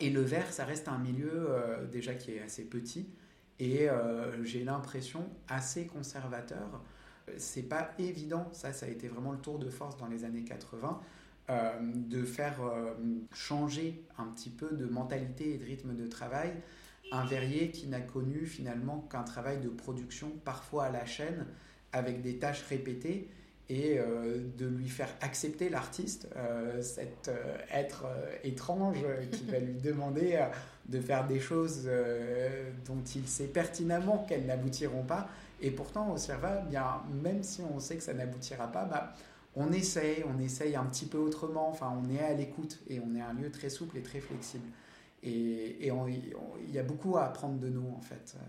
Et 0.00 0.10
le 0.10 0.20
verre, 0.20 0.52
ça 0.52 0.64
reste 0.64 0.86
un 0.86 0.98
milieu 0.98 1.32
euh, 1.32 1.84
déjà 1.84 2.14
qui 2.14 2.30
est 2.30 2.40
assez 2.40 2.62
petit 2.62 3.08
et 3.58 3.88
j'ai 4.44 4.62
l'impression 4.62 5.28
assez 5.48 5.88
conservateur. 5.88 6.80
C'est 7.36 7.64
pas 7.64 7.90
évident, 7.98 8.48
ça, 8.52 8.72
ça 8.72 8.86
a 8.86 8.88
été 8.88 9.08
vraiment 9.08 9.32
le 9.32 9.38
tour 9.38 9.58
de 9.58 9.68
force 9.68 9.96
dans 9.96 10.06
les 10.06 10.22
années 10.22 10.44
80. 10.44 11.00
de 11.82 12.22
faire 12.22 12.60
changer 13.34 14.04
un 14.16 14.26
petit 14.26 14.50
peu 14.50 14.70
de 14.70 14.86
mentalité 14.86 15.54
et 15.54 15.58
de 15.58 15.64
rythme 15.64 15.96
de 15.96 16.06
travail 16.06 16.52
un 17.12 17.24
verrier 17.24 17.70
qui 17.70 17.86
n'a 17.86 18.00
connu 18.00 18.46
finalement 18.46 19.06
qu'un 19.10 19.22
travail 19.22 19.58
de 19.60 19.68
production, 19.68 20.30
parfois 20.44 20.86
à 20.86 20.90
la 20.90 21.06
chaîne, 21.06 21.46
avec 21.92 22.22
des 22.22 22.38
tâches 22.38 22.62
répétées, 22.68 23.28
et 23.70 23.98
euh, 23.98 24.38
de 24.56 24.66
lui 24.66 24.88
faire 24.88 25.10
accepter 25.20 25.68
l'artiste, 25.68 26.26
euh, 26.36 26.80
cet 26.80 27.28
euh, 27.28 27.58
être 27.70 28.06
étrange 28.42 29.04
qui 29.30 29.44
va 29.44 29.58
lui 29.58 29.74
demander 29.82 30.42
de 30.88 31.00
faire 31.00 31.26
des 31.26 31.40
choses 31.40 31.88
dont 32.86 33.02
il 33.14 33.28
sait 33.28 33.46
pertinemment 33.46 34.24
qu'elles 34.26 34.46
n'aboutiront 34.46 35.02
pas. 35.02 35.28
Et 35.60 35.70
pourtant, 35.70 36.12
au 36.12 36.16
Cerva, 36.16 36.62
bien, 36.62 37.02
même 37.22 37.42
si 37.42 37.60
on 37.62 37.78
sait 37.78 37.96
que 37.96 38.02
ça 38.02 38.14
n'aboutira 38.14 38.70
pas, 38.70 38.84
bah, 38.84 39.12
on 39.54 39.72
essaye, 39.72 40.24
on 40.24 40.40
essaye 40.40 40.76
un 40.76 40.84
petit 40.84 41.06
peu 41.06 41.18
autrement, 41.18 41.68
enfin, 41.68 41.92
on 42.02 42.08
est 42.14 42.22
à 42.22 42.32
l'écoute 42.32 42.78
et 42.88 43.00
on 43.00 43.14
est 43.16 43.20
un 43.20 43.32
lieu 43.32 43.50
très 43.50 43.68
souple 43.68 43.98
et 43.98 44.02
très 44.02 44.20
flexible. 44.20 44.68
Et, 45.22 45.88
il 45.88 46.70
y 46.70 46.78
a 46.78 46.82
beaucoup 46.82 47.16
à 47.16 47.24
apprendre 47.24 47.58
de 47.58 47.68
nous, 47.68 47.88
en 47.96 48.00
fait. 48.00 48.36
Euh, 48.36 48.44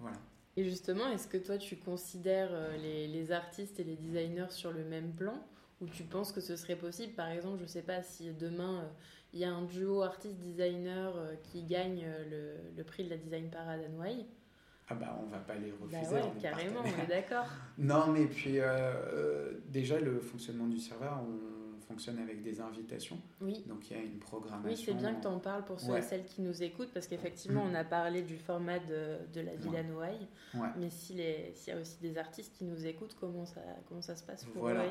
voilà. 0.00 0.16
Et 0.56 0.64
justement, 0.64 1.08
est-ce 1.08 1.28
que 1.28 1.38
toi, 1.38 1.58
tu 1.58 1.76
considères 1.76 2.50
euh, 2.52 2.76
les, 2.76 3.32
artistes 3.32 3.80
et 3.80 3.84
les 3.84 3.96
designers 3.96 4.50
sur 4.50 4.72
le 4.72 4.84
même 4.84 5.12
plan? 5.12 5.42
Ou 5.80 5.86
tu 5.86 6.02
penses 6.02 6.32
que 6.32 6.40
ce 6.40 6.56
serait 6.56 6.76
possible? 6.76 7.12
Par 7.14 7.28
exemple, 7.28 7.58
je 7.58 7.62
ne 7.62 7.68
sais 7.68 7.82
pas 7.82 8.02
si 8.02 8.32
demain, 8.32 8.80
euh, 8.80 8.88
il 9.32 9.40
y 9.40 9.44
a 9.44 9.52
un 9.52 9.62
duo 9.62 10.02
artiste-designer 10.02 11.12
qui 11.44 11.62
gagne 11.62 12.04
le, 12.30 12.82
prix 12.82 13.04
de 13.04 13.10
la 13.10 13.16
Design 13.16 13.50
Parade 13.50 13.80
à 13.84 13.88
Noailles? 13.88 14.26
Ah 14.90 14.94
bah 14.94 15.18
on 15.22 15.26
va 15.26 15.36
pas 15.36 15.54
les 15.54 15.70
bah 15.70 15.98
refuser. 15.98 16.14
Bah 16.14 16.32
carrément, 16.40 16.80
on 16.82 17.02
est 17.02 17.06
d'accord. 17.06 17.44
non 17.78 18.06
mais 18.06 18.24
puis 18.24 18.58
déjà 19.66 20.00
le 20.00 20.18
fonctionnement 20.18 20.66
du 20.66 20.78
serveur, 20.78 21.20
on, 21.22 21.57
fonctionne 21.88 22.18
avec 22.18 22.42
des 22.42 22.60
invitations. 22.60 23.18
Oui. 23.40 23.64
Donc 23.66 23.90
il 23.90 23.96
y 23.96 24.00
a 24.00 24.02
une 24.02 24.18
programmation. 24.18 24.68
Oui, 24.68 24.76
c'est 24.76 24.94
bien 24.94 25.14
que 25.14 25.22
tu 25.22 25.26
en 25.26 25.38
parles 25.38 25.64
pour 25.64 25.80
ceux 25.80 25.96
et 25.96 26.02
celles 26.02 26.24
qui 26.24 26.42
nous 26.42 26.62
écoutent, 26.62 26.92
parce 26.92 27.06
qu'effectivement, 27.06 27.64
on 27.68 27.74
a 27.74 27.84
parlé 27.84 28.22
du 28.22 28.36
format 28.36 28.78
de, 28.78 29.18
de 29.32 29.40
la 29.40 29.54
Villa 29.56 29.82
Noailles. 29.82 30.28
Mais 30.78 30.90
s'il 30.90 31.18
y 31.18 31.70
a 31.70 31.80
aussi 31.80 31.98
des 32.00 32.18
artistes 32.18 32.54
qui 32.56 32.64
nous 32.64 32.86
écoutent, 32.86 33.16
comment 33.18 33.46
ça, 33.46 33.60
comment 33.88 34.02
ça 34.02 34.16
se 34.16 34.22
passe 34.22 34.44
pour 34.44 34.62
voilà. 34.62 34.84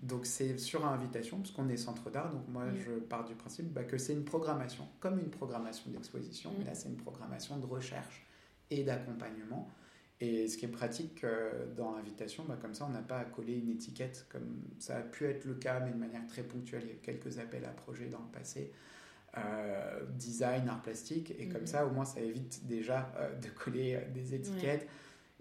Donc 0.00 0.26
c'est 0.26 0.58
sur 0.58 0.84
invitation, 0.86 1.38
parce 1.38 1.52
qu'on 1.52 1.68
est 1.68 1.76
centre 1.76 2.10
d'art. 2.10 2.32
Donc 2.32 2.48
moi, 2.48 2.64
mm. 2.64 2.76
je 2.76 2.92
pars 2.92 3.24
du 3.24 3.34
principe 3.34 3.72
bah, 3.72 3.84
que 3.84 3.98
c'est 3.98 4.12
une 4.12 4.24
programmation, 4.24 4.88
comme 5.00 5.20
une 5.20 5.30
programmation 5.30 5.90
d'exposition. 5.90 6.50
Mm. 6.50 6.54
Mais 6.58 6.64
là, 6.64 6.74
c'est 6.74 6.88
une 6.88 6.96
programmation 6.96 7.58
de 7.58 7.66
recherche 7.66 8.26
et 8.70 8.82
d'accompagnement. 8.82 9.68
Et 10.22 10.46
ce 10.46 10.56
qui 10.56 10.66
est 10.66 10.68
pratique 10.68 11.26
dans 11.76 11.96
l'invitation, 11.96 12.44
bah, 12.46 12.56
comme 12.62 12.74
ça, 12.74 12.86
on 12.88 12.92
n'a 12.92 13.02
pas 13.02 13.18
à 13.18 13.24
coller 13.24 13.54
une 13.54 13.70
étiquette, 13.70 14.24
comme 14.30 14.62
ça 14.78 14.98
a 14.98 15.00
pu 15.00 15.26
être 15.26 15.44
le 15.46 15.54
cas, 15.54 15.80
mais 15.80 15.90
de 15.90 15.96
manière 15.96 16.24
très 16.28 16.44
ponctuelle. 16.44 16.82
Il 16.84 16.88
y 16.88 16.92
a 16.92 16.94
eu 16.94 16.98
quelques 17.02 17.40
appels 17.40 17.64
à 17.64 17.70
projets 17.70 18.06
dans 18.06 18.20
le 18.20 18.30
passé. 18.30 18.70
Euh, 19.38 20.04
design, 20.10 20.68
art 20.68 20.82
plastique, 20.82 21.32
et 21.38 21.48
comme 21.48 21.62
mhm. 21.62 21.66
ça, 21.66 21.86
au 21.86 21.90
moins, 21.90 22.04
ça 22.04 22.20
évite 22.20 22.66
déjà 22.66 23.10
euh, 23.16 23.34
de 23.36 23.48
coller 23.48 23.94
euh, 23.94 24.12
des 24.12 24.34
étiquettes. 24.34 24.86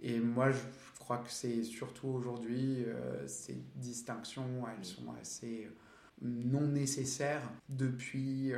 Et 0.02 0.18
moi, 0.18 0.50
je 0.50 0.60
crois 0.98 1.18
que 1.18 1.30
c'est 1.30 1.64
surtout 1.64 2.08
aujourd'hui, 2.08 2.86
ces 3.28 3.56
distinctions, 3.76 4.64
elles 4.68 4.86
sont 4.86 5.14
assez 5.22 5.70
non 6.24 6.68
nécessaires 6.68 7.52
depuis, 7.70 8.52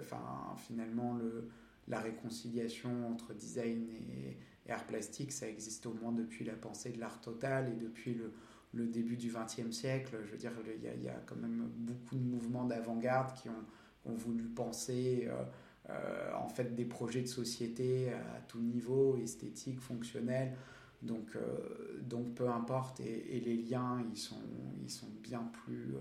enfin, 0.00 0.56
finalement, 0.66 1.14
le, 1.14 1.48
la 1.86 2.00
réconciliation 2.00 3.08
entre 3.12 3.32
design 3.32 3.86
et, 3.90 4.36
art 4.68 4.86
plastique, 4.86 5.32
ça 5.32 5.48
existe 5.48 5.86
au 5.86 5.94
moins 5.94 6.12
depuis 6.12 6.44
la 6.44 6.54
pensée 6.54 6.90
de 6.90 7.00
l'art 7.00 7.20
total 7.20 7.68
et 7.68 7.76
depuis 7.76 8.14
le, 8.14 8.32
le 8.74 8.86
début 8.86 9.16
du 9.16 9.32
XXe 9.32 9.70
siècle. 9.70 10.16
Je 10.24 10.30
veux 10.30 10.38
dire, 10.38 10.52
il 10.66 11.02
y, 11.02 11.08
a, 11.08 11.20
quand 11.26 11.36
même 11.36 11.70
beaucoup 11.76 12.16
de 12.16 12.24
mouvements 12.24 12.64
d'avant-garde 12.64 13.34
qui 13.34 13.48
ont 13.48 14.14
voulu 14.14 14.44
penser 14.44 15.28
euh, 15.28 15.44
euh, 15.90 16.32
en 16.34 16.48
fait 16.48 16.74
des 16.74 16.84
projets 16.84 17.22
de 17.22 17.28
société 17.28 18.12
à 18.12 18.40
tout 18.48 18.60
niveau, 18.60 19.16
esthétique, 19.16 19.80
fonctionnel. 19.80 20.56
Donc, 21.02 21.34
euh, 21.34 22.00
donc 22.00 22.34
peu 22.34 22.48
importe, 22.48 23.00
et, 23.00 23.40
les 23.40 23.56
liens, 23.56 24.04
ils 24.10 24.16
sont, 24.16 24.40
ils 24.82 24.90
sont 24.90 25.10
bien, 25.22 25.42
plus, 25.64 25.94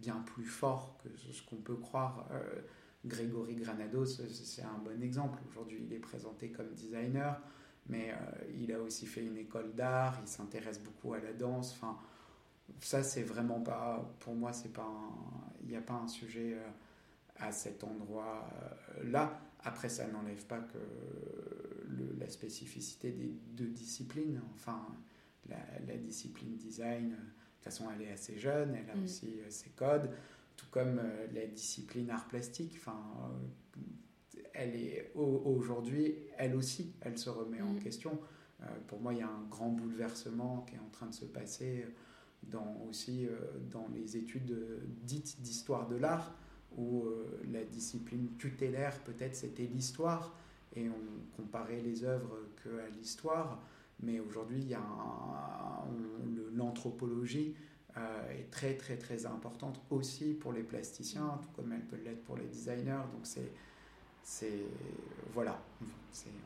bien 0.00 0.16
plus 0.26 0.44
forts 0.44 0.98
que 1.02 1.08
ce 1.32 1.42
qu'on 1.42 1.56
peut 1.56 1.76
croire. 1.76 2.28
Grégory 3.06 3.54
Granados, 3.56 4.06
c'est 4.06 4.62
un 4.62 4.78
bon 4.82 5.02
exemple. 5.02 5.38
Aujourd'hui, 5.48 5.82
il 5.86 5.92
est 5.92 5.98
présenté 5.98 6.50
comme 6.50 6.72
designer, 6.74 7.40
mais 7.88 8.14
il 8.58 8.72
a 8.72 8.80
aussi 8.80 9.06
fait 9.06 9.24
une 9.24 9.36
école 9.36 9.74
d'art, 9.74 10.18
il 10.22 10.28
s'intéresse 10.28 10.80
beaucoup 10.80 11.12
à 11.14 11.18
la 11.18 11.32
danse. 11.32 11.72
Enfin, 11.72 11.98
ça, 12.80 13.02
c'est 13.02 13.22
vraiment 13.22 13.60
pas, 13.60 14.10
pour 14.20 14.34
moi, 14.34 14.52
c'est 14.52 14.72
pas, 14.72 14.90
il 15.62 15.68
n'y 15.68 15.76
a 15.76 15.82
pas 15.82 15.94
un 15.94 16.08
sujet 16.08 16.56
à 17.36 17.52
cet 17.52 17.84
endroit-là. 17.84 19.40
Après, 19.64 19.88
ça 19.88 20.06
n'enlève 20.06 20.44
pas 20.46 20.60
que 20.60 20.78
la 22.18 22.28
spécificité 22.28 23.10
des 23.12 23.34
deux 23.52 23.68
disciplines. 23.68 24.40
Enfin, 24.54 24.86
la, 25.48 25.96
discipline 25.96 26.56
design, 26.56 27.10
de 27.10 27.16
toute 27.16 27.64
façon, 27.64 27.86
elle 27.94 28.02
est 28.02 28.12
assez 28.12 28.38
jeune, 28.38 28.74
elle 28.74 28.90
a 28.90 28.96
mm. 28.96 29.04
aussi 29.04 29.40
euh, 29.40 29.50
ses 29.50 29.70
codes, 29.70 30.10
tout 30.56 30.66
comme 30.70 30.98
euh, 30.98 31.26
la 31.32 31.46
discipline 31.46 32.10
art 32.10 32.26
plastique. 32.28 32.74
Enfin, 32.76 33.00
euh, 33.22 33.80
elle 34.54 34.74
est 34.76 35.12
aujourd'hui, 35.14 36.14
elle 36.38 36.54
aussi, 36.56 36.92
elle 37.00 37.18
se 37.18 37.30
remet 37.30 37.60
en 37.60 37.72
mm. 37.72 37.78
question. 37.80 38.18
pour 38.86 39.00
moi, 39.00 39.12
il 39.12 39.18
y 39.18 39.22
a 39.22 39.28
un 39.28 39.46
grand 39.50 39.68
bouleversement 39.68 40.64
qui 40.68 40.76
est 40.76 40.78
en 40.78 40.90
train 40.90 41.06
de 41.06 41.14
se 41.14 41.26
passer 41.26 41.86
dans, 42.44 42.82
aussi 42.88 43.26
dans 43.70 43.88
les 43.94 44.16
études 44.16 44.56
dites 45.02 45.40
d'histoire 45.40 45.86
de 45.86 45.96
l'art 45.96 46.34
où 46.76 47.04
euh, 47.04 47.40
la 47.52 47.64
discipline 47.64 48.36
tutélaire 48.38 48.98
peut-être 49.00 49.36
c'était 49.36 49.66
l'histoire 49.66 50.34
et 50.74 50.88
on 50.88 51.36
comparait 51.36 51.80
les 51.80 52.02
œuvres 52.02 52.36
qu'à 52.62 52.88
l'histoire, 52.98 53.62
mais 54.02 54.18
aujourd'hui 54.18 54.58
il 54.60 54.68
y 54.68 54.74
a 54.74 55.84
l'anthropologie 56.52 57.54
euh, 57.96 58.30
est 58.32 58.50
très 58.50 58.76
très 58.76 58.96
très 58.96 59.24
importante 59.24 59.80
aussi 59.90 60.34
pour 60.34 60.52
les 60.52 60.64
plasticiens, 60.64 61.38
tout 61.42 61.50
comme 61.54 61.72
elle 61.72 61.86
peut 61.86 61.98
l'être 62.04 62.24
pour 62.24 62.36
les 62.36 62.46
designers. 62.46 63.04
Donc 63.12 63.24
c'est 63.24 63.52
c'est 64.24 64.64
voilà, 65.32 65.60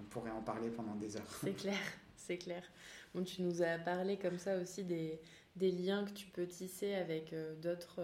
on 0.00 0.04
pourrait 0.10 0.30
en 0.30 0.42
parler 0.42 0.68
pendant 0.68 0.94
des 0.96 1.16
heures. 1.16 1.38
C'est 1.40 1.54
clair, 1.54 1.78
c'est 2.16 2.38
clair. 2.38 2.62
Bon, 3.14 3.24
tu 3.24 3.42
nous 3.42 3.62
as 3.62 3.78
parlé 3.78 4.18
comme 4.18 4.38
ça 4.38 4.58
aussi 4.58 4.84
des, 4.84 5.20
des 5.56 5.70
liens 5.70 6.04
que 6.04 6.10
tu 6.10 6.26
peux 6.26 6.46
tisser 6.46 6.94
avec 6.94 7.32
euh, 7.32 7.54
d'autres 7.56 8.02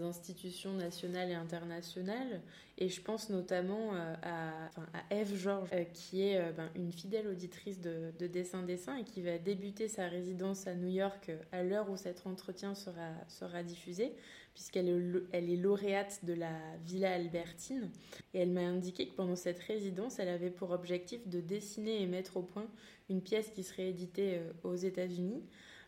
institutions 0.00 0.72
nationales 0.72 1.30
et 1.30 1.34
internationales. 1.34 2.40
Et 2.78 2.88
je 2.88 3.00
pense 3.02 3.28
notamment 3.28 3.94
euh, 3.94 4.14
à, 4.22 4.70
Eve 5.14 5.36
Georges, 5.36 5.68
euh, 5.72 5.84
qui 5.84 6.22
est 6.22 6.38
euh, 6.38 6.52
ben, 6.52 6.70
une 6.74 6.92
fidèle 6.92 7.28
auditrice 7.28 7.80
de, 7.80 8.12
dessin-dessin 8.26 8.96
et 8.96 9.04
qui 9.04 9.20
va 9.20 9.38
débuter 9.38 9.88
sa 9.88 10.08
résidence 10.08 10.66
à 10.66 10.74
New 10.74 10.88
York 10.88 11.30
à 11.52 11.62
l'heure 11.62 11.90
où 11.90 11.96
cet 11.96 12.26
entretien 12.26 12.74
sera, 12.74 13.10
sera 13.28 13.62
diffusé, 13.62 14.14
puisqu'elle 14.54 14.88
est, 14.88 15.22
elle 15.32 15.50
est 15.50 15.56
lauréate 15.56 16.24
de 16.24 16.34
la 16.34 16.52
Villa 16.84 17.12
Albertine. 17.14 17.90
Et 18.34 18.40
elle 18.40 18.50
m'a 18.50 18.60
indiqué 18.62 19.08
que 19.08 19.14
pendant 19.14 19.36
cette 19.36 19.60
résidence, 19.60 20.18
elle 20.18 20.28
avait 20.28 20.50
pour 20.50 20.70
objectif 20.70 21.26
de 21.28 21.40
dessiner 21.40 22.02
et 22.02 22.06
mettre 22.06 22.36
au 22.36 22.42
point 22.42 22.66
une 23.08 23.22
pièce 23.22 23.50
qui 23.50 23.62
serait 23.62 23.88
éditée 23.88 24.40
aux 24.62 24.74
États-Unis 24.74 25.42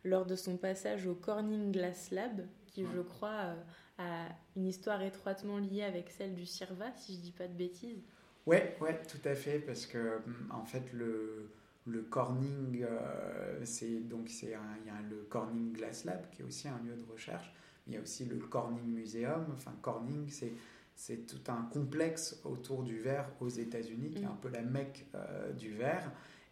lors 0.05 0.27
de 0.27 0.37
son 0.37 0.57
passage 0.57 1.07
au 1.07 1.15
Corning 1.15 1.73
Glass 1.73 2.11
Lab, 2.11 2.47
qui, 2.67 2.85
je 2.95 3.01
crois, 3.01 3.55
à 3.99 4.29
une 4.57 4.67
histoire 4.67 5.03
étroitement 5.03 5.59
liée 5.59 5.83
avec 5.83 6.11
celle 6.11 6.35
du 6.35 6.47
CIRVA, 6.47 6.93
si 6.97 7.15
je 7.15 7.21
dis 7.21 7.33
pas 7.33 7.49
de 7.49 7.55
bêtises. 7.55 8.03
Ouais, 8.47 8.77
ouais, 8.81 9.01
tout 9.03 9.27
à 9.27 9.35
fait, 9.35 9.59
parce 9.59 9.87
que 9.87 10.17
hum, 10.27 10.51
en 10.53 10.65
fait 10.65 10.93
le 10.93 11.51
le 11.87 12.01
Corning, 12.01 12.83
euh, 12.83 13.61
c'est 13.65 14.01
donc 14.09 14.29
c'est 14.29 14.47
il 14.47 14.87
y 14.87 14.91
a 14.91 15.03
le 15.11 15.27
Corning 15.29 15.73
Glass 15.73 16.05
Lab 16.05 16.31
qui 16.31 16.43
est 16.43 16.45
aussi 16.45 16.67
un 16.69 16.79
lieu 16.79 16.97
de 16.97 17.05
recherche. 17.11 17.53
Il 17.87 17.95
y 17.95 17.97
a 17.97 18.01
aussi 18.01 18.25
le 18.25 18.37
Corning 18.37 18.87
Museum. 18.87 19.47
Enfin, 19.55 19.75
Corning, 19.83 20.29
c'est 20.29 20.53
c'est 20.95 21.27
tout 21.27 21.51
un 21.51 21.63
complexe 21.63 22.41
autour 22.45 22.83
du 22.83 22.99
verre 22.99 23.29
aux 23.41 23.49
États-Unis, 23.49 24.11
qui 24.11 24.23
est 24.23 24.27
un 24.27 24.33
mm. 24.33 24.41
peu 24.41 24.49
la 24.49 24.63
mecque 24.63 25.07
euh, 25.15 25.53
du 25.53 25.71
verre. 25.71 26.11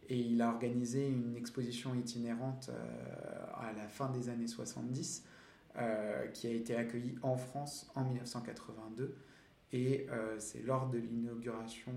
Et 0.09 0.19
il 0.19 0.41
a 0.41 0.49
organisé 0.49 1.07
une 1.07 1.35
exposition 1.37 1.95
itinérante 1.95 2.69
euh, 2.69 3.45
à 3.55 3.71
la 3.71 3.87
fin 3.87 4.09
des 4.09 4.27
années 4.27 4.47
70 4.47 5.23
euh, 5.77 6.27
qui 6.27 6.47
a 6.47 6.51
été 6.51 6.75
accueilli 6.75 7.15
en 7.21 7.37
France 7.37 7.89
en 7.95 8.03
1982. 8.03 9.15
Et 9.75 10.05
c'est 10.37 10.61
lors 10.61 10.87
de 10.87 10.99
l'inauguration 10.99 11.93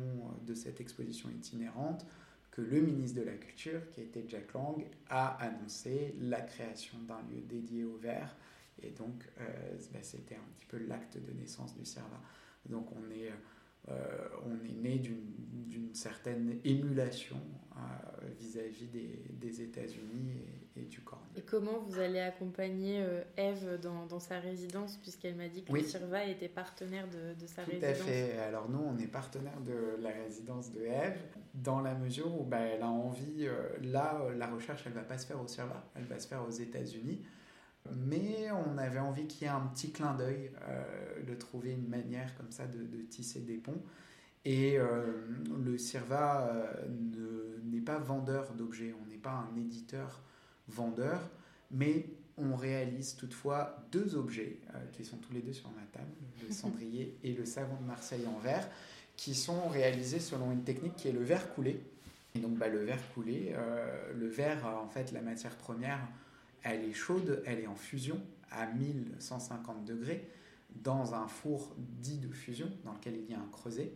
de 0.47 0.55
cette 0.55 0.81
exposition 0.81 1.29
itinérante 1.29 2.07
que 2.51 2.63
le 2.63 2.81
ministre 2.81 3.21
de 3.21 3.27
la 3.27 3.35
Culture, 3.35 3.91
qui 3.91 4.01
était 4.01 4.25
Jack 4.27 4.55
Lang, 4.55 4.83
a 5.11 5.37
annoncé 5.45 6.15
la 6.19 6.41
création 6.41 6.97
d'un 7.07 7.21
lieu 7.31 7.43
dédié 7.43 7.85
au 7.85 7.99
verre. 7.99 8.35
Et 8.83 8.91
donc, 8.91 9.25
euh, 9.41 9.77
bah, 9.93 10.01
c'était 10.03 10.37
un 10.37 10.49
petit 10.57 10.67
peu 10.67 10.79
l'acte 10.79 11.19
de 11.19 11.33
naissance 11.33 11.75
du 11.75 11.85
CERVA. 11.85 12.21
Donc, 12.69 12.89
on 12.93 13.11
est, 13.11 13.33
on 14.45 14.65
est 14.65 14.73
né 14.73 14.99
d'une 14.99 15.95
certaine 15.95 16.59
émulation 16.65 17.41
vis-à-vis 18.39 18.87
des, 18.89 19.23
des 19.31 19.63
États-Unis 19.63 20.33
et, 20.77 20.83
du 20.83 21.01
Corning. 21.01 21.27
Et 21.37 21.43
comment 21.43 21.79
vous 21.81 21.99
allez 21.99 22.21
accompagner 22.21 23.03
euh, 23.03 23.23
Eve 23.37 23.81
dans, 23.81 24.07
dans, 24.07 24.21
sa 24.21 24.39
résidence, 24.39 24.97
puisqu'elle 24.99 25.37
m'a 25.37 25.49
dit 25.49 25.63
que 25.63 25.73
oui. 25.73 25.85
Sirva 25.85 26.25
était 26.25 26.49
partenaire 26.49 27.07
de, 27.09 27.41
de 27.41 27.47
sa 27.47 27.63
résidence 27.63 27.99
Tout 27.99 28.03
à 28.03 28.05
fait. 28.05 28.39
Alors 28.39 28.69
nous, 28.69 28.79
on 28.79 28.99
est 28.99 29.07
partenaire 29.07 29.61
de 29.61 30.03
la 30.03 30.11
résidence 30.11 30.73
de 30.73 30.83
Eve, 30.83 31.19
dans 31.55 31.81
la 31.81 31.95
mesure 31.95 32.39
où 32.39 32.45
bah, 32.45 32.61
elle 32.61 32.83
a 32.83 32.89
envie, 32.89 33.47
euh, 33.47 33.69
là, 33.83 34.21
la 34.37 34.47
recherche, 34.47 34.83
elle 34.87 34.93
ne 34.93 34.99
va 34.99 35.05
pas 35.05 35.19
se 35.19 35.27
faire 35.27 35.41
au 35.41 35.47
Sirva, 35.47 35.85
elle 35.95 36.05
va 36.05 36.19
se 36.19 36.29
faire 36.29 36.45
aux 36.47 36.51
États-Unis. 36.51 37.23
Mais 37.95 38.51
on 38.51 38.79
avait 38.79 38.99
envie 38.99 39.27
qu'il 39.27 39.43
y 39.43 39.45
ait 39.45 39.55
un 39.55 39.67
petit 39.75 39.91
clin 39.91 40.15
d'œil, 40.15 40.51
euh, 40.69 41.23
de 41.23 41.35
trouver 41.35 41.73
une 41.73 41.89
manière 41.89 42.37
comme 42.37 42.51
ça 42.51 42.67
de, 42.67 42.79
de 42.79 43.03
tisser 43.03 43.41
des 43.41 43.57
ponts. 43.57 43.83
Et 44.45 44.79
le 44.79 45.77
CIRVA 45.77 46.71
n'est 47.65 47.81
pas 47.81 47.99
vendeur 47.99 48.53
d'objets, 48.53 48.95
on 49.03 49.11
n'est 49.11 49.19
pas 49.19 49.33
un 49.33 49.57
éditeur 49.57 50.23
vendeur, 50.69 51.21
mais 51.73 52.07
on 52.39 52.55
réalise 52.55 53.17
toutefois 53.17 53.87
deux 53.93 54.15
objets 54.15 54.59
euh, 54.75 54.79
qui 54.93 55.05
sont 55.05 55.17
tous 55.17 55.33
les 55.33 55.41
deux 55.41 55.53
sur 55.53 55.71
ma 55.71 55.83
table, 55.93 56.11
le 56.47 56.53
cendrier 56.53 57.17
et 57.23 57.33
le 57.33 57.45
savon 57.45 57.77
de 57.81 57.87
Marseille 57.87 58.27
en 58.27 58.39
verre, 58.39 58.69
qui 59.17 59.35
sont 59.35 59.69
réalisés 59.69 60.21
selon 60.21 60.53
une 60.53 60.63
technique 60.63 60.97
qui 60.97 61.09
est 61.09 61.13
le 61.13 61.23
verre 61.23 61.53
coulé. 61.55 61.81
Et 62.35 62.39
donc 62.39 62.59
bah, 62.59 62.69
le 62.69 62.85
verre 62.85 63.01
coulé, 63.15 63.55
euh, 63.55 64.13
le 64.15 64.29
verre, 64.29 64.67
en 64.67 64.89
fait, 64.89 65.13
la 65.13 65.23
matière 65.23 65.57
première, 65.57 66.01
elle 66.67 66.85
est 66.85 66.93
chaude, 66.93 67.43
elle 67.47 67.61
est 67.61 67.67
en 67.67 67.77
fusion 67.77 68.21
à 68.51 68.67
1150 68.67 69.85
degrés 69.85 70.29
dans 70.83 71.15
un 71.15 71.29
four 71.29 71.75
dit 71.79 72.19
de 72.19 72.29
fusion 72.29 72.71
dans 72.85 72.93
lequel 72.93 73.15
il 73.17 73.31
y 73.31 73.35
a 73.35 73.39
un 73.39 73.49
creuset. 73.53 73.93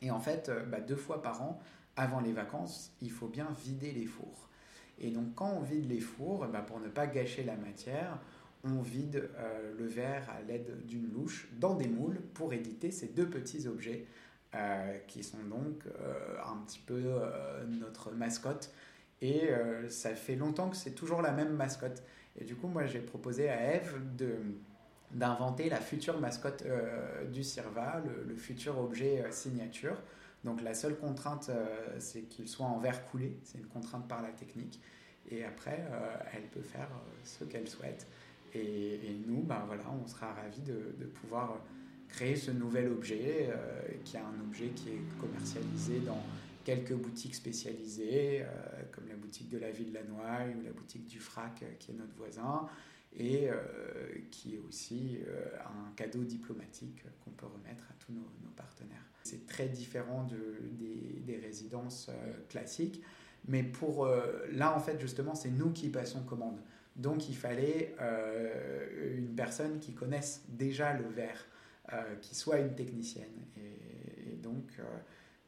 Et 0.00 0.10
en 0.10 0.20
fait, 0.20 0.48
euh, 0.48 0.64
bah, 0.64 0.80
deux 0.80 0.96
fois 0.96 1.20
par 1.20 1.42
an, 1.42 1.60
avant 1.96 2.20
les 2.20 2.32
vacances, 2.32 2.92
il 3.00 3.10
faut 3.10 3.26
bien 3.26 3.48
vider 3.64 3.90
les 3.92 4.06
fours. 4.06 4.48
Et 4.98 5.10
donc 5.10 5.34
quand 5.34 5.50
on 5.50 5.62
vide 5.62 5.88
les 5.88 6.00
fours, 6.00 6.46
ben, 6.46 6.62
pour 6.62 6.78
ne 6.80 6.88
pas 6.88 7.06
gâcher 7.06 7.42
la 7.42 7.56
matière, 7.56 8.18
on 8.62 8.80
vide 8.80 9.28
euh, 9.36 9.74
le 9.76 9.86
verre 9.86 10.28
à 10.30 10.42
l'aide 10.42 10.86
d'une 10.86 11.12
louche 11.12 11.48
dans 11.58 11.74
des 11.74 11.88
moules 11.88 12.20
pour 12.34 12.52
éditer 12.52 12.90
ces 12.90 13.08
deux 13.08 13.28
petits 13.28 13.66
objets 13.66 14.06
euh, 14.54 14.98
qui 15.08 15.24
sont 15.24 15.42
donc 15.50 15.82
un 16.44 16.56
petit 16.64 16.80
peu 16.86 17.02
notre 17.68 18.12
mascotte. 18.12 18.72
Et 19.22 19.48
ça 19.88 20.14
fait 20.14 20.36
longtemps 20.36 20.68
que 20.68 20.76
c'est 20.76 20.92
toujours 20.92 21.22
la 21.22 21.32
même 21.32 21.54
mascotte. 21.54 22.02
Et 22.38 22.44
du 22.44 22.54
coup, 22.54 22.68
moi, 22.68 22.86
j'ai 22.86 23.00
proposé 23.00 23.48
à 23.48 23.76
Eve 23.76 23.98
d'inventer 25.10 25.70
la 25.70 25.80
future 25.80 26.20
mascotte 26.20 26.64
du 27.32 27.42
CIRVA, 27.42 28.02
le, 28.26 28.36
futur 28.36 28.78
objet 28.78 29.24
signature. 29.30 29.96
Donc 30.44 30.62
la 30.62 30.74
seule 30.74 30.96
contrainte, 30.96 31.50
c'est 31.98 32.22
qu'il 32.22 32.46
soit 32.46 32.66
en 32.66 32.78
verre 32.78 33.06
coulé, 33.06 33.38
c'est 33.42 33.58
une 33.58 33.66
contrainte 33.66 34.06
par 34.06 34.20
la 34.20 34.28
technique. 34.28 34.80
Et 35.30 35.44
après, 35.44 35.82
elle 36.34 36.44
peut 36.48 36.62
faire 36.62 36.88
ce 37.24 37.44
qu'elle 37.44 37.68
souhaite. 37.68 38.06
Et, 38.54 39.16
nous, 39.26 39.42
ben 39.42 39.64
voilà, 39.66 39.84
on 40.02 40.06
sera 40.06 40.32
ravis 40.34 40.60
de, 40.60 40.94
de 40.98 41.06
pouvoir 41.06 41.58
créer 42.08 42.36
ce 42.36 42.50
nouvel 42.50 42.88
objet, 42.88 43.50
qui 44.04 44.16
est 44.16 44.20
un 44.20 44.40
objet 44.46 44.68
qui 44.68 44.90
est 44.90 45.20
commercialisé 45.20 46.00
dans 46.00 46.22
quelques 46.66 46.94
boutiques 46.94 47.36
spécialisées, 47.36 48.44
comme 48.90 49.06
la 49.08 49.14
boutique 49.14 49.48
de 49.48 49.56
la 49.56 49.70
ville 49.70 49.90
de 49.90 49.94
la 49.94 50.02
Noailles 50.02 50.52
ou 50.58 50.62
la 50.64 50.72
boutique 50.72 51.06
du 51.06 51.20
Frac, 51.20 51.64
qui 51.78 51.92
est 51.92 51.94
notre 51.94 52.14
voisin 52.16 52.68
et 53.18 53.48
euh, 53.50 53.54
qui 54.30 54.56
est 54.56 54.58
aussi 54.58 55.18
euh, 55.26 55.46
un 55.64 55.92
cadeau 55.96 56.22
diplomatique 56.22 57.02
qu'on 57.24 57.30
peut 57.30 57.46
remettre 57.46 57.84
à 57.90 57.94
tous 57.98 58.12
nos, 58.12 58.26
partenaires. 58.56 59.04
C'est 59.22 59.46
très 59.46 59.68
différent 59.68 60.24
de, 60.24 60.58
des, 61.26 61.36
résidences 61.36 62.08
euh, 62.08 62.32
classiques, 62.48 63.02
mais 63.48 63.62
pour 63.62 64.08
là, 64.52 64.74
en 64.74 64.80
fait, 64.80 64.98
justement, 65.00 65.34
c'est 65.34 65.50
nous 65.50 65.70
qui 65.70 65.88
passons 65.88 66.22
commande. 66.22 66.58
Donc, 66.96 67.28
il 67.28 67.36
fallait 67.36 67.94
une 69.16 69.34
personne 69.36 69.78
qui 69.78 69.92
connaisse 69.92 70.42
déjà 70.48 70.94
le 70.94 71.06
verre, 71.06 71.46
qui 72.22 72.34
soit 72.34 72.58
une 72.58 72.74
technicienne. 72.74 73.44
Et, 73.56 74.34
donc, 74.36 74.80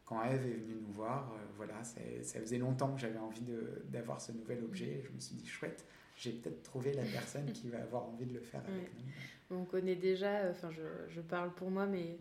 quand 0.09 0.25
Eve 0.25 0.47
est 0.47 0.55
venue 0.55 0.77
nous 0.81 0.93
voir, 0.93 1.35
voilà, 1.57 1.85
ça 1.85 2.41
faisait 2.41 2.57
longtemps 2.57 2.95
que 2.95 3.01
j'avais 3.01 3.19
envie 3.19 3.43
d'avoir 3.85 4.21
ce 4.21 4.33
nouvel 4.33 4.65
objet. 4.65 5.03
Je 5.05 5.13
me 5.13 5.21
suis 5.21 5.35
dit, 5.35 5.47
chouette, 5.47 5.85
j'ai 6.19 6.33
peut-être 6.33 6.63
trouvé 6.63 6.93
la 6.93 7.05
personne 7.05 7.53
qui 7.53 7.69
va 7.69 7.83
avoir 7.83 8.05
envie 8.07 8.27
de 8.27 8.35
le 8.35 8.41
faire 8.41 8.63
avec 8.67 8.91
nous. 8.95 9.57
On 9.57 9.65
connaît 9.65 9.97
déjà, 9.97 10.51
enfin 10.51 10.71
je, 10.71 10.83
je, 11.09 11.21
parle 11.21 11.53
pour 11.55 11.71
moi, 11.71 11.87
mais 11.87 12.19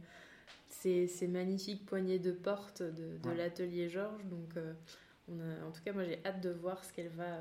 ces, 0.70 1.08
ces 1.08 1.28
magnifiques 1.28 1.86
poignées 1.86 2.20
de 2.20 2.32
porte 2.32 2.84
de, 2.84 3.18
de 3.18 3.32
l'atelier 3.32 3.90
Georges. 3.90 4.24
Donc 4.26 4.56
euh, 4.56 4.74
on 5.28 5.40
a, 5.40 5.68
en 5.68 5.72
tout 5.72 5.82
cas, 5.84 5.94
moi 5.94 6.06
j'ai 6.06 6.20
hâte 6.26 6.42
de 6.42 6.52
voir 6.52 6.86
ce 6.86 6.94
qu'elle 6.94 7.10
va 7.10 7.40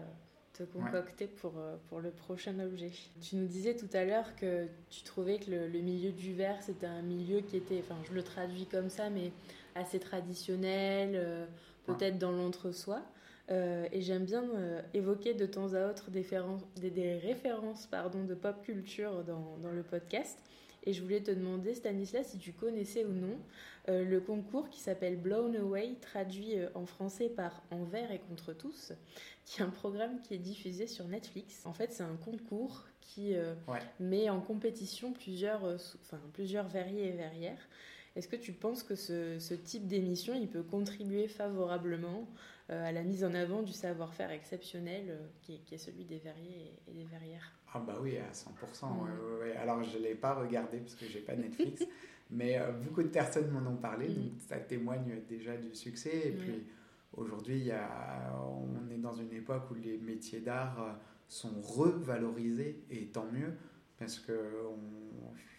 te 0.54 0.62
concocter 0.62 1.26
pour, 1.26 1.58
euh, 1.58 1.76
pour 1.88 2.00
le 2.00 2.10
prochain 2.10 2.58
objet. 2.60 2.90
Tu 3.20 3.36
nous 3.36 3.46
disais 3.46 3.76
tout 3.76 3.90
à 3.92 4.04
l'heure 4.04 4.34
que 4.36 4.66
tu 4.88 5.02
trouvais 5.02 5.38
que 5.38 5.50
le, 5.50 5.68
le 5.68 5.80
milieu 5.80 6.10
du 6.10 6.32
verre, 6.32 6.62
c'était 6.62 6.86
un 6.86 7.02
milieu 7.02 7.42
qui 7.42 7.58
était, 7.58 7.78
enfin 7.78 8.00
je 8.08 8.14
le 8.14 8.22
traduis 8.22 8.66
comme 8.66 8.88
ça, 8.88 9.10
mais 9.10 9.30
assez 9.76 9.98
traditionnel, 9.98 11.12
euh, 11.14 11.46
peut-être 11.86 12.18
dans 12.18 12.32
l'entre-soi. 12.32 13.02
Euh, 13.50 13.86
et 13.92 14.00
j'aime 14.00 14.24
bien 14.24 14.42
euh, 14.42 14.82
évoquer 14.92 15.32
de 15.32 15.46
temps 15.46 15.74
à 15.74 15.88
autre 15.88 16.10
des, 16.10 16.26
des, 16.90 17.18
références 17.18 17.86
pardon, 17.86 18.24
de 18.24 18.34
pop 18.34 18.60
culture 18.64 19.22
dans, 19.22 19.56
dans, 19.62 19.70
le 19.70 19.82
podcast. 19.82 20.38
Et 20.84 20.92
je 20.92 21.02
voulais 21.02 21.20
te 21.20 21.30
demander, 21.30 21.74
Stanislas, 21.74 22.28
si 22.28 22.38
tu 22.38 22.52
connaissais 22.52 23.04
ou 23.04 23.12
non 23.12 23.38
euh, 23.88 24.04
le 24.04 24.20
concours 24.20 24.68
qui 24.68 24.80
s'appelle 24.80 25.16
Blown 25.16 25.54
Away, 25.56 25.94
traduit 26.00 26.54
en 26.74 26.86
français 26.86 27.28
par 27.28 27.62
Envers 27.70 28.10
et 28.10 28.18
contre 28.18 28.52
tous, 28.52 28.92
qui 29.44 29.60
est 29.60 29.64
un 29.64 29.70
programme 29.70 30.20
qui 30.22 30.34
est 30.34 30.38
diffusé 30.38 30.86
sur 30.86 31.06
Netflix. 31.06 31.64
En 31.66 31.72
fait, 31.72 31.92
c'est 31.92 32.04
un 32.04 32.16
concours 32.16 32.84
qui 33.00 33.34
met 34.00 34.28
en 34.28 34.40
compétition 34.40 35.12
plusieurs, 35.12 35.62
enfin, 35.64 36.20
plusieurs 36.32 36.66
verriers 36.66 37.08
et 37.08 37.12
verrières. 37.12 37.68
Est-ce 38.16 38.28
que 38.28 38.36
tu 38.36 38.52
penses 38.52 38.82
que 38.82 38.94
ce, 38.94 39.38
ce 39.38 39.54
type 39.54 39.86
d'émission, 39.86 40.34
il 40.34 40.48
peut 40.48 40.62
contribuer 40.62 41.28
favorablement 41.28 42.26
euh, 42.68 42.88
à 42.88 42.90
la 42.90 43.02
mise 43.04 43.22
en 43.22 43.32
avant 43.32 43.62
du 43.62 43.72
savoir-faire 43.72 44.32
exceptionnel 44.32 45.04
euh, 45.08 45.26
qui, 45.42 45.60
est 45.72 45.78
celui 45.78 46.04
des 46.04 46.18
verriers 46.18 46.72
et, 46.88 46.92
des 46.94 47.04
verrières? 47.04 47.52
Ah 47.72 47.78
bah 47.78 47.96
oui, 48.02 48.16
à 48.16 48.32
100%. 48.32 48.86
Mm. 48.86 49.58
Alors 49.62 49.84
je 49.84 49.98
ne 49.98 50.02
l'ai 50.02 50.16
pas 50.16 50.34
regardé 50.34 50.78
parce 50.78 50.96
que 50.96 51.06
j'ai 51.06 51.20
pas 51.20 51.36
Netflix, 51.36 51.84
mais 52.30 52.58
euh, 52.58 52.72
beaucoup 52.72 53.04
de 53.04 53.08
personnes 53.08 53.50
m'en 53.52 53.70
ont 53.70 53.76
parlé, 53.76 54.08
donc 54.08 54.32
mm. 54.32 54.40
ça 54.48 54.56
témoigne 54.56 55.20
déjà 55.28 55.56
du 55.56 55.72
succès. 55.76 56.28
Et 56.28 56.32
puis 56.32 56.66
aujourd'hui, 57.16 57.70
on 57.70 58.92
est 58.92 58.98
dans 58.98 59.14
une 59.14 59.32
époque 59.32 59.70
où 59.70 59.74
les 59.74 59.98
métiers 59.98 60.40
d'art 60.40 60.98
sont 61.28 61.60
revalorisés 61.60 62.82
et 62.90 63.06
tant 63.06 63.26
mieux 63.30 63.52
parce 63.98 64.18
que 64.18 64.32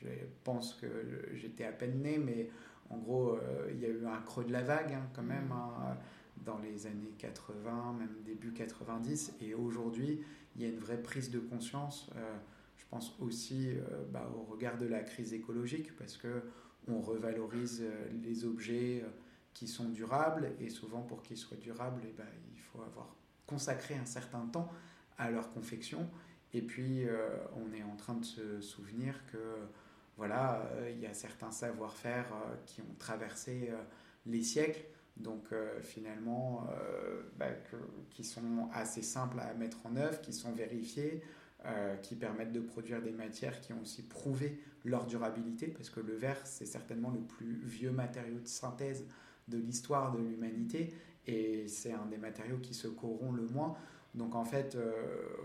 je 0.02 0.08
pense 0.44 0.74
que 0.76 0.88
j'étais 1.34 1.66
à 1.66 1.72
peine 1.72 2.02
né, 2.02 2.18
mais 2.18 2.50
en 2.90 2.98
gros, 2.98 3.38
il 3.72 3.80
y 3.80 3.86
a 3.86 3.90
eu 3.90 4.06
un 4.06 4.22
creux 4.22 4.46
de 4.46 4.52
la 4.52 4.62
vague 4.62 4.94
hein, 4.94 5.10
quand 5.14 5.24
même. 5.24 5.48
Mm. 5.48 5.52
Hein, 5.52 5.98
dans 6.46 6.58
les 6.60 6.88
années 6.88 7.14
80, 7.18 7.94
même 8.00 8.22
début 8.26 8.54
90. 8.54 9.36
Et 9.42 9.54
aujourd'hui, 9.54 10.22
il 10.56 10.62
y 10.62 10.66
a 10.66 10.70
une 10.70 10.80
vraie 10.80 11.02
prise 11.02 11.30
de 11.30 11.40
conscience, 11.40 12.10
euh, 12.16 12.38
je 12.78 12.86
pense 12.90 13.16
aussi 13.20 13.70
euh, 13.70 14.06
bah, 14.10 14.30
au 14.36 14.44
regard 14.44 14.78
de 14.78 14.86
la 14.86 15.02
crise 15.02 15.34
écologique, 15.34 15.96
parce 15.98 16.18
que 16.18 16.44
on 16.88 17.02
revalorise 17.02 17.82
euh, 17.84 18.08
les 18.24 18.46
objets 18.46 19.04
qui 19.54 19.68
sont 19.68 19.90
durables, 19.90 20.52
et 20.60 20.70
souvent 20.70 21.02
pour 21.02 21.22
qu'ils 21.22 21.38
soient 21.38 21.58
durables, 21.58 22.02
eh 22.06 22.14
ben, 22.14 22.28
il 22.54 22.60
faut 22.60 22.82
avoir 22.82 23.16
consacré 23.46 23.96
un 23.96 24.06
certain 24.06 24.46
temps 24.46 24.72
à 25.18 25.32
leur 25.32 25.52
confection. 25.52 26.10
Et 26.54 26.62
puis, 26.62 27.06
on 27.56 27.74
est 27.74 27.84
en 27.84 27.96
train 27.96 28.16
de 28.16 28.26
se 28.26 28.62
souvenir 28.62 29.14
que 29.32 29.38
voilà, 30.16 30.64
il 30.90 31.00
y 31.00 31.06
a 31.06 31.14
certains 31.14 31.52
savoir-faire 31.52 32.26
qui 32.66 32.82
ont 32.82 32.96
traversé 32.98 33.72
les 34.26 34.42
siècles 34.42 34.86
donc 35.20 35.46
euh, 35.52 35.80
finalement 35.82 36.68
euh, 36.72 37.22
bah, 37.38 37.48
qui 38.12 38.24
sont 38.24 38.70
assez 38.74 39.02
simples 39.02 39.40
à 39.40 39.54
mettre 39.54 39.86
en 39.86 39.96
œuvre, 39.96 40.22
qui 40.22 40.34
sont 40.34 40.52
vérifiés, 40.52 41.22
euh, 41.66 41.96
qui 41.98 42.16
permettent 42.16 42.54
de 42.54 42.60
produire 42.60 43.02
des 43.02 43.12
matières 43.12 43.60
qui 43.62 43.74
ont 43.74 43.82
aussi 43.82 44.04
prouvé 44.04 44.60
leur 44.86 45.06
durabilité, 45.06 45.68
parce 45.68 45.90
que 45.90 46.00
le 46.00 46.16
verre, 46.16 46.40
c'est 46.46 46.66
certainement 46.66 47.12
le 47.12 47.20
plus 47.20 47.62
vieux 47.66 47.92
matériau 47.92 48.40
de 48.40 48.48
synthèse 48.48 49.06
de 49.48 49.58
l'histoire 49.58 50.12
de 50.12 50.20
l'humanité, 50.20 50.94
et 51.26 51.68
c'est 51.68 51.94
un 51.94 52.06
des 52.06 52.18
matériaux 52.18 52.58
qui 52.60 52.74
se 52.74 52.88
corrompt 52.88 53.36
le 53.36 53.48
moins. 53.48 53.76
Donc 54.18 54.36
en 54.36 54.44
fait, 54.44 54.78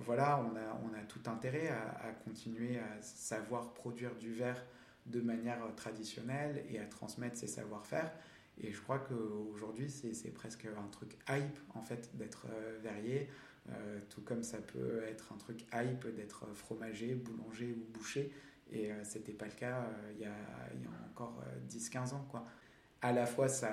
voilà, 0.00 0.42
on 0.42 0.94
a, 0.94 1.02
tout 1.02 1.20
intérêt 1.26 1.68
à, 1.68 2.10
continuer 2.24 2.78
à 2.78 3.02
savoir 3.02 3.72
produire 3.74 4.14
du 4.16 4.32
verre 4.32 4.64
de 5.06 5.20
manière 5.20 5.58
traditionnelle 5.76 6.64
et 6.70 6.78
à 6.78 6.86
transmettre 6.86 7.36
ses 7.36 7.46
savoir-faire. 7.46 8.10
Et 8.60 8.72
je 8.72 8.80
crois 8.80 8.98
qu'aujourd'hui, 8.98 9.90
c'est 9.90 10.30
presque 10.30 10.66
un 10.66 10.88
truc 10.88 11.16
hype, 11.28 11.58
en 11.74 11.82
fait, 11.82 12.10
d'être 12.16 12.46
euh, 12.50 12.78
verrier, 12.82 13.28
euh, 13.70 13.98
tout 14.10 14.20
comme 14.22 14.42
ça 14.42 14.58
peut 14.58 15.02
être 15.04 15.32
un 15.32 15.36
truc 15.36 15.64
hype 15.72 16.06
d'être 16.14 16.46
fromager, 16.54 17.14
boulanger 17.14 17.72
ou 17.72 17.92
boucher. 17.92 18.32
Et 18.70 18.92
euh, 18.92 19.04
c'était 19.04 19.32
pas 19.32 19.46
le 19.46 19.52
cas 19.52 19.86
il 20.14 20.20
y, 20.20 20.24
a, 20.26 20.34
encore 21.10 21.42
10-15 21.68 22.14
ans, 22.14 22.26
quoi. 22.30 22.46
À 23.00 23.10
la 23.10 23.26
fois, 23.26 23.48
ça, 23.48 23.72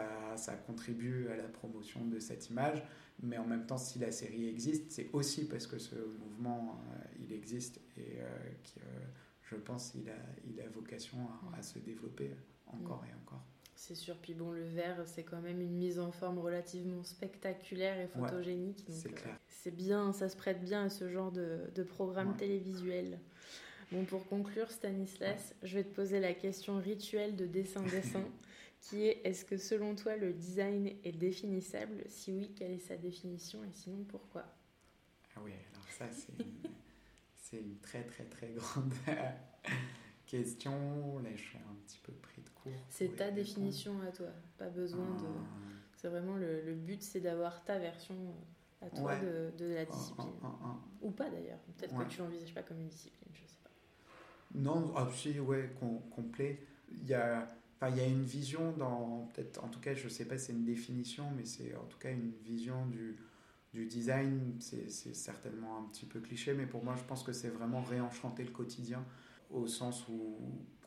contribue 0.66 1.28
à 1.28 1.36
la 1.36 1.47
promotion 1.47 2.04
de 2.06 2.18
cette 2.18 2.50
image, 2.50 2.84
mais 3.22 3.38
en 3.38 3.46
même 3.46 3.66
temps, 3.66 3.78
si 3.78 4.00
la 4.00 4.12
série 4.12 4.48
existe, 4.48 4.92
c'est 4.92 5.10
aussi 5.14 5.48
parce 5.48 5.68
que 5.68 5.78
ce 5.78 5.96
mouvement, 5.96 6.82
il 7.20 7.34
existe 7.34 7.80
et 7.98 8.20
que 8.64 8.80
je 9.42 9.56
pense 9.56 9.94
il 9.96 10.10
a, 10.10 10.16
il 10.48 10.62
a 10.62 10.70
vocation 10.70 11.18
à, 11.54 11.58
à 11.58 11.62
se 11.62 11.80
développer 11.80 12.32
encore 12.68 13.04
et 13.10 13.14
encore. 13.26 13.44
C'est 13.80 13.96
sûr. 13.96 14.18
Puis 14.18 14.34
bon, 14.34 14.52
le 14.52 14.64
verre, 14.64 15.02
c'est 15.06 15.24
quand 15.24 15.40
même 15.42 15.62
une 15.62 15.78
mise 15.78 16.00
en 16.00 16.12
forme 16.12 16.38
relativement 16.40 17.02
spectaculaire 17.04 17.98
et 17.98 18.08
photogénique. 18.08 18.84
c'est 18.90 19.14
clair. 19.14 19.34
Euh, 19.34 19.38
c'est 19.48 19.74
bien, 19.74 20.12
ça 20.12 20.28
se 20.28 20.36
prête 20.36 20.62
bien 20.62 20.84
à 20.84 20.90
ce 20.90 21.10
genre 21.10 21.32
de, 21.32 21.60
de 21.74 21.84
programme 21.84 22.36
télévisuel. 22.36 23.20
Bon, 23.94 24.04
pour 24.04 24.28
conclure, 24.28 24.70
Stanislas, 24.70 25.56
je 25.64 25.76
vais 25.76 25.86
te 25.86 25.96
poser 25.96 26.20
la 26.20 26.34
question 26.34 26.78
rituelle 26.78 27.38
de 27.38 27.46
dessin-dessin, 27.46 28.24
qui 28.82 29.06
est 29.06 29.22
est-ce 29.24 29.46
que 29.46 29.58
selon 29.58 29.96
toi 29.96 30.16
le 30.16 30.34
design 30.34 30.88
est 31.04 31.12
définissable? 31.12 32.04
Si 32.08 32.32
oui, 32.32 32.54
quelle 32.56 32.72
est 32.72 32.80
sa 32.80 32.98
définition? 32.98 33.64
Et 33.64 33.72
sinon 33.74 34.04
pourquoi? 34.06 34.46
Ah 35.36 35.42
oui, 35.44 35.52
alors 35.74 35.88
ça, 35.90 36.06
c'est 36.12 37.58
une, 37.58 37.78
très 37.82 38.04
très 38.04 38.26
très 38.26 38.50
grande 38.50 38.94
question. 40.26 41.20
Là, 41.20 41.30
je 41.36 41.42
suis 41.42 41.58
un 41.58 41.76
petit 41.86 42.00
peu 42.04 42.14
pris 42.14 42.42
de 42.42 42.50
court. 42.50 42.72
C'est 42.90 43.16
ta 43.16 43.32
définition 43.32 44.02
à 44.02 44.12
toi. 44.12 44.30
Pas 44.58 44.70
besoin 44.70 45.06
de. 45.06 45.28
Ah. 45.28 45.70
C'est 45.96 46.08
vraiment 46.08 46.36
le, 46.36 46.62
le 46.62 46.76
but, 46.76 47.04
c'est 47.04 47.20
d'avoir 47.20 47.64
ta 47.66 47.78
version 47.78 48.16
à 48.82 48.90
toi 48.90 49.16
de, 49.18 49.52
de, 49.58 49.74
la 49.74 49.86
discipline. 49.86 50.32
Ou 51.02 51.12
pas 51.12 51.30
d'ailleurs. 51.30 51.60
Peut-être 51.78 51.98
que 51.98 52.10
tu 52.10 52.20
l'envisages 52.20 52.54
pas 52.54 52.64
comme 52.64 52.80
une 52.80 52.88
discipline, 52.88 53.30
je 53.34 53.46
sais 53.46 53.60
pas. 53.64 53.70
Non, 54.54 54.94
ah, 54.96 55.08
si, 55.14 55.40
ouais, 55.40 55.76
complet. 56.16 56.66
Il 56.92 57.08
y 57.08 57.14
a. 57.14 57.48
Enfin, 57.82 57.96
il 57.96 57.98
y 57.98 58.02
a 58.02 58.08
une 58.08 58.24
vision 58.24 58.74
dans, 58.74 59.30
peut-être, 59.34 59.64
en 59.64 59.70
tout 59.70 59.80
cas, 59.80 59.94
je 59.94 60.10
sais 60.10 60.26
pas 60.26 60.38
si 60.38 60.48
c'est 60.48 60.52
une 60.52 60.66
définition, 60.66 61.32
mais 61.38 61.46
c'est 61.46 61.74
en 61.76 61.86
tout 61.86 61.98
cas 61.98 62.12
une 62.12 62.34
vision 62.44 62.86
du, 62.88 63.16
du 63.74 63.86
design. 63.86 64.58
C'est 64.60 64.90
certainement 64.90 65.80
un 65.80 65.84
petit 65.90 66.06
peu 66.06 66.20
cliché, 66.20 66.54
mais 66.54 66.66
pour 66.66 66.84
moi, 66.84 66.96
je 66.98 67.04
pense 67.04 67.24
que 67.24 67.32
c'est 67.32 67.50
vraiment 67.50 67.82
réenchanter 67.82 68.44
le 68.44 68.52
quotidien 68.52 69.06
au 69.50 69.66
sens 69.66 70.08
où 70.10 70.38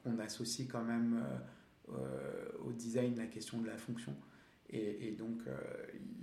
on 0.04 0.18
associe 0.18 0.68
quand 0.68 0.84
même 0.84 1.22
euh, 1.24 1.94
euh, 1.94 2.66
au 2.66 2.72
design 2.72 3.16
la 3.16 3.26
question 3.26 3.60
de 3.60 3.66
la 3.66 3.78
fonction. 3.78 4.14
Et, 4.74 5.10
donc, 5.10 5.42
euh, 5.46 5.58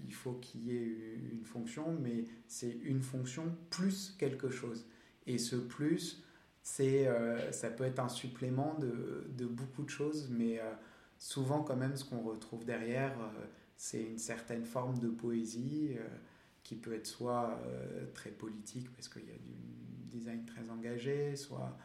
il 0.08 0.14
faut 0.14 0.34
qu'il 0.34 0.64
y 0.64 0.76
ait 0.76 1.20
une 1.32 1.44
fonction, 1.44 1.96
mais 2.02 2.26
c'est 2.48 2.80
une 2.84 3.04
fonction 3.04 3.56
plus 3.70 4.16
quelque 4.18 4.50
chose. 4.50 4.88
Et 5.28 5.38
ce 5.38 5.56
plus, 5.56 6.24
c'est, 6.70 7.08
ça 7.52 7.70
peut 7.70 7.84
être 7.84 8.00
un 8.00 8.10
supplément 8.10 8.76
de, 8.80 9.28
de 9.38 9.46
beaucoup 9.46 9.84
de 9.84 9.90
choses, 9.90 10.30
mais 10.30 10.60
souvent 11.18 11.64
quand 11.64 11.76
même 11.76 11.96
ce 11.96 12.06
qu'on 12.06 12.22
retrouve 12.22 12.64
derrière, 12.64 13.14
c'est 13.76 14.04
une 14.04 14.18
certaine 14.18 14.66
forme 14.66 15.00
de 15.00 15.10
poésie 15.10 15.98
qui 16.64 16.76
peut 16.76 16.94
être 16.94 17.08
soit 17.08 17.60
très 18.14 18.30
politique 18.30 18.94
parce 18.96 19.10
qu'il 19.10 19.26
y 19.26 19.32
a 19.32 19.38
du 19.38 19.56
design 20.12 20.46
très 20.46 20.70
engagé, 20.70 21.36
soit 21.36 21.78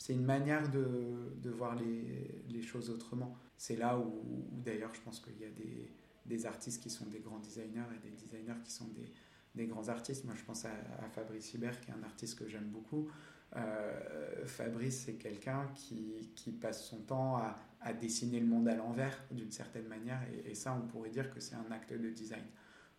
c'est 0.00 0.14
une 0.14 0.24
manière 0.24 0.70
de, 0.70 1.36
de 1.42 1.50
voir 1.50 1.74
les, 1.76 2.42
les, 2.48 2.62
choses 2.62 2.88
autrement. 2.88 3.36
C'est 3.58 3.76
là 3.76 3.98
où, 3.98 4.48
d'ailleurs 4.50 4.94
je 4.94 5.00
pense 5.02 5.20
qu'il 5.20 5.38
y 5.38 5.44
a 5.44 5.50
des, 5.50 5.92
des, 6.24 6.46
artistes 6.46 6.82
qui 6.82 6.88
sont 6.88 7.04
des 7.06 7.20
grands 7.20 7.38
designers 7.38 7.84
et 7.94 8.08
des 8.08 8.16
designers 8.16 8.58
qui 8.64 8.72
sont 8.72 8.88
des, 8.88 9.12
des 9.54 9.66
grands 9.66 9.88
artistes. 9.88 10.24
Moi 10.24 10.34
je 10.38 10.42
pense 10.44 10.64
à, 10.64 10.70
Fabrice 11.14 11.52
Hibert 11.52 11.78
qui 11.82 11.90
est 11.90 11.94
un 11.94 12.02
artiste 12.02 12.38
que 12.38 12.48
j'aime 12.48 12.68
beaucoup. 12.68 13.10
Euh, 13.56 14.46
Fabrice 14.46 15.06
c'est 15.06 15.14
quelqu'un 15.14 15.66
qui, 15.74 16.30
qui, 16.36 16.52
passe 16.52 16.84
son 16.86 16.98
temps 17.00 17.36
à, 17.36 17.58
à, 17.80 17.92
dessiner 17.92 18.38
le 18.38 18.46
monde 18.46 18.68
à 18.68 18.76
l'envers 18.76 19.24
d'une 19.32 19.50
certaine 19.50 19.88
manière 19.88 20.20
et, 20.46 20.54
ça 20.54 20.72
on 20.72 20.86
pourrait 20.86 21.10
dire 21.10 21.34
que 21.34 21.40
c'est 21.40 21.56
un 21.56 21.70
acte 21.72 21.92
de 21.92 22.10
design. 22.10 22.44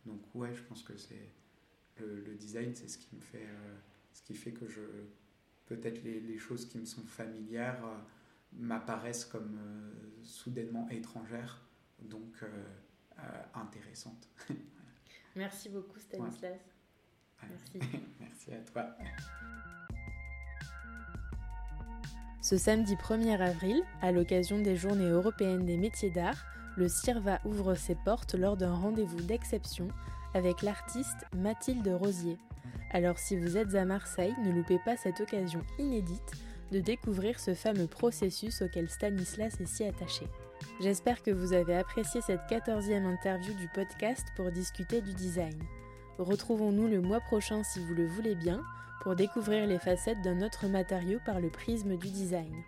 Donc 0.06 0.20
ouais 0.36 0.54
je 0.54 0.62
pense 0.64 0.84
que 0.84 0.98
c'est 0.98 1.32
le, 2.00 2.20
le, 2.20 2.36
design 2.36 2.76
c'est 2.76 2.90
ce 2.90 2.98
qui 2.98 3.16
me 3.16 3.22
fait... 3.22 3.46
Euh, 3.46 3.78
ce 4.14 4.24
qui 4.24 4.34
fait 4.34 4.52
que 4.52 4.68
je, 4.68 4.82
peut-être 5.68 6.04
les, 6.04 6.38
choses 6.38 6.68
qui 6.68 6.78
me 6.78 6.86
sont 6.86 7.04
familières 7.04 7.82
euh, 7.86 7.98
m'apparaissent 8.52 9.24
comme 9.24 9.58
soudainement 10.22 10.90
étrangères, 10.90 11.62
donc 12.02 12.44
intéressantes. 13.54 14.28
Merci 15.38 15.70
beaucoup 15.70 15.98
Stanislas. 15.98 16.60
Merci. 17.50 17.80
Merci 18.20 18.54
à 18.54 18.60
toi. 18.60 18.98
Ce 22.42 22.58
samedi 22.58 22.96
1er 22.96 23.40
avril, 23.40 23.84
à 24.02 24.12
l'occasion 24.12 24.58
des 24.58 24.76
Journées 24.76 25.10
européennes 25.10 25.64
des 25.64 25.78
métiers 25.78 26.10
d'art, 26.10 26.44
le 26.76 26.90
CIRVA 26.90 27.40
ouvre 27.46 27.76
ses 27.76 27.94
portes 27.94 28.34
lors 28.34 28.58
d'un 28.58 28.74
rendez-vous 28.74 29.22
d'exception 29.22 29.90
avec 30.34 30.64
l'artiste 30.64 31.28
Mathilde 31.36 31.88
Rosier. 31.88 32.40
Alors 32.90 33.20
si 33.20 33.38
vous 33.38 33.58
êtes 33.58 33.76
à 33.76 33.86
Marseille, 33.86 34.34
ne 34.44 34.52
loupez 34.54 34.80
pas 34.84 34.98
cette 34.98 35.22
occasion 35.22 35.62
inédite 35.78 36.32
de 36.72 36.80
découvrir 36.80 37.40
ce 37.40 37.54
fameux 37.54 37.86
processus 37.86 38.64
auquel 38.64 38.90
Stanislas 38.90 39.62
est 39.62 39.68
si 39.68 39.84
attaché. 39.84 40.26
J'espère 40.82 41.22
que 41.22 41.32
vous 41.32 41.54
avez 41.54 41.76
apprécié 41.76 42.22
cette 42.22 42.48
quatorzième 42.50 43.06
interview 43.06 43.54
du 43.54 43.68
podcast 43.68 44.26
pour 44.36 44.50
discuter 44.50 45.02
du 45.02 45.14
design. 45.14 45.62
Retrouvons-nous 46.18 46.88
le 46.88 47.02
mois 47.02 47.20
prochain 47.20 47.62
si 47.64 47.80
vous 47.86 47.94
le 47.94 48.08
voulez 48.08 48.34
bien 48.34 48.64
pour 49.02 49.16
découvrir 49.16 49.68
les 49.68 49.80
facettes 49.80 50.22
d'un 50.22 50.42
autre 50.42 50.68
matériau 50.68 51.20
par 51.26 51.40
le 51.40 51.50
prisme 51.50 51.98
du 51.98 52.10
design. 52.10 52.64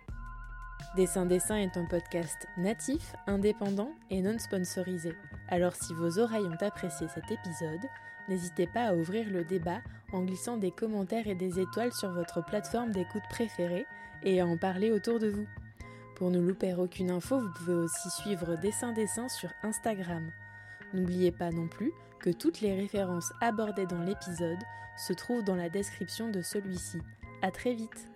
Dessin 0.96 1.26
Dessin 1.26 1.56
est 1.56 1.76
un 1.76 1.86
podcast 1.86 2.46
natif, 2.56 3.14
indépendant 3.26 3.90
et 4.10 4.20
non 4.20 4.38
sponsorisé. 4.38 5.14
Alors 5.48 5.74
si 5.74 5.94
vos 5.94 6.18
oreilles 6.18 6.46
ont 6.46 6.64
apprécié 6.64 7.06
cet 7.08 7.30
épisode, 7.30 7.88
n'hésitez 8.28 8.66
pas 8.66 8.86
à 8.88 8.94
ouvrir 8.94 9.30
le 9.30 9.44
débat 9.44 9.80
en 10.12 10.22
glissant 10.22 10.56
des 10.56 10.72
commentaires 10.72 11.28
et 11.28 11.34
des 11.34 11.60
étoiles 11.60 11.92
sur 11.92 12.10
votre 12.10 12.44
plateforme 12.44 12.90
d'écoute 12.90 13.22
préférée 13.30 13.86
et 14.24 14.40
à 14.40 14.46
en 14.46 14.56
parler 14.56 14.90
autour 14.90 15.18
de 15.20 15.28
vous. 15.28 15.46
Pour 16.16 16.30
ne 16.30 16.40
louper 16.40 16.74
aucune 16.74 17.10
info, 17.10 17.40
vous 17.40 17.52
pouvez 17.52 17.74
aussi 17.74 18.10
suivre 18.10 18.56
Dessin 18.56 18.92
Dessin 18.92 19.28
sur 19.28 19.50
Instagram. 19.62 20.30
N'oubliez 20.92 21.32
pas 21.32 21.50
non 21.50 21.66
plus 21.66 21.92
que 22.24 22.30
toutes 22.30 22.62
les 22.62 22.74
références 22.74 23.34
abordées 23.42 23.84
dans 23.84 24.00
l'épisode 24.00 24.56
se 24.96 25.12
trouvent 25.12 25.44
dans 25.44 25.56
la 25.56 25.68
description 25.68 26.30
de 26.30 26.40
celui-ci. 26.40 26.96
À 27.42 27.50
très 27.50 27.74
vite 27.74 28.08